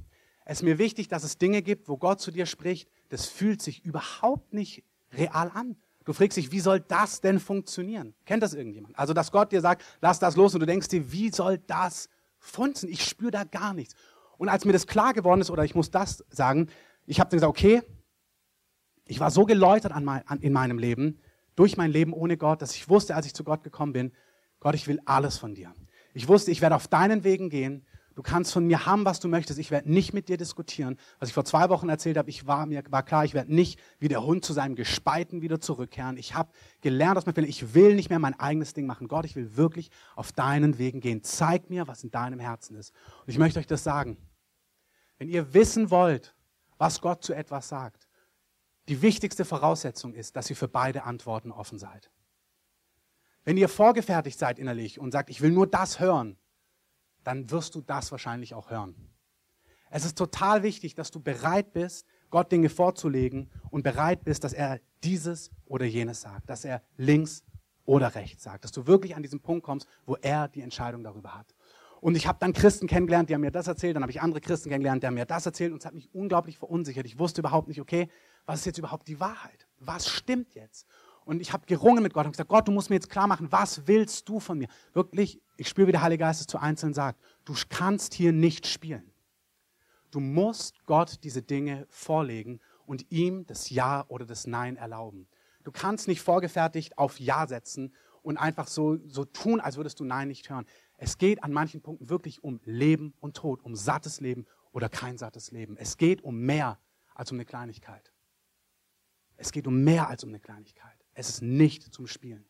Es 0.45 0.59
ist 0.59 0.63
mir 0.63 0.77
wichtig, 0.77 1.07
dass 1.07 1.23
es 1.23 1.37
Dinge 1.37 1.61
gibt, 1.61 1.89
wo 1.89 1.97
Gott 1.97 2.21
zu 2.21 2.31
dir 2.31 2.45
spricht, 2.45 2.89
das 3.09 3.27
fühlt 3.27 3.61
sich 3.61 3.83
überhaupt 3.83 4.53
nicht 4.53 4.83
real 5.11 5.51
an. 5.53 5.75
Du 6.05 6.13
fragst 6.13 6.37
dich, 6.37 6.53
wie 6.53 6.61
soll 6.61 6.79
das 6.79 7.19
denn 7.19 7.39
funktionieren? 7.39 8.13
Kennt 8.25 8.41
das 8.41 8.53
irgendjemand? 8.53 8.97
Also, 8.97 9.13
dass 9.13 9.31
Gott 9.31 9.51
dir 9.51 9.59
sagt, 9.59 9.83
lass 9.99 10.19
das 10.19 10.37
los 10.37 10.53
und 10.53 10.61
du 10.61 10.65
denkst 10.65 10.87
dir, 10.87 11.11
wie 11.11 11.31
soll 11.31 11.57
das 11.57 12.07
funzen? 12.39 12.87
Ich 12.87 13.03
spüre 13.03 13.31
da 13.31 13.43
gar 13.43 13.73
nichts. 13.73 13.93
Und 14.37 14.49
als 14.49 14.65
mir 14.65 14.73
das 14.73 14.87
klar 14.87 15.13
geworden 15.13 15.41
ist, 15.41 15.49
oder 15.49 15.63
ich 15.63 15.75
muss 15.75 15.91
das 15.91 16.23
sagen, 16.29 16.67
ich 17.05 17.19
habe 17.19 17.29
dann 17.29 17.37
gesagt, 17.37 17.49
okay, 17.49 17.81
ich 19.05 19.19
war 19.19 19.31
so 19.31 19.45
geläutert 19.45 19.91
an 19.91 20.03
mein, 20.03 20.27
an, 20.27 20.39
in 20.39 20.53
meinem 20.53 20.79
Leben, 20.79 21.19
durch 21.55 21.77
mein 21.77 21.91
Leben 21.91 22.13
ohne 22.13 22.37
Gott, 22.37 22.61
dass 22.61 22.75
ich 22.75 22.89
wusste, 22.89 23.15
als 23.15 23.25
ich 23.25 23.33
zu 23.33 23.43
Gott 23.43 23.63
gekommen 23.63 23.93
bin, 23.93 24.11
Gott, 24.59 24.75
ich 24.75 24.87
will 24.87 24.99
alles 25.05 25.37
von 25.37 25.55
dir. 25.55 25.73
Ich 26.13 26.27
wusste, 26.27 26.51
ich 26.51 26.61
werde 26.61 26.75
auf 26.75 26.87
deinen 26.87 27.23
Wegen 27.23 27.49
gehen. 27.49 27.85
Du 28.17 28.23
kannst 28.23 28.51
von 28.51 28.65
mir 28.65 28.87
haben, 28.87 29.05
was 29.05 29.19
du 29.19 29.27
möchtest. 29.27 29.59
Ich 29.59 29.69
werde 29.69 29.91
nicht 29.93 30.11
mit 30.11 30.27
dir 30.27 30.37
diskutieren. 30.37 30.97
Was 31.19 31.29
ich 31.29 31.35
vor 31.35 31.45
zwei 31.45 31.69
Wochen 31.69 31.87
erzählt 31.87 32.17
habe, 32.17 32.31
ich 32.31 32.47
war 32.47 32.65
mir 32.65 32.81
war 32.89 33.03
klar, 33.03 33.23
ich 33.25 33.35
werde 33.35 33.53
nicht 33.53 33.79
wie 33.99 34.07
der 34.07 34.25
Hund 34.25 34.43
zu 34.43 34.53
seinem 34.53 34.75
Gespeiten 34.75 35.43
wieder 35.43 35.61
zurückkehren. 35.61 36.17
Ich 36.17 36.33
habe 36.33 36.49
gelernt 36.81 37.19
aus 37.19 37.27
meinem 37.27 37.35
Fehler. 37.35 37.47
Ich 37.47 37.75
will 37.75 37.93
nicht 37.93 38.09
mehr 38.09 38.17
mein 38.17 38.33
eigenes 38.39 38.73
Ding 38.73 38.87
machen. 38.87 39.07
Gott, 39.07 39.25
ich 39.25 39.35
will 39.35 39.55
wirklich 39.55 39.91
auf 40.15 40.31
deinen 40.31 40.79
Wegen 40.79 40.99
gehen. 40.99 41.21
Zeig 41.21 41.69
mir, 41.69 41.87
was 41.87 42.03
in 42.03 42.09
deinem 42.09 42.39
Herzen 42.39 42.75
ist. 42.75 42.91
Und 43.19 43.29
ich 43.29 43.37
möchte 43.37 43.59
euch 43.59 43.67
das 43.67 43.83
sagen. 43.83 44.17
Wenn 45.19 45.29
ihr 45.29 45.53
wissen 45.53 45.91
wollt, 45.91 46.33
was 46.79 47.01
Gott 47.01 47.23
zu 47.23 47.35
etwas 47.35 47.69
sagt, 47.69 48.07
die 48.87 49.03
wichtigste 49.03 49.45
Voraussetzung 49.45 50.15
ist, 50.15 50.35
dass 50.35 50.49
ihr 50.49 50.55
für 50.55 50.67
beide 50.67 51.03
Antworten 51.03 51.51
offen 51.51 51.77
seid. 51.77 52.09
Wenn 53.43 53.57
ihr 53.57 53.69
vorgefertigt 53.69 54.39
seid 54.39 54.57
innerlich 54.57 54.99
und 54.99 55.11
sagt, 55.11 55.29
ich 55.29 55.41
will 55.41 55.51
nur 55.51 55.67
das 55.67 55.99
hören, 55.99 56.35
dann 57.27 57.51
wirst 57.51 57.75
du 57.75 57.81
das 57.81 58.09
wahrscheinlich 58.11 58.53
auch 58.53 58.69
hören. 58.69 58.95
Es 59.89 60.05
ist 60.05 60.17
total 60.17 60.63
wichtig, 60.63 60.95
dass 60.95 61.11
du 61.11 61.19
bereit 61.19 61.73
bist, 61.73 62.07
Gott 62.29 62.51
Dinge 62.53 62.69
vorzulegen 62.69 63.49
und 63.69 63.83
bereit 63.83 64.23
bist, 64.23 64.45
dass 64.45 64.53
er 64.53 64.79
dieses 65.03 65.51
oder 65.65 65.85
jenes 65.85 66.21
sagt, 66.21 66.49
dass 66.49 66.63
er 66.63 66.81
links 66.95 67.43
oder 67.83 68.15
rechts 68.15 68.43
sagt, 68.43 68.63
dass 68.63 68.71
du 68.71 68.87
wirklich 68.87 69.15
an 69.15 69.23
diesen 69.23 69.41
Punkt 69.41 69.65
kommst, 69.65 69.87
wo 70.05 70.15
er 70.15 70.47
die 70.47 70.61
Entscheidung 70.61 71.03
darüber 71.03 71.35
hat. 71.35 71.53
Und 71.99 72.15
ich 72.15 72.27
habe 72.27 72.37
dann 72.39 72.53
Christen 72.53 72.87
kennengelernt, 72.87 73.29
die 73.29 73.33
haben 73.33 73.41
mir 73.41 73.51
das 73.51 73.67
erzählt, 73.67 73.97
dann 73.97 74.03
habe 74.03 74.11
ich 74.11 74.21
andere 74.21 74.39
Christen 74.39 74.69
kennengelernt, 74.69 75.03
die 75.03 75.07
haben 75.07 75.15
mir 75.15 75.25
das 75.25 75.45
erzählt 75.45 75.73
und 75.73 75.79
es 75.79 75.85
hat 75.85 75.93
mich 75.93 76.13
unglaublich 76.13 76.57
verunsichert. 76.57 77.05
Ich 77.05 77.19
wusste 77.19 77.41
überhaupt 77.41 77.67
nicht, 77.67 77.81
okay, 77.81 78.09
was 78.45 78.59
ist 78.59 78.65
jetzt 78.67 78.77
überhaupt 78.77 79.07
die 79.09 79.19
Wahrheit? 79.19 79.67
Was 79.79 80.07
stimmt 80.07 80.55
jetzt? 80.55 80.87
Und 81.27 81.41
ich 81.41 81.51
habe 81.51 81.65
gerungen 81.65 82.01
mit 82.01 82.13
Gott 82.13 82.25
und 82.25 82.31
gesagt, 82.31 82.47
Gott, 82.47 82.69
du 82.69 82.71
musst 82.71 82.89
mir 82.89 82.95
jetzt 82.95 83.09
klar 83.09 83.27
machen, 83.27 83.51
was 83.51 83.85
willst 83.85 84.29
du 84.29 84.39
von 84.39 84.57
mir? 84.57 84.69
Wirklich, 84.93 85.41
ich 85.57 85.67
spüre, 85.67 85.87
wie 85.87 85.91
der 85.91 86.01
Heilige 86.01 86.21
Geist 86.21 86.39
es 86.39 86.47
zu 86.47 86.57
Einzelnen 86.57 86.93
sagt. 86.93 87.19
Du 87.43 87.53
kannst 87.67 88.13
hier 88.13 88.31
nicht 88.31 88.65
spielen. 88.65 89.11
Du 90.09 90.21
musst 90.21 90.85
Gott 90.85 91.19
diese 91.25 91.41
Dinge 91.41 91.85
vorlegen 91.89 92.61
und 92.85 93.11
ihm 93.11 93.45
das 93.45 93.69
Ja 93.69 94.05
oder 94.07 94.25
das 94.25 94.47
Nein 94.47 94.77
erlauben. 94.77 95.27
Du 95.65 95.71
kannst 95.73 96.07
nicht 96.07 96.21
vorgefertigt 96.21 96.97
auf 96.97 97.19
Ja 97.19 97.45
setzen 97.45 97.93
und 98.21 98.37
einfach 98.37 98.69
so, 98.69 98.97
so 99.05 99.25
tun, 99.25 99.59
als 99.59 99.75
würdest 99.75 99.99
du 99.99 100.05
Nein 100.05 100.29
nicht 100.29 100.49
hören. 100.49 100.65
Es 100.95 101.17
geht 101.17 101.43
an 101.43 101.51
manchen 101.51 101.81
Punkten 101.81 102.09
wirklich 102.09 102.41
um 102.41 102.61
Leben 102.63 103.13
und 103.19 103.35
Tod, 103.35 103.61
um 103.63 103.75
sattes 103.75 104.21
Leben 104.21 104.45
oder 104.71 104.87
kein 104.87 105.17
sattes 105.17 105.51
Leben. 105.51 105.75
Es 105.75 105.97
geht 105.97 106.21
um 106.21 106.39
mehr 106.39 106.79
als 107.15 107.33
um 107.33 107.35
eine 107.35 107.43
Kleinigkeit. 107.43 108.13
Es 109.35 109.51
geht 109.51 109.67
um 109.67 109.83
mehr 109.83 110.07
als 110.07 110.23
um 110.23 110.29
eine 110.29 110.39
Kleinigkeit. 110.39 110.96
Es 111.17 111.29
ist 111.29 111.41
nicht 111.41 111.81
zum 111.95 112.05
Spielen. 112.05 112.45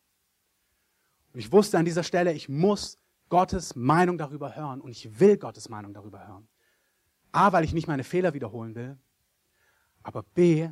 Und 1.31 1.39
ich 1.39 1.53
wusste 1.53 1.77
an 1.77 1.85
dieser 1.85 2.03
Stelle, 2.03 2.33
ich 2.33 2.49
muss 2.49 2.97
Gottes 3.29 3.77
Meinung 3.77 4.17
darüber 4.17 4.57
hören 4.57 4.81
und 4.81 4.91
ich 4.91 5.21
will 5.21 5.37
Gottes 5.37 5.69
Meinung 5.69 5.93
darüber 5.93 6.27
hören. 6.27 6.49
A, 7.31 7.53
weil 7.53 7.63
ich 7.63 7.71
nicht 7.71 7.87
meine 7.87 8.03
Fehler 8.03 8.33
wiederholen 8.33 8.75
will, 8.75 8.97
aber 10.03 10.21
B, 10.21 10.69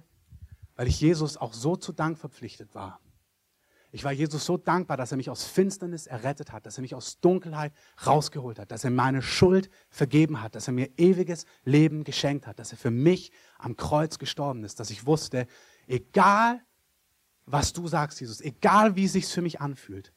weil 0.76 0.90
ich 0.90 1.00
Jesus 1.00 1.38
auch 1.38 1.54
so 1.54 1.78
zu 1.78 1.94
Dank 1.94 2.18
verpflichtet 2.18 2.76
war, 2.76 3.00
ich 3.94 4.04
war 4.04 4.12
Jesus 4.12 4.46
so 4.46 4.58
dankbar, 4.58 4.98
dass 4.98 5.12
er 5.12 5.18
mich 5.18 5.30
aus 5.30 5.46
Finsternis 5.46 6.06
errettet 6.06 6.52
hat, 6.52 6.66
dass 6.66 6.78
er 6.78 6.82
mich 6.82 6.96
aus 6.96 7.22
Dunkelheit 7.22 7.72
rausgeholt 8.06 8.60
hat, 8.60 8.72
dass 8.72 8.84
er 8.84 8.90
meine 8.90 9.22
Schuld 9.22 9.70
vergeben 9.90 10.42
hat, 10.42 10.56
dass 10.56 10.68
er 10.68 10.74
mir 10.74 10.90
ewiges 10.98 11.46
Leben 11.64 12.04
geschenkt 12.04 12.46
hat, 12.46 12.60
dass 12.60 12.74
er 12.74 12.78
für 12.78 12.92
mich 12.92 13.32
am 13.58 13.78
Kreuz 13.78 14.20
gestorben 14.20 14.66
ist, 14.66 14.82
dass 14.82 14.90
ich 14.90 15.06
wusste, 15.06 15.48
egal 15.88 16.62
was 17.46 17.74
du 17.74 17.88
sagst, 17.88 18.20
Jesus, 18.20 18.42
egal 18.42 18.96
wie 18.96 19.06
es 19.06 19.14
sich 19.14 19.28
für 19.28 19.42
mich 19.42 19.62
anfühlt, 19.62 20.12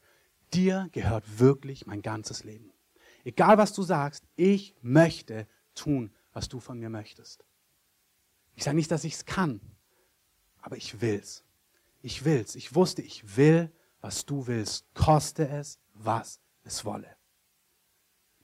dir 0.53 0.89
gehört 0.91 1.39
wirklich 1.39 1.85
mein 1.85 2.01
ganzes 2.01 2.43
Leben. 2.43 2.71
Egal 3.23 3.57
was 3.57 3.73
du 3.73 3.83
sagst, 3.83 4.25
ich 4.35 4.75
möchte 4.81 5.47
tun, 5.75 6.11
was 6.33 6.49
du 6.49 6.59
von 6.59 6.79
mir 6.79 6.89
möchtest. 6.89 7.45
Ich 8.55 8.63
sage 8.63 8.75
nicht, 8.75 8.91
dass 8.91 9.03
ich 9.03 9.13
es 9.13 9.25
kann, 9.25 9.61
aber 10.61 10.77
ich 10.77 11.01
will's. 11.01 11.43
Ich 12.01 12.25
will's. 12.25 12.55
Ich 12.55 12.75
wusste, 12.75 13.01
ich 13.01 13.37
will, 13.37 13.71
was 14.01 14.25
du 14.25 14.47
willst, 14.47 14.85
koste 14.93 15.47
es, 15.47 15.79
was 15.93 16.39
es 16.63 16.85
wolle. 16.85 17.15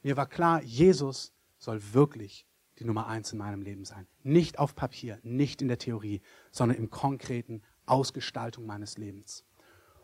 Mir 0.03 0.17
war 0.17 0.27
klar, 0.27 0.61
Jesus 0.61 1.33
soll 1.57 1.81
wirklich 1.93 2.45
die 2.79 2.85
Nummer 2.85 3.07
eins 3.07 3.31
in 3.31 3.39
meinem 3.39 3.61
Leben 3.61 3.85
sein. 3.85 4.07
Nicht 4.23 4.59
auf 4.59 4.75
Papier, 4.75 5.19
nicht 5.23 5.61
in 5.61 5.67
der 5.67 5.77
Theorie, 5.77 6.21
sondern 6.51 6.77
im 6.77 6.89
konkreten 6.89 7.63
Ausgestaltung 7.85 8.65
meines 8.65 8.97
Lebens. 8.97 9.43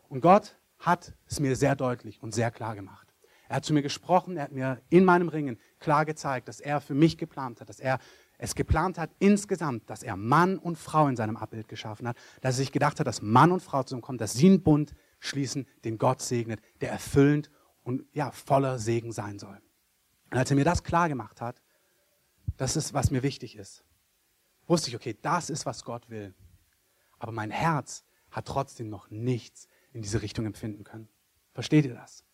Und 0.08 0.20
Gott 0.20 0.56
hat 0.78 1.14
es 1.26 1.40
mir 1.40 1.56
sehr 1.56 1.76
deutlich 1.76 2.22
und 2.22 2.34
sehr 2.34 2.50
klar 2.50 2.74
gemacht. 2.74 3.12
Er 3.48 3.56
hat 3.56 3.64
zu 3.64 3.74
mir 3.74 3.82
gesprochen, 3.82 4.36
er 4.36 4.44
hat 4.44 4.52
mir 4.52 4.80
in 4.88 5.04
meinem 5.04 5.28
Ringen 5.28 5.58
klar 5.78 6.04
gezeigt, 6.04 6.48
dass 6.48 6.60
er 6.60 6.80
für 6.80 6.94
mich 6.94 7.18
geplant 7.18 7.60
hat, 7.60 7.68
dass 7.68 7.80
er 7.80 7.98
es 8.38 8.54
geplant 8.54 8.98
hat 8.98 9.10
insgesamt, 9.18 9.88
dass 9.88 10.02
er 10.02 10.16
Mann 10.16 10.58
und 10.58 10.76
Frau 10.76 11.06
in 11.06 11.16
seinem 11.16 11.36
Abbild 11.36 11.68
geschaffen 11.68 12.08
hat, 12.08 12.16
dass 12.40 12.54
er 12.54 12.64
sich 12.64 12.72
gedacht 12.72 12.98
hat, 12.98 13.06
dass 13.06 13.22
Mann 13.22 13.52
und 13.52 13.62
Frau 13.62 13.82
zusammenkommen, 13.82 14.18
dass 14.18 14.32
sie 14.32 14.46
einen 14.46 14.62
Bund 14.62 14.94
schließen, 15.20 15.66
den 15.84 15.98
Gott 15.98 16.20
segnet, 16.22 16.60
der 16.80 16.90
erfüllend 16.90 17.50
und 17.84 18.04
ja, 18.12 18.30
voller 18.32 18.78
Segen 18.78 19.12
sein 19.12 19.38
soll. 19.38 19.60
Und 20.30 20.38
als 20.38 20.50
er 20.50 20.56
mir 20.56 20.64
das 20.64 20.82
klar 20.82 21.08
gemacht 21.08 21.40
hat, 21.40 21.62
das 22.56 22.74
ist, 22.74 22.94
was 22.94 23.10
mir 23.10 23.22
wichtig 23.22 23.56
ist, 23.56 23.84
wusste 24.66 24.88
ich, 24.88 24.96
okay, 24.96 25.16
das 25.20 25.50
ist, 25.50 25.66
was 25.66 25.84
Gott 25.84 26.08
will. 26.10 26.34
Aber 27.22 27.30
mein 27.30 27.52
Herz 27.52 28.02
hat 28.32 28.46
trotzdem 28.46 28.88
noch 28.88 29.08
nichts 29.08 29.68
in 29.92 30.02
diese 30.02 30.22
Richtung 30.22 30.44
empfinden 30.44 30.82
können. 30.82 31.08
Versteht 31.52 31.84
ihr 31.84 31.94
das? 31.94 32.24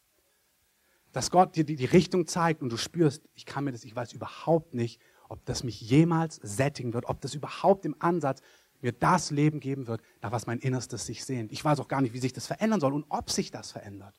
Dass 1.12 1.30
Gott 1.30 1.56
dir 1.56 1.64
die, 1.64 1.84
Richtung 1.84 2.26
zeigt 2.26 2.62
und 2.62 2.70
du 2.70 2.78
spürst, 2.78 3.22
ich 3.34 3.44
kann 3.44 3.64
mir 3.64 3.72
das, 3.72 3.84
ich 3.84 3.94
weiß 3.94 4.14
überhaupt 4.14 4.72
nicht, 4.72 4.98
ob 5.28 5.44
das 5.44 5.62
mich 5.62 5.78
jemals 5.82 6.36
sättigen 6.36 6.94
wird, 6.94 7.04
ob 7.04 7.20
das 7.20 7.34
überhaupt 7.34 7.84
im 7.84 7.96
Ansatz 7.98 8.40
mir 8.80 8.92
das 8.92 9.30
Leben 9.30 9.60
geben 9.60 9.88
wird, 9.88 10.00
nach 10.22 10.32
was 10.32 10.46
mein 10.46 10.58
Innerstes 10.58 11.04
sich 11.04 11.22
sehnt. 11.22 11.52
Ich 11.52 11.62
weiß 11.62 11.80
auch 11.80 11.88
gar 11.88 12.00
nicht, 12.00 12.14
wie 12.14 12.20
sich 12.20 12.32
das 12.32 12.46
verändern 12.46 12.80
soll 12.80 12.94
und 12.94 13.04
ob 13.10 13.30
sich 13.30 13.50
das 13.50 13.70
verändert. 13.70 14.18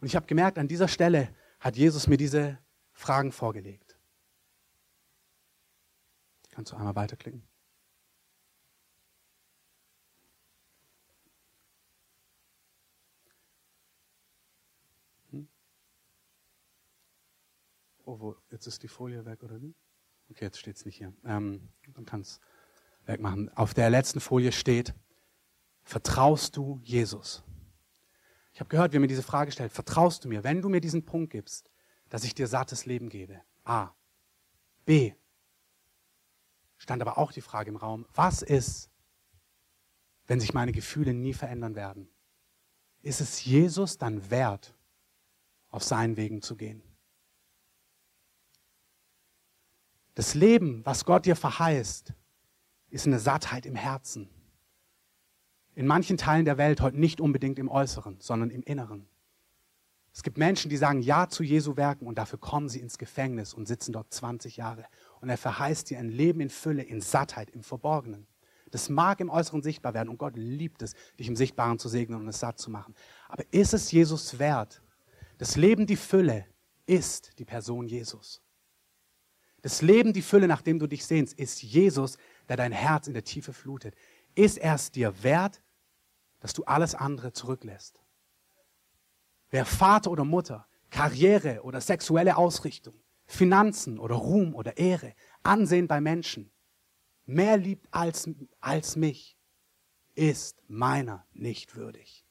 Und 0.00 0.06
ich 0.06 0.14
habe 0.14 0.26
gemerkt, 0.26 0.58
an 0.58 0.68
dieser 0.68 0.86
Stelle 0.86 1.34
hat 1.58 1.76
Jesus 1.76 2.06
mir 2.06 2.18
diese 2.18 2.56
Fragen 2.92 3.32
vorgelegt. 3.32 3.98
Kannst 6.52 6.70
du 6.70 6.76
einmal 6.76 6.94
weiterklicken? 6.94 7.42
Oh, 18.04 18.20
wo, 18.20 18.36
jetzt 18.50 18.66
ist 18.66 18.82
die 18.82 18.88
Folie 18.88 19.24
weg, 19.24 19.42
oder 19.42 19.60
wie? 19.60 19.74
Okay, 20.30 20.44
jetzt 20.44 20.58
steht 20.58 20.76
es 20.76 20.84
nicht 20.84 20.96
hier. 20.96 21.12
Ähm, 21.24 21.68
dann 21.94 22.04
kannst 22.04 22.40
wegmachen. 23.06 23.50
Auf 23.56 23.74
der 23.74 23.90
letzten 23.90 24.20
Folie 24.20 24.52
steht, 24.52 24.94
vertraust 25.82 26.56
du 26.56 26.80
Jesus? 26.82 27.42
Ich 28.52 28.60
habe 28.60 28.68
gehört, 28.68 28.92
wie 28.92 28.98
mir 28.98 29.06
diese 29.06 29.22
Frage 29.22 29.52
stellt, 29.52 29.72
vertraust 29.72 30.24
du 30.24 30.28
mir, 30.28 30.44
wenn 30.44 30.62
du 30.62 30.68
mir 30.68 30.80
diesen 30.80 31.04
Punkt 31.04 31.32
gibst, 31.32 31.70
dass 32.08 32.24
ich 32.24 32.34
dir 32.34 32.46
sattes 32.46 32.86
Leben 32.86 33.08
gebe? 33.08 33.40
A. 33.64 33.90
B. 34.84 35.12
Stand 36.76 37.02
aber 37.02 37.18
auch 37.18 37.32
die 37.32 37.40
Frage 37.40 37.70
im 37.70 37.76
Raum, 37.76 38.06
was 38.14 38.42
ist, 38.42 38.90
wenn 40.26 40.40
sich 40.40 40.54
meine 40.54 40.72
Gefühle 40.72 41.14
nie 41.14 41.34
verändern 41.34 41.74
werden? 41.74 42.08
Ist 43.02 43.20
es 43.20 43.44
Jesus 43.44 43.98
dann 43.98 44.30
wert, 44.30 44.74
auf 45.68 45.82
seinen 45.82 46.16
Wegen 46.16 46.40
zu 46.40 46.56
gehen? 46.56 46.82
Das 50.14 50.34
Leben, 50.34 50.84
was 50.84 51.04
Gott 51.04 51.26
dir 51.26 51.36
verheißt, 51.36 52.12
ist 52.90 53.06
eine 53.06 53.18
Sattheit 53.18 53.66
im 53.66 53.74
Herzen. 53.74 54.28
In 55.74 55.86
manchen 55.86 56.16
Teilen 56.16 56.44
der 56.44 56.56
Welt 56.56 56.80
heute 56.80 56.98
nicht 56.98 57.20
unbedingt 57.20 57.58
im 57.58 57.68
Äußeren, 57.68 58.20
sondern 58.20 58.50
im 58.50 58.62
Inneren. 58.62 59.08
Es 60.12 60.22
gibt 60.22 60.38
Menschen, 60.38 60.68
die 60.68 60.76
sagen 60.76 61.00
Ja 61.00 61.28
zu 61.28 61.42
Jesu 61.42 61.76
Werken 61.76 62.06
und 62.06 62.18
dafür 62.18 62.38
kommen 62.38 62.68
sie 62.68 62.78
ins 62.78 62.98
Gefängnis 62.98 63.52
und 63.52 63.66
sitzen 63.66 63.92
dort 63.92 64.14
20 64.14 64.56
Jahre. 64.56 64.84
Und 65.20 65.28
er 65.28 65.36
verheißt 65.36 65.90
dir 65.90 65.98
ein 65.98 66.08
Leben 66.08 66.40
in 66.40 66.50
Fülle, 66.50 66.84
in 66.84 67.00
Sattheit, 67.00 67.50
im 67.50 67.64
Verborgenen. 67.64 68.28
Das 68.70 68.88
mag 68.88 69.18
im 69.18 69.28
Äußeren 69.28 69.62
sichtbar 69.62 69.94
werden 69.94 70.08
und 70.08 70.18
Gott 70.18 70.36
liebt 70.36 70.82
es, 70.82 70.94
dich 71.18 71.26
im 71.26 71.34
Sichtbaren 71.34 71.80
zu 71.80 71.88
segnen 71.88 72.20
und 72.20 72.28
es 72.28 72.38
satt 72.38 72.60
zu 72.60 72.70
machen. 72.70 72.94
Aber 73.28 73.42
ist 73.50 73.74
es 73.74 73.90
Jesus 73.90 74.38
wert? 74.38 74.80
Das 75.38 75.56
Leben, 75.56 75.86
die 75.86 75.96
Fülle, 75.96 76.46
ist 76.86 77.36
die 77.40 77.44
Person 77.44 77.88
Jesus. 77.88 78.43
Das 79.64 79.80
Leben, 79.80 80.12
die 80.12 80.20
Fülle, 80.20 80.46
nach 80.46 80.60
dem 80.60 80.78
du 80.78 80.86
dich 80.86 81.06
sehnst, 81.06 81.38
ist 81.38 81.62
Jesus, 81.62 82.18
der 82.50 82.58
dein 82.58 82.70
Herz 82.70 83.06
in 83.06 83.14
der 83.14 83.24
Tiefe 83.24 83.54
flutet. 83.54 83.94
Ist 84.34 84.58
er 84.58 84.74
es 84.74 84.90
dir 84.90 85.22
wert, 85.22 85.62
dass 86.40 86.52
du 86.52 86.64
alles 86.64 86.94
andere 86.94 87.32
zurücklässt? 87.32 88.04
Wer 89.48 89.64
Vater 89.64 90.10
oder 90.10 90.26
Mutter, 90.26 90.66
Karriere 90.90 91.62
oder 91.62 91.80
sexuelle 91.80 92.36
Ausrichtung, 92.36 92.92
Finanzen 93.24 93.98
oder 93.98 94.16
Ruhm 94.16 94.54
oder 94.54 94.76
Ehre, 94.76 95.14
Ansehen 95.42 95.88
bei 95.88 95.98
Menschen 95.98 96.52
mehr 97.24 97.56
liebt 97.56 97.88
als, 97.90 98.28
als 98.60 98.96
mich, 98.96 99.38
ist 100.14 100.62
meiner 100.68 101.26
nicht 101.32 101.74
würdig. 101.74 102.26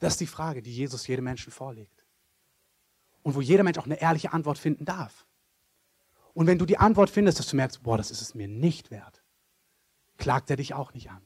Das 0.00 0.12
ist 0.12 0.20
die 0.20 0.26
Frage, 0.26 0.60
die 0.60 0.76
Jesus 0.76 1.06
jedem 1.06 1.24
Menschen 1.24 1.50
vorlegt. 1.50 2.04
Und 3.22 3.34
wo 3.34 3.40
jeder 3.40 3.62
Mensch 3.62 3.78
auch 3.78 3.86
eine 3.86 4.02
ehrliche 4.02 4.34
Antwort 4.34 4.58
finden 4.58 4.84
darf. 4.84 5.26
Und 6.40 6.46
wenn 6.46 6.56
du 6.56 6.64
die 6.64 6.78
Antwort 6.78 7.10
findest, 7.10 7.38
dass 7.38 7.48
du 7.48 7.56
merkst, 7.56 7.82
boah, 7.82 7.98
das 7.98 8.10
ist 8.10 8.22
es 8.22 8.34
mir 8.34 8.48
nicht 8.48 8.90
wert, 8.90 9.22
klagt 10.16 10.48
er 10.48 10.56
dich 10.56 10.72
auch 10.72 10.94
nicht 10.94 11.10
an. 11.10 11.20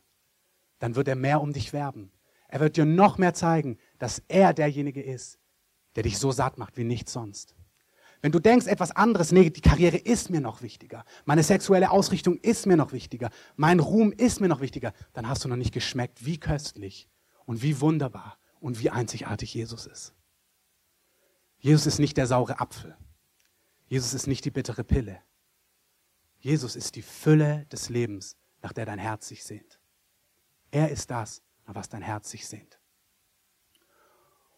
Dann 0.81 0.96
wird 0.96 1.07
er 1.07 1.14
mehr 1.14 1.40
um 1.40 1.53
dich 1.53 1.72
werben. 1.72 2.11
Er 2.48 2.59
wird 2.59 2.77
dir 2.77 2.85
noch 2.85 3.16
mehr 3.16 3.33
zeigen, 3.33 3.79
dass 4.00 4.24
er 4.27 4.53
derjenige 4.53 5.00
ist, 5.00 5.38
der 5.94 6.03
dich 6.03 6.18
so 6.18 6.33
satt 6.33 6.59
macht 6.59 6.77
wie 6.77 6.83
nichts 6.83 7.12
sonst. 7.12 7.55
Wenn 8.22 8.33
du 8.33 8.40
denkst, 8.40 8.66
etwas 8.66 8.90
anderes, 8.90 9.31
nee, 9.31 9.50
die 9.50 9.61
Karriere 9.61 9.98
ist 9.98 10.31
mir 10.31 10.40
noch 10.40 10.62
wichtiger, 10.62 11.05
meine 11.27 11.44
sexuelle 11.44 11.92
Ausrichtung 11.92 12.38
ist 12.38 12.66
mir 12.66 12.77
noch 12.77 12.90
wichtiger, 12.90 13.31
mein 13.55 13.79
Ruhm 13.79 14.11
ist 14.11 14.40
mir 14.40 14.48
noch 14.48 14.61
wichtiger, 14.61 14.92
dann 15.12 15.29
hast 15.29 15.44
du 15.44 15.48
noch 15.48 15.55
nicht 15.55 15.72
geschmeckt, 15.72 16.27
wie 16.27 16.40
köstlich 16.40 17.09
und 17.44 17.62
wie 17.62 17.81
wunderbar 17.81 18.37
und 18.59 18.81
wie 18.81 18.90
einzigartig 18.90 19.55
Jesus 19.55 19.87
ist. 19.87 20.12
Jesus 21.59 21.87
ist 21.87 22.00
nicht 22.00 22.16
der 22.16 22.27
saure 22.27 22.59
Apfel. 22.59 22.96
Jesus 23.94 24.12
ist 24.12 24.26
nicht 24.26 24.44
die 24.44 24.50
bittere 24.50 24.83
Pille. 24.83 25.20
Jesus 26.40 26.74
ist 26.74 26.96
die 26.96 27.02
Fülle 27.02 27.64
des 27.66 27.90
Lebens, 27.90 28.37
nach 28.61 28.72
der 28.72 28.87
dein 28.87 28.98
Herz 28.98 29.28
sich 29.28 29.44
sehnt. 29.44 29.78
Er 30.72 30.90
ist 30.90 31.12
das, 31.12 31.42
nach 31.64 31.76
was 31.76 31.90
dein 31.90 32.02
Herz 32.02 32.28
sich 32.28 32.48
sehnt. 32.48 32.80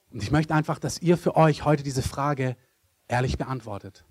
Und 0.09 0.23
ich 0.23 0.31
möchte 0.31 0.55
einfach, 0.55 0.79
dass 0.79 1.03
ihr 1.03 1.19
für 1.19 1.37
euch 1.37 1.67
heute 1.67 1.83
diese 1.83 2.01
Frage 2.01 2.57
ehrlich 3.09 3.37
beantwortet. 3.37 4.07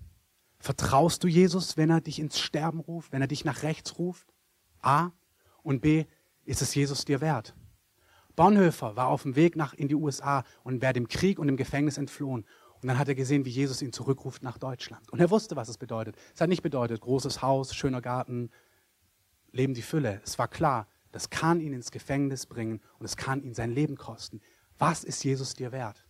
Vertraust 0.60 1.24
du 1.24 1.26
Jesus, 1.26 1.76
wenn 1.76 1.90
er 1.90 2.00
dich 2.00 2.20
ins 2.20 2.38
Sterben 2.38 2.78
ruft, 2.78 3.10
wenn 3.10 3.20
er 3.20 3.26
dich 3.26 3.44
nach 3.44 3.64
rechts 3.64 3.98
ruft? 3.98 4.32
A. 4.80 5.10
Und 5.64 5.80
B. 5.80 6.04
Ist 6.44 6.62
es 6.62 6.72
Jesus 6.72 7.04
dir 7.04 7.20
wert? 7.20 7.56
Bonhoeffer 8.36 8.94
war 8.94 9.08
auf 9.08 9.22
dem 9.22 9.34
Weg 9.34 9.56
nach 9.56 9.74
in 9.74 9.88
die 9.88 9.96
USA 9.96 10.44
und 10.62 10.82
wäre 10.82 10.92
dem 10.92 11.08
Krieg 11.08 11.40
und 11.40 11.48
dem 11.48 11.56
Gefängnis 11.56 11.98
entflohen. 11.98 12.46
Und 12.82 12.88
dann 12.88 12.98
hat 12.98 13.08
er 13.08 13.14
gesehen, 13.14 13.44
wie 13.44 13.50
Jesus 13.50 13.82
ihn 13.82 13.92
zurückruft 13.92 14.42
nach 14.42 14.58
Deutschland. 14.58 15.10
Und 15.10 15.20
er 15.20 15.30
wusste, 15.30 15.56
was 15.56 15.68
es 15.68 15.78
bedeutet. 15.78 16.16
Es 16.34 16.40
hat 16.40 16.48
nicht 16.48 16.62
bedeutet, 16.62 17.00
großes 17.00 17.42
Haus, 17.42 17.74
schöner 17.74 18.00
Garten, 18.00 18.50
Leben 19.52 19.74
die 19.74 19.82
Fülle. 19.82 20.20
Es 20.24 20.38
war 20.38 20.48
klar, 20.48 20.86
das 21.12 21.30
kann 21.30 21.60
ihn 21.60 21.72
ins 21.72 21.90
Gefängnis 21.90 22.46
bringen 22.46 22.80
und 22.98 23.06
es 23.06 23.16
kann 23.16 23.42
ihn 23.42 23.54
sein 23.54 23.70
Leben 23.70 23.96
kosten. 23.96 24.40
Was 24.78 25.02
ist 25.02 25.24
Jesus 25.24 25.54
dir 25.54 25.72
wert? 25.72 26.04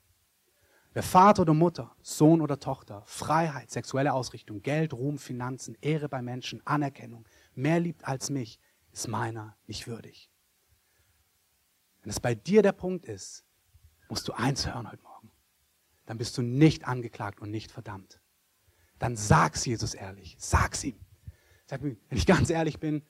Wer 0.92 1.02
Vater 1.02 1.42
oder 1.42 1.54
Mutter, 1.54 1.94
Sohn 2.02 2.40
oder 2.40 2.58
Tochter, 2.58 3.02
Freiheit, 3.04 3.70
sexuelle 3.70 4.14
Ausrichtung, 4.14 4.62
Geld, 4.62 4.94
Ruhm, 4.94 5.18
Finanzen, 5.18 5.76
Ehre 5.80 6.08
bei 6.08 6.22
Menschen, 6.22 6.66
Anerkennung 6.66 7.26
mehr 7.56 7.80
liebt 7.80 8.06
als 8.06 8.30
mich, 8.30 8.60
ist 8.92 9.08
meiner 9.08 9.56
nicht 9.66 9.86
würdig. 9.86 10.30
Wenn 12.02 12.10
es 12.10 12.20
bei 12.20 12.34
dir 12.34 12.62
der 12.62 12.72
Punkt 12.72 13.04
ist, 13.04 13.44
musst 14.08 14.28
du 14.28 14.32
eins 14.32 14.66
hören 14.66 14.90
heute 14.90 15.02
Morgen. 15.02 15.05
Dann 16.06 16.18
bist 16.18 16.38
du 16.38 16.42
nicht 16.42 16.86
angeklagt 16.86 17.40
und 17.40 17.50
nicht 17.50 17.70
verdammt. 17.70 18.20
Dann 18.98 19.16
sag's 19.16 19.66
Jesus 19.66 19.94
ehrlich. 19.94 20.36
Sag's 20.38 20.82
ihm. 20.84 20.98
Sag 21.66 21.82
mir, 21.82 21.96
wenn 22.08 22.18
ich 22.18 22.26
ganz 22.26 22.48
ehrlich 22.48 22.78
bin, 22.78 23.02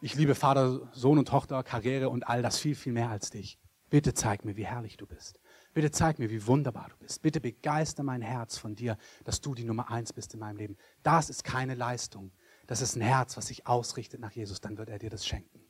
ich 0.00 0.14
liebe 0.14 0.34
Vater, 0.34 0.88
Sohn 0.94 1.18
und 1.18 1.28
Tochter, 1.28 1.62
Karriere 1.62 2.08
und 2.08 2.26
all 2.26 2.40
das 2.42 2.58
viel, 2.58 2.74
viel 2.74 2.92
mehr 2.92 3.10
als 3.10 3.30
dich. 3.30 3.58
Bitte 3.90 4.14
zeig 4.14 4.44
mir, 4.44 4.56
wie 4.56 4.64
herrlich 4.64 4.96
du 4.96 5.06
bist. 5.06 5.40
Bitte 5.74 5.90
zeig 5.90 6.18
mir, 6.18 6.30
wie 6.30 6.46
wunderbar 6.46 6.88
du 6.88 6.96
bist. 6.96 7.22
Bitte 7.22 7.40
begeister 7.40 8.02
mein 8.02 8.22
Herz 8.22 8.56
von 8.56 8.76
dir, 8.76 8.96
dass 9.24 9.40
du 9.40 9.54
die 9.54 9.64
Nummer 9.64 9.90
eins 9.90 10.12
bist 10.12 10.32
in 10.32 10.40
meinem 10.40 10.56
Leben. 10.56 10.76
Das 11.02 11.28
ist 11.28 11.44
keine 11.44 11.74
Leistung. 11.74 12.32
Das 12.66 12.80
ist 12.80 12.96
ein 12.96 13.02
Herz, 13.02 13.36
was 13.36 13.48
sich 13.48 13.66
ausrichtet 13.66 14.20
nach 14.20 14.32
Jesus. 14.32 14.60
Dann 14.60 14.78
wird 14.78 14.88
er 14.88 15.00
dir 15.00 15.10
das 15.10 15.26
schenken. 15.26 15.60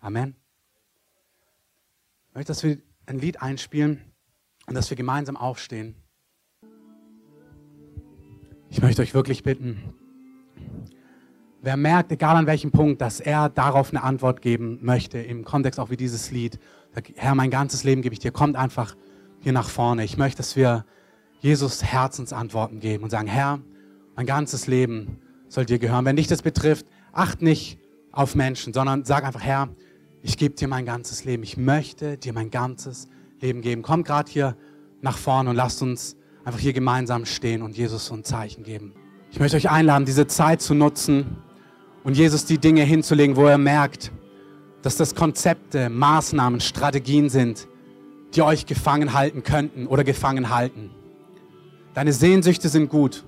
Amen. 0.00 0.36
Ich 2.28 2.34
möchte, 2.34 2.50
dass 2.50 2.62
wir 2.62 2.80
ein 3.06 3.18
Lied 3.18 3.40
einspielen 3.40 4.13
und 4.66 4.74
dass 4.74 4.90
wir 4.90 4.96
gemeinsam 4.96 5.36
aufstehen. 5.36 5.96
Ich 8.70 8.82
möchte 8.82 9.02
euch 9.02 9.14
wirklich 9.14 9.42
bitten, 9.42 9.94
wer 11.62 11.76
merkt, 11.76 12.12
egal 12.12 12.36
an 12.36 12.46
welchem 12.46 12.70
Punkt, 12.70 13.00
dass 13.00 13.20
er 13.20 13.48
darauf 13.48 13.90
eine 13.90 14.02
Antwort 14.02 14.42
geben 14.42 14.78
möchte, 14.82 15.18
im 15.18 15.44
Kontext 15.44 15.80
auch 15.80 15.90
wie 15.90 15.96
dieses 15.96 16.30
Lied, 16.30 16.58
Herr, 17.16 17.34
mein 17.34 17.50
ganzes 17.50 17.84
Leben 17.84 18.02
gebe 18.02 18.12
ich 18.12 18.18
dir, 18.18 18.30
kommt 18.30 18.56
einfach 18.56 18.96
hier 19.40 19.52
nach 19.52 19.68
vorne. 19.68 20.04
Ich 20.04 20.16
möchte, 20.16 20.38
dass 20.38 20.56
wir 20.56 20.84
Jesus 21.40 21.82
Herzensantworten 21.82 22.80
geben 22.80 23.04
und 23.04 23.10
sagen, 23.10 23.26
Herr, 23.26 23.60
mein 24.16 24.26
ganzes 24.26 24.66
Leben 24.66 25.20
soll 25.48 25.64
dir 25.64 25.78
gehören. 25.78 26.04
Wenn 26.04 26.16
dich 26.16 26.26
das 26.26 26.42
betrifft, 26.42 26.86
acht 27.12 27.42
nicht 27.42 27.78
auf 28.12 28.34
Menschen, 28.34 28.72
sondern 28.72 29.04
sag 29.04 29.24
einfach, 29.24 29.42
Herr, 29.42 29.68
ich 30.22 30.38
gebe 30.38 30.54
dir 30.54 30.68
mein 30.68 30.86
ganzes 30.86 31.24
Leben. 31.24 31.42
Ich 31.42 31.56
möchte 31.56 32.16
dir 32.16 32.32
mein 32.32 32.50
ganzes 32.50 33.08
Leben 33.44 33.60
geben. 33.60 33.82
Komm 33.82 34.04
gerade 34.04 34.30
hier 34.30 34.56
nach 35.02 35.18
vorne 35.18 35.50
und 35.50 35.56
lasst 35.56 35.82
uns 35.82 36.16
einfach 36.44 36.60
hier 36.60 36.72
gemeinsam 36.72 37.26
stehen 37.26 37.60
und 37.62 37.76
Jesus 37.76 38.06
so 38.06 38.14
ein 38.14 38.24
Zeichen 38.24 38.64
geben. 38.64 38.94
Ich 39.30 39.38
möchte 39.38 39.56
euch 39.56 39.70
einladen, 39.70 40.06
diese 40.06 40.26
Zeit 40.26 40.62
zu 40.62 40.74
nutzen 40.74 41.36
und 42.04 42.16
Jesus 42.16 42.46
die 42.46 42.58
Dinge 42.58 42.82
hinzulegen, 42.82 43.36
wo 43.36 43.44
er 43.46 43.58
merkt, 43.58 44.12
dass 44.80 44.96
das 44.96 45.14
Konzepte, 45.14 45.90
Maßnahmen, 45.90 46.60
Strategien 46.60 47.28
sind, 47.28 47.68
die 48.34 48.42
euch 48.42 48.64
gefangen 48.64 49.12
halten 49.12 49.42
könnten 49.42 49.86
oder 49.86 50.04
gefangen 50.04 50.48
halten. 50.48 50.90
Deine 51.92 52.12
Sehnsüchte 52.12 52.68
sind 52.68 52.88
gut. 52.88 53.24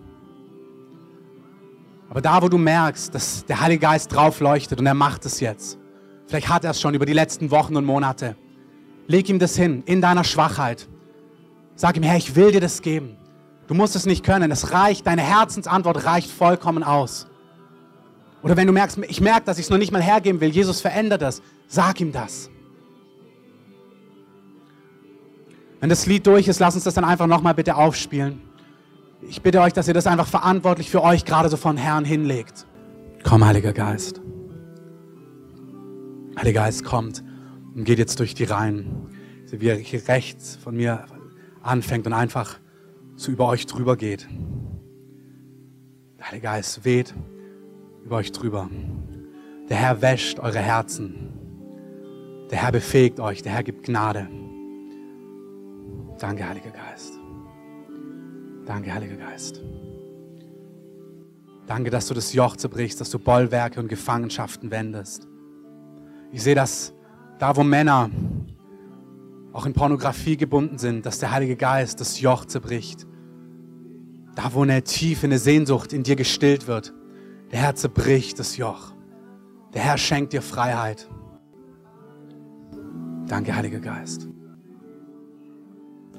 Aber 2.09 2.21
da, 2.23 2.41
wo 2.41 2.49
du 2.49 2.57
merkst, 2.57 3.15
dass 3.15 3.45
der 3.45 3.61
Heilige 3.61 3.81
Geist 3.81 4.15
drauf 4.15 4.41
leuchtet 4.41 4.81
und 4.81 4.87
er 4.87 4.95
macht 4.95 5.27
es 5.27 5.41
jetzt, 5.41 5.79
vielleicht 6.27 6.49
hat 6.49 6.65
er 6.65 6.71
es 6.71 6.81
schon 6.81 6.95
über 6.95 7.05
die 7.05 7.13
letzten 7.13 7.51
Wochen 7.51 7.77
und 7.77 7.85
Monate, 7.85 8.37
leg 9.07 9.29
ihm 9.29 9.39
das 9.39 9.57
hin 9.57 9.83
in 9.87 10.01
deiner 10.01 10.25
Schwachheit. 10.25 10.89
Sag 11.75 11.97
ihm, 11.97 12.03
Herr, 12.03 12.17
ich 12.17 12.35
will 12.35 12.53
dir 12.53 12.61
das 12.61 12.83
geben. 12.83 13.17
Du 13.67 13.75
musst 13.75 13.97
es 13.97 14.07
nicht 14.07 14.25
können. 14.25 14.51
Es 14.51 14.73
reicht, 14.73 15.07
deine 15.07 15.23
Herzensantwort 15.23 16.05
reicht 16.05 16.31
vollkommen 16.31 16.83
aus. 16.83 17.27
Oder 18.43 18.57
wenn 18.57 18.67
du 18.67 18.73
merkst, 18.73 18.99
ich 19.09 19.21
merke, 19.21 19.45
dass 19.45 19.59
ich 19.59 19.65
es 19.65 19.71
noch 19.71 19.79
nicht 19.79 19.93
mal 19.93 20.03
hergeben 20.03 20.41
will, 20.41 20.51
Jesus 20.51 20.81
verändert 20.81 21.23
das, 21.23 21.43
sag 21.67 22.01
ihm 22.01 22.13
das. 22.13 22.49
Wenn 25.81 25.91
das 25.91 26.07
Lied 26.07 26.27
durch 26.27 26.49
ist, 26.49 26.61
lass 26.61 26.75
uns 26.75 26.85
das 26.85 26.95
dann 26.95 27.05
einfach 27.05 27.27
nochmal 27.27 27.55
bitte 27.55 27.77
aufspielen. 27.77 28.41
Ich 29.29 29.43
bitte 29.43 29.61
euch, 29.61 29.73
dass 29.73 29.89
ihr 29.89 29.95
das 29.95 30.07
einfach 30.07 30.27
verantwortlich 30.27 30.91
für 30.91 31.03
euch 31.03 31.25
gerade 31.25 31.49
so 31.49 31.57
von 31.57 31.77
Herrn 31.77 32.05
hinlegt. 32.05 32.67
Komm, 33.25 33.45
Heiliger 33.45 33.73
Geist. 33.73 34.21
Heiliger 36.39 36.63
Geist 36.63 36.85
kommt 36.85 37.25
und 37.77 37.85
geht 37.85 37.99
jetzt 37.99 38.19
durch 38.19 38.35
die 38.35 38.45
Reihen, 38.45 39.11
wie 39.51 39.69
er 39.69 39.77
hier 39.77 40.09
rechts 40.09 40.57
von 40.57 40.75
mir 40.75 41.05
anfängt 41.63 42.07
und 42.07 42.15
einfach 42.15 42.59
so 43.17 43.31
über 43.31 43.47
euch 43.47 43.67
drüber 43.67 43.97
geht. 43.97 44.27
Der 46.19 46.27
Heilige 46.27 46.45
Geist 46.45 46.85
weht 46.85 47.15
über 48.03 48.17
euch 48.17 48.33
drüber. 48.33 48.71
Der 49.69 49.77
Herr 49.77 50.01
wäscht 50.01 50.41
eure 50.41 50.59
Herzen. 50.59 51.33
Der 52.51 52.63
Herr 52.63 52.73
befähigt 52.73 53.21
euch. 53.21 53.43
Der 53.43 53.53
Herr 53.53 53.63
gibt 53.63 53.85
Gnade. 53.85 54.27
Danke, 56.19 56.49
Heiliger 56.49 56.71
Geist. 56.71 57.13
Danke, 58.65 58.95
Heiliger 58.95 59.17
Geist. 59.17 59.63
Danke, 61.67 61.91
dass 61.91 62.07
du 62.07 62.15
das 62.15 62.33
Joch 62.33 62.57
zerbrichst, 62.57 63.01
dass 63.01 63.11
du 63.11 63.19
Bollwerke 63.19 63.81
und 63.81 63.89
Gefangenschaften 63.89 64.71
wendest. 64.71 65.27
Ich 66.33 66.43
sehe, 66.43 66.55
dass 66.55 66.96
da, 67.39 67.57
wo 67.57 67.63
Männer 67.63 68.11
auch 69.53 69.67
in 69.67 69.73
Pornografie 69.73 70.37
gebunden 70.37 70.79
sind, 70.79 71.07
dass 71.07 71.19
der 71.19 71.31
Heilige 71.33 71.57
Geist 71.57 72.01
das 72.01 72.21
Joch 72.21 72.45
zerbricht. 72.45 73.07
Da, 74.35 74.53
wo 74.53 74.63
eine 74.63 74.83
tiefe, 74.83 75.27
eine 75.27 75.39
Sehnsucht 75.39 75.93
in 75.93 76.03
dir 76.03 76.17
gestillt 76.17 76.67
wird, 76.67 76.93
der 77.51 77.61
Herr 77.61 77.75
zerbricht 77.75 78.39
das 78.39 78.57
Joch. 78.57 78.93
Der 79.73 79.83
Herr 79.83 79.99
schenkt 79.99 80.33
dir 80.33 80.43
Freiheit. 80.43 81.09
Danke, 83.27 83.57
Heiliger 83.57 83.81
Geist. 83.81 84.29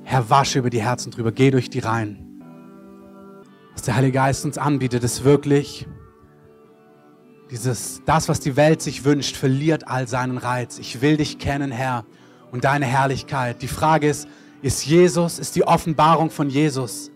Herr, 0.03 0.29
wasche 0.29 0.59
über 0.59 0.69
die 0.69 0.81
Herzen 0.81 1.11
drüber, 1.11 1.31
geh 1.31 1.51
durch 1.51 1.69
die 1.69 1.79
Reihen. 1.79 2.41
Was 3.73 3.83
der 3.83 3.95
Heilige 3.95 4.13
Geist 4.13 4.45
uns 4.45 4.57
anbietet, 4.57 5.03
ist 5.03 5.23
wirklich 5.23 5.87
dieses, 7.51 8.01
das, 8.05 8.27
was 8.29 8.39
die 8.39 8.55
Welt 8.55 8.81
sich 8.81 9.03
wünscht, 9.03 9.35
verliert 9.35 9.87
all 9.87 10.07
seinen 10.07 10.37
Reiz. 10.37 10.79
Ich 10.79 11.01
will 11.01 11.17
dich 11.17 11.39
kennen, 11.39 11.71
Herr, 11.71 12.05
und 12.51 12.63
deine 12.63 12.85
Herrlichkeit. 12.85 13.61
Die 13.61 13.67
Frage 13.67 14.07
ist, 14.07 14.27
ist 14.61 14.85
Jesus, 14.85 15.39
ist 15.39 15.55
die 15.55 15.63
Offenbarung 15.63 16.29
von 16.29 16.49
Jesus, 16.49 17.11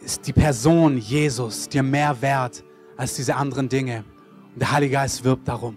ist 0.00 0.26
die 0.26 0.32
Person 0.32 0.98
Jesus 0.98 1.68
dir 1.68 1.82
mehr 1.82 2.20
wert 2.20 2.62
als 2.96 3.14
diese 3.14 3.34
anderen 3.34 3.68
Dinge? 3.68 4.04
Und 4.52 4.60
der 4.60 4.72
Heilige 4.72 4.92
Geist 4.92 5.24
wirbt 5.24 5.48
darum. 5.48 5.76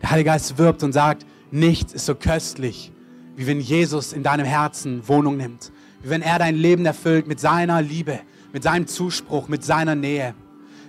Der 0.00 0.10
Heilige 0.10 0.30
Geist 0.30 0.56
wirbt 0.58 0.82
und 0.82 0.92
sagt, 0.92 1.26
nichts 1.50 1.92
ist 1.92 2.06
so 2.06 2.14
köstlich, 2.14 2.92
wie 3.36 3.46
wenn 3.46 3.60
Jesus 3.60 4.12
in 4.12 4.22
deinem 4.22 4.46
Herzen 4.46 5.06
Wohnung 5.06 5.36
nimmt. 5.36 5.72
Wie 6.02 6.10
wenn 6.10 6.22
er 6.22 6.38
dein 6.38 6.54
Leben 6.54 6.86
erfüllt 6.86 7.26
mit 7.26 7.40
seiner 7.40 7.82
Liebe, 7.82 8.20
mit 8.52 8.62
seinem 8.62 8.86
Zuspruch, 8.86 9.48
mit 9.48 9.64
seiner 9.64 9.94
Nähe. 9.94 10.34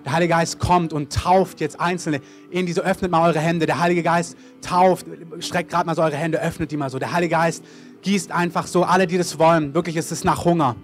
Der 0.06 0.14
Heilige 0.14 0.34
Geist 0.34 0.60
kommt 0.60 0.93
und 0.93 1.14
tauft 1.14 1.60
jetzt 1.60 1.80
Einzelne 1.80 2.22
in 2.50 2.66
diese, 2.66 2.82
öffnet 2.82 3.12
mal 3.12 3.28
eure 3.28 3.39
Hände. 3.39 3.66
Der 3.66 3.80
Heilige 3.80 4.04
Geist 4.04 4.38
tauft, 4.62 5.06
streckt 5.39 5.70
gerade 5.70 5.86
mal 5.86 5.95
so 5.95 6.02
eure 6.02 6.16
Hände, 6.16 6.41
öffnet 6.41 6.72
die 6.72 6.78
mal 6.78 6.89
so. 6.89 7.00
Der 7.00 7.12
Heilige 7.12 7.32
Geist 7.32 7.64
gießt 8.02 8.32
einfach 8.32 8.68
so, 8.68 8.84
alle, 8.84 9.08
die 9.08 9.18
das 9.18 9.38
wollen, 9.39 9.74
wirklich 9.74 9.97
ist 9.97 10.12
es 10.12 10.24
nach 10.24 10.45
Hunger. 10.45 10.76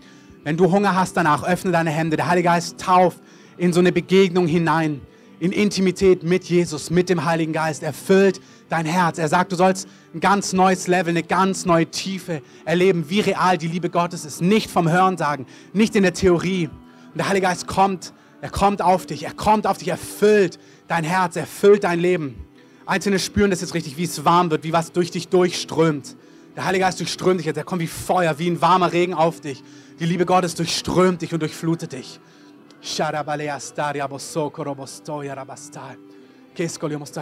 Wenn 0.43 0.57
du 0.57 0.71
Hunger 0.71 0.95
hast 0.95 1.17
danach, 1.17 1.43
öffne 1.43 1.71
deine 1.71 1.89
Hände. 1.89 2.17
Der 2.17 2.27
Heilige 2.27 2.49
Geist 2.49 2.79
tauft 2.79 3.19
in 3.57 3.73
so 3.73 3.79
eine 3.79 3.91
Begegnung 3.91 4.47
hinein, 4.47 5.01
in 5.39 5.51
Intimität 5.51 6.23
mit 6.23 6.43
Jesus, 6.43 6.89
mit 6.89 7.09
dem 7.09 7.25
Heiligen 7.25 7.53
Geist. 7.53 7.83
Erfüllt 7.83 8.39
dein 8.69 8.85
Herz. 8.85 9.17
Er 9.17 9.27
sagt, 9.27 9.51
du 9.51 9.55
sollst 9.55 9.87
ein 10.13 10.19
ganz 10.19 10.53
neues 10.53 10.87
Level, 10.87 11.11
eine 11.11 11.23
ganz 11.23 11.65
neue 11.65 11.87
Tiefe 11.87 12.41
erleben, 12.63 13.09
wie 13.09 13.21
real 13.21 13.57
die 13.57 13.67
Liebe 13.67 13.89
Gottes 13.89 14.25
ist. 14.25 14.41
Nicht 14.41 14.69
vom 14.69 14.89
Hörensagen, 14.89 15.45
nicht 15.73 15.95
in 15.95 16.03
der 16.03 16.13
Theorie. 16.13 16.67
Und 16.67 17.17
der 17.17 17.27
Heilige 17.27 17.47
Geist 17.47 17.65
kommt 17.65 18.13
er 18.41 18.49
kommt 18.49 18.81
auf 18.81 19.05
dich, 19.05 19.23
er 19.23 19.33
kommt 19.33 19.67
auf 19.67 19.77
dich, 19.77 19.87
erfüllt 19.87 20.59
dein 20.87 21.03
Herz, 21.03 21.35
erfüllt 21.35 21.83
dein 21.83 21.99
Leben. 21.99 22.45
Einzelne 22.85 23.19
spüren 23.19 23.49
das 23.49 23.61
jetzt 23.61 23.73
richtig, 23.73 23.97
wie 23.97 24.03
es 24.03 24.25
warm 24.25 24.51
wird, 24.51 24.63
wie 24.63 24.73
was 24.73 24.91
durch 24.91 25.09
dich 25.11 25.29
durchströmt. 25.29 26.15
Der 26.55 26.65
Heilige 26.65 26.85
Geist 26.85 26.99
durchströmt 26.99 27.39
dich 27.39 27.47
jetzt, 27.47 27.57
er 27.57 27.63
kommt 27.63 27.81
wie 27.81 27.87
Feuer, 27.87 28.37
wie 28.37 28.47
ein 28.47 28.61
warmer 28.61 28.93
Regen 28.93 29.13
auf 29.13 29.41
dich. 29.41 29.63
Die 29.99 30.05
Liebe 30.05 30.25
Gottes 30.25 30.55
durchströmt 30.55 31.21
dich 31.21 31.33
und 31.33 31.41
durchflutet 31.41 31.93
dich. 31.93 32.19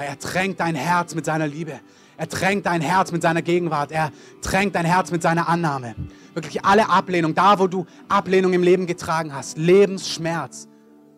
Er 0.06 0.20
tränkt 0.20 0.60
dein 0.60 0.76
Herz 0.76 1.16
mit 1.16 1.26
seiner 1.26 1.48
Liebe. 1.48 1.80
Er 2.18 2.30
tränkt 2.30 2.66
dein 2.66 2.82
Herz 2.82 3.12
mit 3.12 3.22
seiner 3.22 3.42
Gegenwart. 3.42 3.92
Er 3.92 4.12
tränkt 4.42 4.76
dein 4.76 4.86
Herz 4.86 5.12
mit 5.12 5.22
seiner 5.22 5.48
Annahme. 5.48 5.96
Wirklich 6.34 6.64
alle 6.66 6.90
Ablehnung, 6.90 7.34
da 7.34 7.60
wo 7.60 7.68
du 7.68 7.86
Ablehnung 8.10 8.54
im 8.54 8.62
Leben 8.62 8.86
getragen 8.86 9.34
hast, 9.34 9.58
Lebensschmerz, 9.58 10.68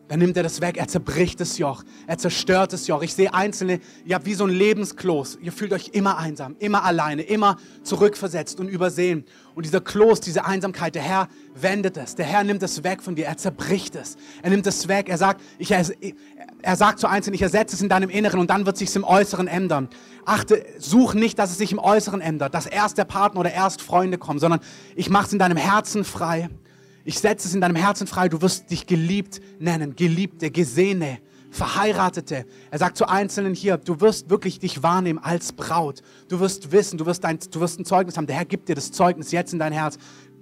dann 0.07 0.19
nimmt 0.19 0.37
er 0.37 0.43
das 0.43 0.61
weg, 0.61 0.77
er 0.77 0.87
zerbricht 0.87 1.39
das 1.39 1.57
Joch, 1.57 1.83
er 2.05 2.17
zerstört 2.17 2.73
das 2.73 2.87
Joch. 2.87 3.01
Ich 3.01 3.13
sehe 3.13 3.33
Einzelne, 3.33 3.79
ihr 4.05 4.15
habt 4.15 4.25
wie 4.25 4.35
so 4.35 4.45
ein 4.45 4.51
Lebensklos. 4.51 5.39
Ihr 5.41 5.51
fühlt 5.51 5.73
euch 5.73 5.89
immer 5.93 6.17
einsam, 6.17 6.55
immer 6.59 6.83
alleine, 6.83 7.23
immer 7.23 7.57
zurückversetzt 7.83 8.59
und 8.59 8.67
übersehen. 8.67 9.25
Und 9.55 9.65
dieser 9.65 9.81
Kloß, 9.81 10.19
diese 10.19 10.45
Einsamkeit, 10.45 10.95
der 10.95 11.01
Herr 11.01 11.27
wendet 11.55 11.97
es. 11.97 12.15
Der 12.15 12.25
Herr 12.25 12.43
nimmt 12.43 12.61
es 12.61 12.83
weg 12.83 13.01
von 13.01 13.15
dir, 13.15 13.25
er 13.25 13.37
zerbricht 13.37 13.95
es. 13.95 14.17
Er 14.43 14.51
nimmt 14.51 14.67
es 14.67 14.87
weg, 14.87 15.09
er 15.09 15.17
sagt, 15.17 15.41
ich, 15.57 15.71
er 15.71 16.75
sagt 16.75 16.99
zu 16.99 17.07
Einzelnen, 17.07 17.35
ich 17.35 17.41
ersetze 17.41 17.75
es 17.75 17.81
in 17.81 17.89
deinem 17.89 18.09
Inneren 18.09 18.39
und 18.39 18.49
dann 18.49 18.65
wird 18.65 18.77
sich 18.77 18.95
im 18.95 19.03
Äußeren 19.03 19.47
ändern. 19.47 19.89
Achte, 20.25 20.65
such 20.77 21.13
nicht, 21.13 21.39
dass 21.39 21.51
es 21.51 21.57
sich 21.57 21.71
im 21.71 21.79
Äußeren 21.79 22.21
ändert, 22.21 22.53
dass 22.53 22.67
erst 22.67 22.97
der 22.97 23.05
Partner 23.05 23.39
oder 23.39 23.53
erst 23.53 23.81
Freunde 23.81 24.17
kommen, 24.17 24.39
sondern 24.39 24.59
ich 24.95 25.09
mache 25.09 25.27
es 25.27 25.33
in 25.33 25.39
deinem 25.39 25.57
Herzen 25.57 26.03
frei. 26.03 26.49
Ich 27.07 27.19
setze 27.19 27.47
es 27.47 27.53
in 27.53 27.61
deinem 27.61 27.75
Herzen 27.75 28.07
frei, 28.07 28.29
du 28.29 28.41
wirst 28.41 28.71
dich 28.71 28.87
geliebt 28.87 29.39
nennen, 29.59 29.95
geliebte, 29.95 30.49
gesehene, 30.49 31.19
verheiratete. 31.51 32.47
Er 32.71 32.79
sagt 32.79 32.97
zu 32.97 33.07
Einzelnen 33.07 33.53
hier, 33.53 33.77
du 33.77 34.01
wirst 34.01 34.31
wirklich 34.31 34.57
dich 34.57 34.81
wahrnehmen 34.81 35.19
als 35.19 35.53
Braut. 35.53 36.01
Du 36.29 36.39
wirst 36.39 36.71
wissen, 36.71 36.97
du 36.97 37.05
wirst, 37.05 37.23
dein, 37.23 37.37
du 37.51 37.59
wirst 37.59 37.79
ein 37.79 37.85
Zeugnis 37.85 38.17
haben. 38.17 38.25
Der 38.25 38.35
Herr 38.35 38.45
gibt 38.45 38.69
dir 38.69 38.75
das 38.75 38.91
Zeugnis 38.91 39.31
jetzt 39.31 39.53
in 39.53 39.59
dein 39.59 39.71
Herz. 39.71 39.99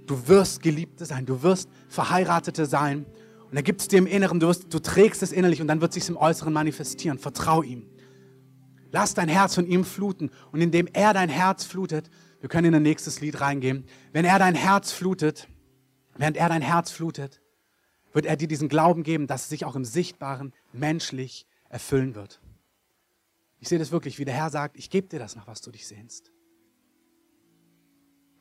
Du 0.08 0.30
wirst 0.30 0.64
Geliebte 0.64 1.06
sein, 1.06 1.26
du 1.26 1.44
wirst 1.44 1.70
Verheiratete 1.90 2.66
sein. 2.66 3.06
Und 3.52 3.58
er 3.58 3.64
gibt 3.64 3.82
es 3.82 3.90
dir 3.90 4.00
im 4.00 4.08
Inneren, 4.08 4.40
du, 4.40 4.48
wirst, 4.48 4.74
du 4.74 4.80
trägst 4.80 5.22
es 5.22 5.34
innerlich 5.34 5.62
und 5.62 5.68
dann 5.68 5.82
wird 5.82 5.92
es 5.92 5.96
sich 5.96 6.10
im 6.10 6.18
Äußeren 6.18 6.54
manifestieren. 6.54 7.20
Vertrau 7.20 7.62
ihm. 7.62 7.86
Lass 8.92 9.14
dein 9.14 9.28
Herz 9.28 9.54
von 9.56 9.68
ihm 9.68 9.84
fluten. 9.84 10.32
Und 10.54 10.62
indem 10.62 10.88
er 10.94 11.14
dein 11.14 11.30
Herz 11.30 11.66
flutet, 11.66 12.10
wir 12.40 12.48
können 12.48 12.68
in 12.68 12.76
ein 12.76 12.84
nächstes 12.84 13.20
Lied 13.20 13.42
reingehen, 13.42 13.84
wenn 14.14 14.24
er 14.24 14.40
dein 14.40 14.56
Herz 14.56 14.94
flutet, 14.94 15.48
Während 16.16 16.38
er 16.38 16.50
dein 16.50 16.62
Herz 16.62 16.92
flutet, 16.92 17.42
wird 18.14 18.26
er 18.26 18.38
dir 18.38 18.48
diesen 18.48 18.70
Glauben 18.70 19.04
geben, 19.04 19.28
dass 19.28 19.44
es 19.44 19.50
sich 19.50 19.66
auch 19.66 19.76
im 19.76 19.86
Sichtbaren 19.86 20.54
menschlich 20.72 21.48
erfüllen 21.70 22.16
wird. 22.16 22.40
Ich 23.60 23.70
sehe 23.70 23.80
das 23.80 23.92
wirklich, 23.92 24.20
wie 24.20 24.26
der 24.26 24.36
Herr 24.36 24.50
sagt, 24.50 24.78
ich 24.78 24.90
gebe 24.90 25.08
dir 25.08 25.20
das, 25.20 25.36
nach 25.36 25.48
was 25.48 25.62
du 25.62 25.72
dich 25.72 25.88
sehnst. 25.88 26.32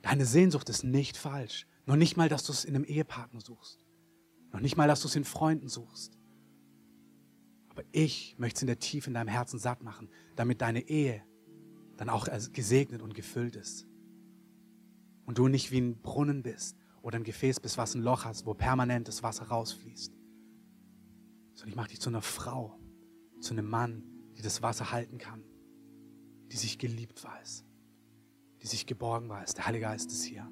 Deine 0.02 0.26
Sehnsucht 0.26 0.68
ist 0.68 0.82
nicht 0.82 1.16
falsch. 1.16 1.66
Noch 1.86 1.96
nicht 1.96 2.16
mal, 2.16 2.28
dass 2.28 2.44
du 2.44 2.52
es 2.52 2.64
in 2.64 2.74
einem 2.74 2.84
Ehepartner 2.84 3.40
suchst. 3.40 3.86
Noch 4.52 4.60
nicht 4.60 4.76
mal, 4.76 4.88
dass 4.88 5.00
du 5.00 5.08
es 5.08 5.16
in 5.16 5.24
Freunden 5.24 5.68
suchst. 5.68 6.18
Aber 7.68 7.84
ich 7.92 8.36
möchte 8.36 8.58
es 8.58 8.62
in 8.62 8.66
der 8.66 8.80
Tiefe 8.80 9.08
in 9.08 9.14
deinem 9.14 9.28
Herzen 9.28 9.58
satt 9.58 9.82
machen, 9.82 10.10
damit 10.36 10.60
deine 10.60 10.88
Ehe 10.88 11.22
dann 11.96 12.10
auch 12.10 12.28
gesegnet 12.52 13.00
und 13.00 13.14
gefüllt 13.14 13.56
ist. 13.56 13.86
Und 15.24 15.38
du 15.38 15.48
nicht 15.48 15.70
wie 15.70 15.80
ein 15.80 16.02
Brunnen 16.02 16.42
bist, 16.42 16.82
oder 17.03 17.18
ein 17.18 17.24
Gefäß 17.24 17.61
bist, 17.61 17.76
was 17.76 17.94
ein 17.94 18.03
Loch 18.03 18.24
hast, 18.24 18.46
wo 18.46 18.55
permanent 18.55 19.09
das 19.09 19.22
Wasser 19.22 19.44
rausfließt. 19.44 20.12
Sondern 21.55 21.68
ich 21.68 21.76
mache 21.76 21.88
dich 21.88 22.00
zu 22.00 22.09
einer 22.09 22.22
Frau, 22.22 22.78
zu 23.40 23.53
einem 23.53 23.68
Mann, 23.68 24.05
die 24.36 24.42
das 24.42 24.62
Wasser 24.62 24.92
halten 24.92 25.18
kann, 25.18 25.42
die 26.50 26.57
sich 26.57 26.78
geliebt 26.78 27.22
weiß, 27.22 27.64
die 28.62 28.66
sich 28.66 28.86
geborgen 28.86 29.28
weiß. 29.28 29.55
Der 29.55 29.66
Heilige 29.66 29.86
Geist 29.86 30.11
ist 30.11 30.24
hier. 30.24 30.48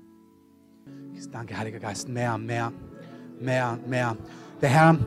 Danke, 1.30 1.56
Heiliger 1.56 1.78
Geist. 1.78 2.08
Mehr, 2.08 2.36
mehr, 2.38 2.72
mehr, 3.38 3.78
mehr. 3.86 4.16
Der 4.60 4.68
Herr 4.68 4.98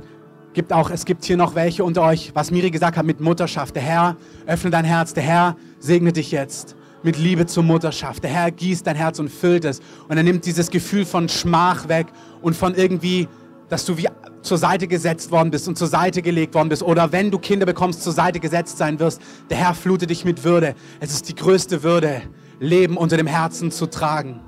gibt 0.54 0.72
auch, 0.72 0.90
es 0.90 1.06
gibt 1.06 1.26
hier 1.26 1.36
noch 1.36 1.56
welche 1.56 1.84
unter 1.84 2.04
euch, 2.04 2.34
was 2.36 2.52
Miri 2.52 2.72
gesagt 2.72 2.98
hat 2.98 3.06
mit 3.06 3.20
Mutterschaft. 3.20 3.76
Der 3.76 3.84
Herr 3.84 4.18
öffne 4.46 4.72
dein 4.72 4.86
Herz. 4.86 5.14
Der 5.14 5.24
Herr 5.24 5.58
segne 5.80 6.14
dich 6.14 6.32
jetzt 6.32 6.76
mit 7.04 7.18
Liebe 7.18 7.46
zur 7.46 7.64
Mutterschaft. 7.64 8.24
Der 8.24 8.32
Herr 8.32 8.52
gießt 8.52 8.88
dein 8.88 8.96
Herz 8.96 9.20
und 9.20 9.30
füllt 9.30 9.66
es. 9.66 9.82
Und 10.08 10.18
er 10.18 10.24
nimmt 10.24 10.46
dieses 10.46 10.70
Gefühl 10.70 11.06
von 11.06 11.30
Schmach 11.30 11.88
weg 11.88 12.08
und 12.42 12.56
von 12.56 12.74
irgendwie 12.76 13.28
dass 13.74 13.86
du 13.86 13.98
wie 13.98 14.08
zur 14.44 14.60
Seite 14.60 14.88
gesetzt 14.88 15.32
worden 15.32 15.50
bist 15.50 15.68
und 15.68 15.80
zur 15.80 15.88
Seite 15.88 16.22
gelegt 16.22 16.54
worden 16.54 16.70
bist. 16.70 16.84
Oder 16.84 17.12
wenn 17.12 17.32
du 17.32 17.40
Kinder 17.40 17.66
bekommst, 17.66 18.04
zur 18.04 18.14
Seite 18.14 18.40
gesetzt 18.40 18.78
sein 18.78 19.00
wirst. 19.00 19.20
Der 19.50 19.58
Herr 19.58 19.74
flute 19.74 20.06
dich 20.06 20.26
mit 20.26 20.44
Würde. 20.44 20.76
Es 21.00 21.12
ist 21.12 21.28
die 21.28 21.34
größte 21.34 21.82
Würde, 21.82 22.22
Leben 22.60 22.98
unter 22.98 23.18
dem 23.18 23.26
Herzen 23.26 23.72
zu 23.72 23.88
tragen. 23.88 24.42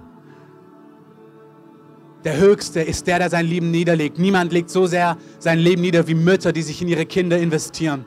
Der 2.24 2.38
Höchste 2.38 2.82
ist 2.82 3.08
der, 3.08 3.18
der 3.18 3.32
sein 3.32 3.48
Leben 3.48 3.72
niederlegt. 3.72 4.20
Niemand 4.20 4.54
legt 4.54 4.70
so 4.70 4.86
sehr 4.86 5.18
sein 5.40 5.58
Leben 5.58 5.82
nieder 5.82 6.08
wie 6.08 6.14
Mütter, 6.16 6.52
die 6.52 6.62
sich 6.62 6.82
in 6.84 6.88
ihre 6.88 7.08
Kinder 7.08 7.40
investieren. 7.40 8.06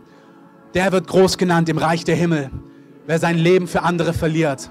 Der 0.75 0.93
wird 0.93 1.09
groß 1.09 1.37
genannt 1.37 1.69
im 1.69 1.79
Reich 1.79 2.05
der 2.05 2.15
Himmel, 2.15 2.51
wer 3.09 3.19
sein 3.19 3.39
Leben 3.39 3.67
für 3.67 3.83
andere 3.83 4.13
verliert. 4.13 4.69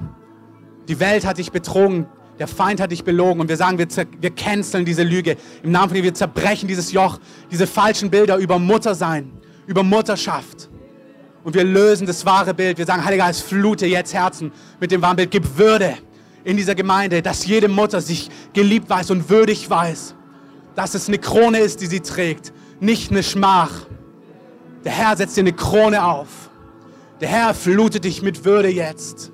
Die 0.88 0.99
Welt 0.99 1.25
hat 1.25 1.39
dich 1.39 1.51
betrogen, 1.51 2.05
der 2.38 2.47
Feind 2.47 2.79
hat 2.79 2.91
dich 2.91 3.03
belogen 3.03 3.41
und 3.41 3.49
wir 3.49 3.57
sagen, 3.57 3.79
wir, 3.79 3.88
wir 4.21 4.29
canceln 4.29 4.85
diese 4.85 5.01
Lüge. 5.01 5.38
Im 5.63 5.71
Namen 5.71 5.89
von 5.89 5.95
dir, 5.95 6.03
wir 6.03 6.13
zerbrechen 6.13 6.67
dieses 6.67 6.91
Joch, 6.91 7.19
diese 7.49 7.65
falschen 7.65 8.11
Bilder 8.11 8.38
über 8.38 8.59
Muttersein, 8.59 9.31
über 9.65 9.81
Mutterschaft. 9.81 10.69
Und 11.43 11.55
wir 11.55 11.63
lösen 11.63 12.05
das 12.05 12.27
wahre 12.27 12.53
Bild. 12.53 12.77
Wir 12.77 12.85
sagen, 12.85 13.03
Heiliger 13.03 13.25
Geist, 13.25 13.41
flute 13.41 13.88
jetzt 13.88 14.13
Herzen 14.13 14.51
mit 14.79 14.91
dem 14.91 15.01
wahren 15.01 15.15
Bild. 15.15 15.31
Gib 15.31 15.57
Würde 15.57 15.95
in 16.43 16.57
dieser 16.57 16.75
Gemeinde, 16.75 17.23
dass 17.23 17.43
jede 17.43 17.67
Mutter 17.67 18.01
sich 18.01 18.29
geliebt 18.53 18.88
weiß 18.88 19.09
und 19.09 19.31
würdig 19.31 19.67
weiß. 19.67 20.13
Dass 20.75 20.93
es 20.93 21.07
eine 21.07 21.17
Krone 21.17 21.57
ist, 21.57 21.81
die 21.81 21.88
sie 21.88 22.01
trägt, 22.01 22.53
nicht 22.79 23.09
eine 23.09 23.23
Schmach. 23.23 23.71
Der 24.85 24.91
Herr 24.91 25.17
setzt 25.17 25.38
dir 25.38 25.41
eine 25.41 25.53
Krone 25.53 26.05
auf. 26.05 26.47
Der 27.20 27.30
Herr 27.30 27.53
flutet 27.53 28.03
dich 28.03 28.22
mit 28.22 28.45
Würde 28.45 28.70
jetzt. 28.70 29.32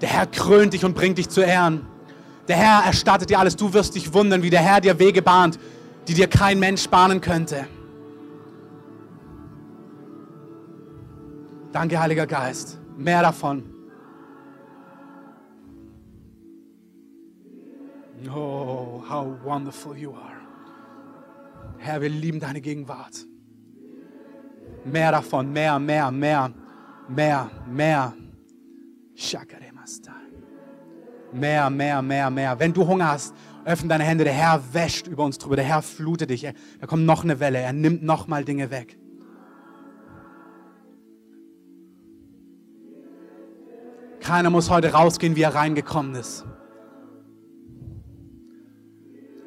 Der 0.00 0.08
Herr 0.08 0.26
krönt 0.26 0.72
dich 0.72 0.84
und 0.84 0.94
bringt 0.94 1.18
dich 1.18 1.28
zu 1.28 1.40
Ehren. 1.40 1.86
Der 2.48 2.56
Herr 2.56 2.84
erstattet 2.84 3.30
dir 3.30 3.38
alles. 3.38 3.56
Du 3.56 3.72
wirst 3.72 3.94
dich 3.94 4.12
wundern, 4.12 4.42
wie 4.42 4.50
der 4.50 4.60
Herr 4.60 4.80
dir 4.80 4.98
Wege 4.98 5.22
bahnt, 5.22 5.58
die 6.08 6.14
dir 6.14 6.26
kein 6.26 6.58
Mensch 6.58 6.88
bahnen 6.88 7.20
könnte. 7.20 7.66
Danke, 11.72 11.98
Heiliger 11.98 12.26
Geist. 12.26 12.78
Mehr 12.96 13.22
davon. 13.22 13.64
Oh, 18.28 19.02
how 19.08 19.26
wonderful 19.44 19.96
you 19.96 20.12
are. 20.12 20.40
Herr, 21.78 22.00
wir 22.00 22.08
lieben 22.08 22.40
deine 22.40 22.60
Gegenwart. 22.60 23.26
Mehr 24.84 25.12
davon, 25.12 25.52
mehr, 25.52 25.78
mehr, 25.78 26.10
mehr, 26.10 26.52
mehr, 27.08 27.50
mehr. 27.66 28.14
Mehr, 31.32 31.68
mehr, 31.68 32.00
mehr, 32.00 32.30
mehr. 32.30 32.58
Wenn 32.60 32.72
du 32.72 32.86
Hunger 32.86 33.08
hast, 33.08 33.34
öffne 33.64 33.88
deine 33.88 34.04
Hände. 34.04 34.24
Der 34.24 34.32
Herr 34.32 34.62
wäscht 34.72 35.08
über 35.08 35.24
uns 35.24 35.38
drüber. 35.38 35.56
Der 35.56 35.64
Herr 35.64 35.82
flutet 35.82 36.30
dich. 36.30 36.46
Da 36.80 36.86
kommt 36.86 37.04
noch 37.04 37.24
eine 37.24 37.40
Welle. 37.40 37.58
Er 37.58 37.72
nimmt 37.72 38.02
noch 38.02 38.28
mal 38.28 38.44
Dinge 38.44 38.70
weg. 38.70 38.96
Keiner 44.20 44.50
muss 44.50 44.70
heute 44.70 44.92
rausgehen, 44.92 45.36
wie 45.36 45.42
er 45.42 45.54
reingekommen 45.54 46.14
ist. 46.14 46.46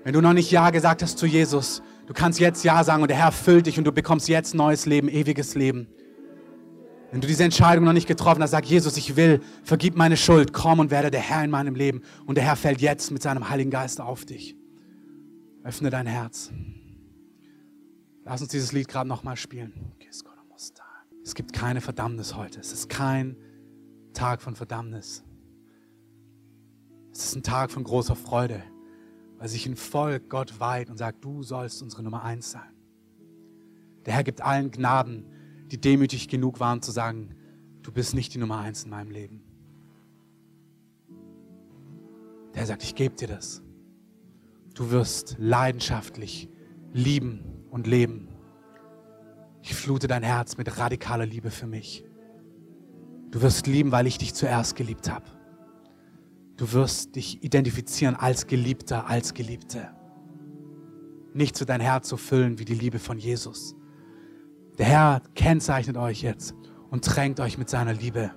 Wenn 0.04 0.14
du 0.14 0.22
noch 0.22 0.34
nicht 0.34 0.52
Ja 0.52 0.70
gesagt 0.70 1.02
hast 1.02 1.18
zu 1.18 1.26
Jesus, 1.26 1.82
du 2.08 2.14
kannst 2.14 2.40
jetzt 2.40 2.64
Ja 2.64 2.84
sagen 2.84 3.04
und 3.04 3.10
der 3.10 3.18
Herr 3.18 3.32
füllt 3.32 3.68
dich 3.68 3.78
und 3.78 3.86
du 3.86 3.92
bekommst 3.92 4.28
jetzt 4.28 4.56
neues 4.56 4.86
Leben, 4.88 5.08
ewiges 5.08 5.54
Leben. 5.54 5.88
Wenn 7.12 7.22
du 7.22 7.28
diese 7.28 7.44
Entscheidung 7.44 7.86
noch 7.86 7.94
nicht 7.94 8.08
getroffen 8.08 8.42
hast, 8.42 8.52
sag 8.52 8.66
Jesus, 8.66 8.98
ich 8.98 9.16
will, 9.16 9.42
vergib 9.64 9.96
meine 9.96 10.18
Schuld, 10.18 10.52
komm 10.52 10.80
und 10.80 10.92
werde 10.92 11.12
der 11.12 11.22
Herr 11.22 11.44
in 11.44 11.52
meinem 11.52 11.76
Leben. 11.76 12.02
Und 12.26 12.36
der 12.36 12.44
Herr 12.44 12.56
fällt 12.56 12.82
jetzt 12.82 13.12
mit 13.12 13.22
seinem 13.22 13.50
Heiligen 13.50 13.72
Geist 13.72 14.02
auf 14.02 14.26
dich. 14.26 14.56
Öffne 15.64 15.90
dein 15.90 16.08
Herz. 16.08 16.52
Lass 18.26 18.42
uns 18.42 18.52
dieses 18.52 18.74
Lied 18.74 18.88
gerade 18.88 19.08
nochmal 19.08 19.38
spielen. 19.38 19.94
Es 21.28 21.36
gibt 21.36 21.52
keine 21.52 21.82
Verdammnis 21.82 22.36
heute. 22.36 22.62
Es 22.62 22.72
ist 22.72 22.88
kein 22.88 23.36
Tag 24.14 24.42
von 24.42 24.56
Verdammnis. 24.56 25.26
Es 27.12 27.26
ist 27.26 27.36
ein 27.36 27.44
Tag 27.44 27.70
von 27.70 27.84
großer 27.84 28.16
Freude, 28.16 28.64
weil 29.38 29.48
sich 29.48 29.66
ein 29.66 29.76
Volk 29.76 30.30
Gott 30.30 30.60
weiht 30.60 30.90
und 30.90 30.98
sagt, 30.98 31.24
du 31.24 31.44
sollst 31.44 31.82
unsere 31.82 32.04
Nummer 32.04 32.24
eins 32.24 32.52
sein. 32.52 32.74
Der 34.06 34.14
Herr 34.14 34.24
gibt 34.24 34.42
allen 34.42 34.72
Gnaden, 34.72 35.26
die 35.72 35.80
demütig 35.80 36.28
genug 36.28 36.60
waren 36.60 36.82
zu 36.82 36.92
sagen, 36.92 37.36
du 37.82 37.92
bist 37.92 38.14
nicht 38.14 38.34
die 38.34 38.40
Nummer 38.40 38.60
eins 38.60 38.84
in 38.84 38.90
meinem 38.90 39.12
Leben. 39.12 39.44
Der 42.56 42.66
sagt, 42.66 42.84
ich 42.84 42.96
gebe 42.96 43.16
dir 43.16 43.28
das. 43.28 43.62
Du 44.74 44.92
wirst 44.92 45.36
leidenschaftlich 45.38 46.50
lieben 46.94 47.66
und 47.70 47.86
leben. 47.86 48.30
Ich 49.62 49.76
flute 49.76 50.08
dein 50.08 50.24
Herz 50.24 50.58
mit 50.58 50.78
radikaler 50.78 51.26
Liebe 51.26 51.52
für 51.52 51.68
mich. 51.68 52.04
Du 53.30 53.42
wirst 53.42 53.68
lieben, 53.68 53.92
weil 53.92 54.08
ich 54.08 54.18
dich 54.18 54.34
zuerst 54.34 54.76
geliebt 54.76 55.12
habe. 55.12 55.26
Du 56.58 56.74
wirst 56.74 57.16
dich 57.16 57.44
identifizieren 57.44 58.16
als 58.16 58.48
Geliebter, 58.48 59.08
als 59.08 59.36
Geliebte. 59.36 59.90
Nicht 61.34 61.56
zu 61.56 61.66
dein 61.66 61.82
Herz 61.82 62.10
so 62.10 62.18
füllen 62.18 62.58
wie 62.58 62.66
die 62.66 62.74
Liebe 62.74 62.98
von 62.98 63.20
Jesus. 63.20 63.76
Der 64.80 64.88
Herr 64.88 65.22
kennzeichnet 65.36 65.98
euch 65.98 66.24
jetzt 66.24 66.56
und 66.90 67.06
tränkt 67.06 67.40
euch 67.40 67.60
mit 67.60 67.70
seiner 67.70 67.94
Liebe. 67.94 68.32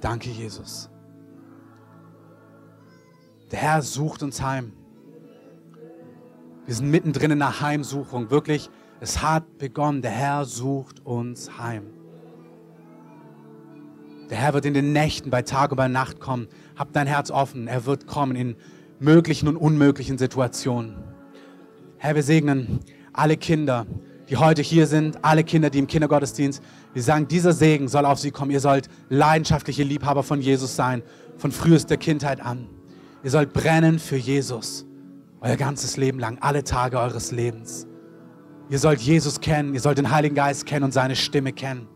Danke, 0.00 0.30
Jesus. 0.30 0.88
Der 3.50 3.58
Herr 3.58 3.82
sucht 3.82 4.22
uns 4.22 4.40
heim. 4.40 4.72
Wir 6.64 6.74
sind 6.74 6.90
mittendrin 6.90 7.32
in 7.32 7.42
einer 7.42 7.60
Heimsuchung. 7.60 8.30
Wirklich, 8.30 8.70
es 9.00 9.20
hat 9.20 9.58
begonnen. 9.58 10.02
Der 10.02 10.10
Herr 10.12 10.44
sucht 10.44 11.04
uns 11.04 11.58
heim. 11.58 11.97
Der 14.30 14.36
Herr 14.36 14.52
wird 14.54 14.66
in 14.66 14.74
den 14.74 14.92
Nächten 14.92 15.30
bei 15.30 15.42
Tag 15.42 15.70
und 15.70 15.76
bei 15.76 15.88
Nacht 15.88 16.20
kommen. 16.20 16.48
Hab 16.76 16.92
dein 16.92 17.06
Herz 17.06 17.30
offen. 17.30 17.66
Er 17.66 17.86
wird 17.86 18.06
kommen 18.06 18.36
in 18.36 18.56
möglichen 19.00 19.48
und 19.48 19.56
unmöglichen 19.56 20.18
Situationen. 20.18 20.96
Herr, 21.96 22.14
wir 22.14 22.22
segnen 22.22 22.80
alle 23.12 23.36
Kinder, 23.36 23.86
die 24.28 24.36
heute 24.36 24.60
hier 24.62 24.86
sind, 24.86 25.24
alle 25.24 25.44
Kinder, 25.44 25.70
die 25.70 25.78
im 25.78 25.86
Kindergottesdienst, 25.86 26.62
wir 26.92 27.02
sagen, 27.02 27.28
dieser 27.28 27.52
Segen 27.52 27.88
soll 27.88 28.04
auf 28.04 28.18
sie 28.18 28.30
kommen. 28.30 28.50
Ihr 28.50 28.60
sollt 28.60 28.88
leidenschaftliche 29.08 29.82
Liebhaber 29.82 30.22
von 30.22 30.40
Jesus 30.40 30.76
sein, 30.76 31.02
von 31.38 31.50
frühester 31.50 31.96
Kindheit 31.96 32.40
an. 32.40 32.68
Ihr 33.22 33.30
sollt 33.30 33.52
brennen 33.52 33.98
für 33.98 34.16
Jesus, 34.16 34.86
euer 35.40 35.56
ganzes 35.56 35.96
Leben 35.96 36.18
lang, 36.18 36.38
alle 36.40 36.64
Tage 36.64 36.98
eures 36.98 37.32
Lebens. 37.32 37.86
Ihr 38.68 38.78
sollt 38.78 39.00
Jesus 39.00 39.40
kennen, 39.40 39.74
ihr 39.74 39.80
sollt 39.80 39.98
den 39.98 40.10
Heiligen 40.10 40.34
Geist 40.34 40.66
kennen 40.66 40.84
und 40.84 40.92
seine 40.92 41.16
Stimme 41.16 41.52
kennen. 41.52 41.88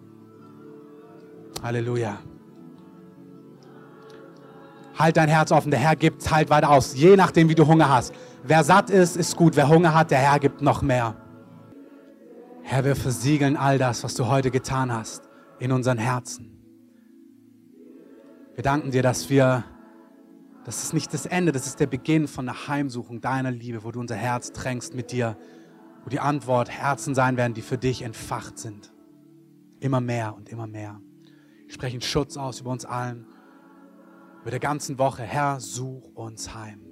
Halleluja. 1.63 2.19
Halt 4.99 5.17
dein 5.17 5.29
Herz 5.29 5.51
offen, 5.51 5.71
der 5.71 5.81
Herr 5.81 5.97
gibt, 5.97 6.31
halt 6.31 6.51
weiter 6.51 6.71
aus, 6.71 6.95
je 6.95 7.17
nachdem, 7.17 7.49
wie 7.49 7.55
du 7.55 7.67
Hunger 7.67 7.89
hast. 7.89 8.15
Wer 8.45 8.63
satt 8.65 8.91
ist, 8.91 9.17
ist 9.17 9.37
gut. 9.37 9.57
Wer 9.57 9.69
Hunger 9.69 9.95
hat, 9.95 10.11
der 10.11 10.19
Herr 10.19 10.39
gibt 10.39 10.63
noch 10.63 10.83
mehr. 10.83 11.17
Herr, 12.63 12.85
wir 12.85 12.97
versiegeln 12.97 13.57
all 13.57 13.79
das, 13.79 14.05
was 14.05 14.15
du 14.15 14.29
heute 14.29 14.51
getan 14.51 14.93
hast, 14.93 15.29
in 15.59 15.73
unseren 15.73 15.99
Herzen. 15.99 16.53
Wir 18.55 18.63
danken 18.63 18.91
dir, 18.91 19.03
dass 19.03 19.31
wir, 19.31 19.65
das 20.65 20.83
ist 20.83 20.93
nicht 20.93 21.13
das 21.15 21.27
Ende, 21.27 21.53
das 21.53 21.67
ist 21.67 21.81
der 21.81 21.87
Beginn 21.87 22.29
von 22.29 22.47
der 22.47 22.69
Heimsuchung 22.69 23.21
deiner 23.21 23.51
Liebe, 23.51 23.85
wo 23.85 23.91
du 23.91 24.01
unser 24.01 24.17
Herz 24.17 24.53
drängst 24.53 24.95
mit 24.95 25.11
dir, 25.11 25.37
wo 26.05 26.11
die 26.11 26.21
Antwort 26.21 26.71
Herzen 26.71 27.15
sein 27.15 27.37
werden, 27.37 27.55
die 27.55 27.63
für 27.63 27.79
dich 27.79 28.03
entfacht 28.03 28.59
sind. 28.59 28.93
Immer 29.81 30.01
mehr 30.01 30.35
und 30.37 30.49
immer 30.49 30.67
mehr. 30.67 31.01
Ich 31.73 31.77
spreche 31.77 31.99
Schutz 32.03 32.37
aus 32.37 32.61
über 32.61 32.71
uns 32.71 32.85
allen, 32.85 33.25
über 34.43 34.51
der 34.51 34.61
ganzen 34.61 34.99
Woche. 34.99 35.23
Herr, 35.23 35.59
such 35.59 36.03
uns 36.15 36.55
heim. 36.55 36.83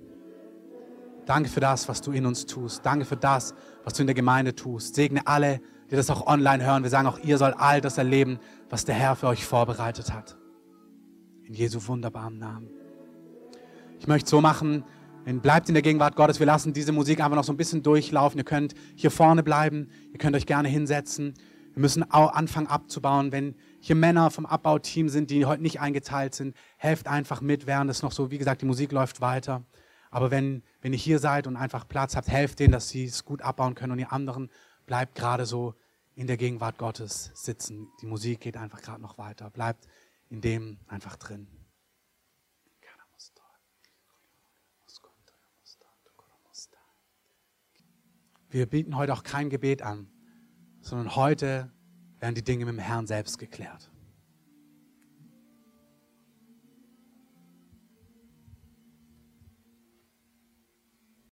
Danke 1.27 1.51
für 1.51 1.61
das, 1.61 1.87
was 1.87 2.01
du 2.01 2.13
in 2.13 2.25
uns 2.25 2.47
tust. 2.47 2.81
Danke 2.87 3.05
für 3.05 3.19
das, 3.19 3.53
was 3.85 3.93
du 3.93 4.03
in 4.03 4.07
der 4.07 4.15
Gemeinde 4.15 4.55
tust. 4.55 4.95
Segne 4.95 5.27
alle, 5.27 5.61
die 5.91 5.97
das 5.97 6.09
auch 6.09 6.27
online 6.27 6.65
hören. 6.65 6.83
Wir 6.83 6.89
sagen 6.89 7.07
auch, 7.07 7.19
ihr 7.19 7.37
sollt 7.37 7.57
all 7.59 7.83
das 7.83 7.99
erleben, 7.99 8.39
was 8.71 8.87
der 8.87 8.95
Herr 8.95 9.17
für 9.17 9.27
euch 9.27 9.45
vorbereitet 9.45 10.15
hat. 10.15 10.39
In 11.43 11.53
Jesu 11.53 11.87
wunderbaren 11.87 12.39
Namen. 12.39 12.71
Ich 13.99 14.07
möchte 14.07 14.31
so 14.31 14.41
machen, 14.41 14.85
bleibt 15.43 15.69
in 15.69 15.75
der 15.75 15.83
Gegenwart 15.83 16.17
Gottes. 16.17 16.39
Wir 16.39 16.47
lassen 16.47 16.73
diese 16.73 16.93
Musik 16.93 17.21
einfach 17.21 17.37
noch 17.37 17.45
so 17.45 17.53
ein 17.53 17.59
bisschen 17.59 17.83
durchlaufen. 17.83 18.39
Ihr 18.39 18.45
könnt 18.45 18.73
hier 18.95 19.11
vorne 19.11 19.43
bleiben. 19.43 19.91
Ihr 20.11 20.19
könnt 20.19 20.35
euch 20.35 20.47
gerne 20.47 20.69
hinsetzen 20.69 21.35
müssen 21.81 22.11
auch 22.11 22.33
anfangen 22.33 22.67
abzubauen. 22.67 23.33
Wenn 23.33 23.57
hier 23.81 23.97
Männer 23.97 24.31
vom 24.31 24.47
Abbauteam 24.47 25.09
sind, 25.09 25.31
die 25.31 25.47
heute 25.47 25.63
nicht 25.63 25.81
eingeteilt 25.81 26.35
sind, 26.35 26.57
helft 26.77 27.09
einfach 27.09 27.41
mit, 27.41 27.67
während 27.67 27.91
es 27.91 28.03
noch 28.03 28.13
so, 28.13 28.31
wie 28.31 28.39
gesagt, 28.39 28.63
die 28.63 28.67
Musik 28.67 28.93
läuft 28.93 29.21
weiter. 29.21 29.65
Aber 30.11 30.31
wenn, 30.31 30.63
wenn 30.81 30.93
ihr 30.93 30.99
hier 30.99 31.19
seid 31.19 31.47
und 31.47 31.57
einfach 31.57 31.89
Platz 31.89 32.17
habt, 32.17 32.29
helft 32.29 32.59
denen, 32.59 32.73
dass 32.73 32.89
sie 32.89 33.05
es 33.05 33.25
gut 33.25 33.43
abbauen 33.43 33.75
können 33.75 33.93
und 33.93 33.99
ihr 33.99 34.13
anderen 34.13 34.51
bleibt 34.87 35.15
gerade 35.15 35.47
so 35.47 35.75
in 36.15 36.27
der 36.27 36.37
Gegenwart 36.37 36.79
Gottes 36.79 37.31
sitzen. 37.35 37.89
Die 38.03 38.07
Musik 38.07 38.41
geht 38.41 38.57
einfach 38.57 38.83
gerade 38.83 39.01
noch 39.01 39.19
weiter. 39.19 39.51
Bleibt 39.51 39.87
in 40.29 40.41
dem 40.41 40.79
einfach 40.89 41.17
drin. 41.17 41.49
Wir 48.53 48.67
bieten 48.67 48.97
heute 48.97 49.13
auch 49.13 49.23
kein 49.23 49.49
Gebet 49.49 49.81
an 49.81 50.09
sondern 50.81 51.15
heute 51.17 51.71
werden 52.19 52.35
die 52.35 52.45
Dinge 52.45 52.65
mit 52.65 52.75
dem 52.75 52.81
Herrn 52.81 53.07
selbst 53.07 53.39
geklärt. 53.39 53.90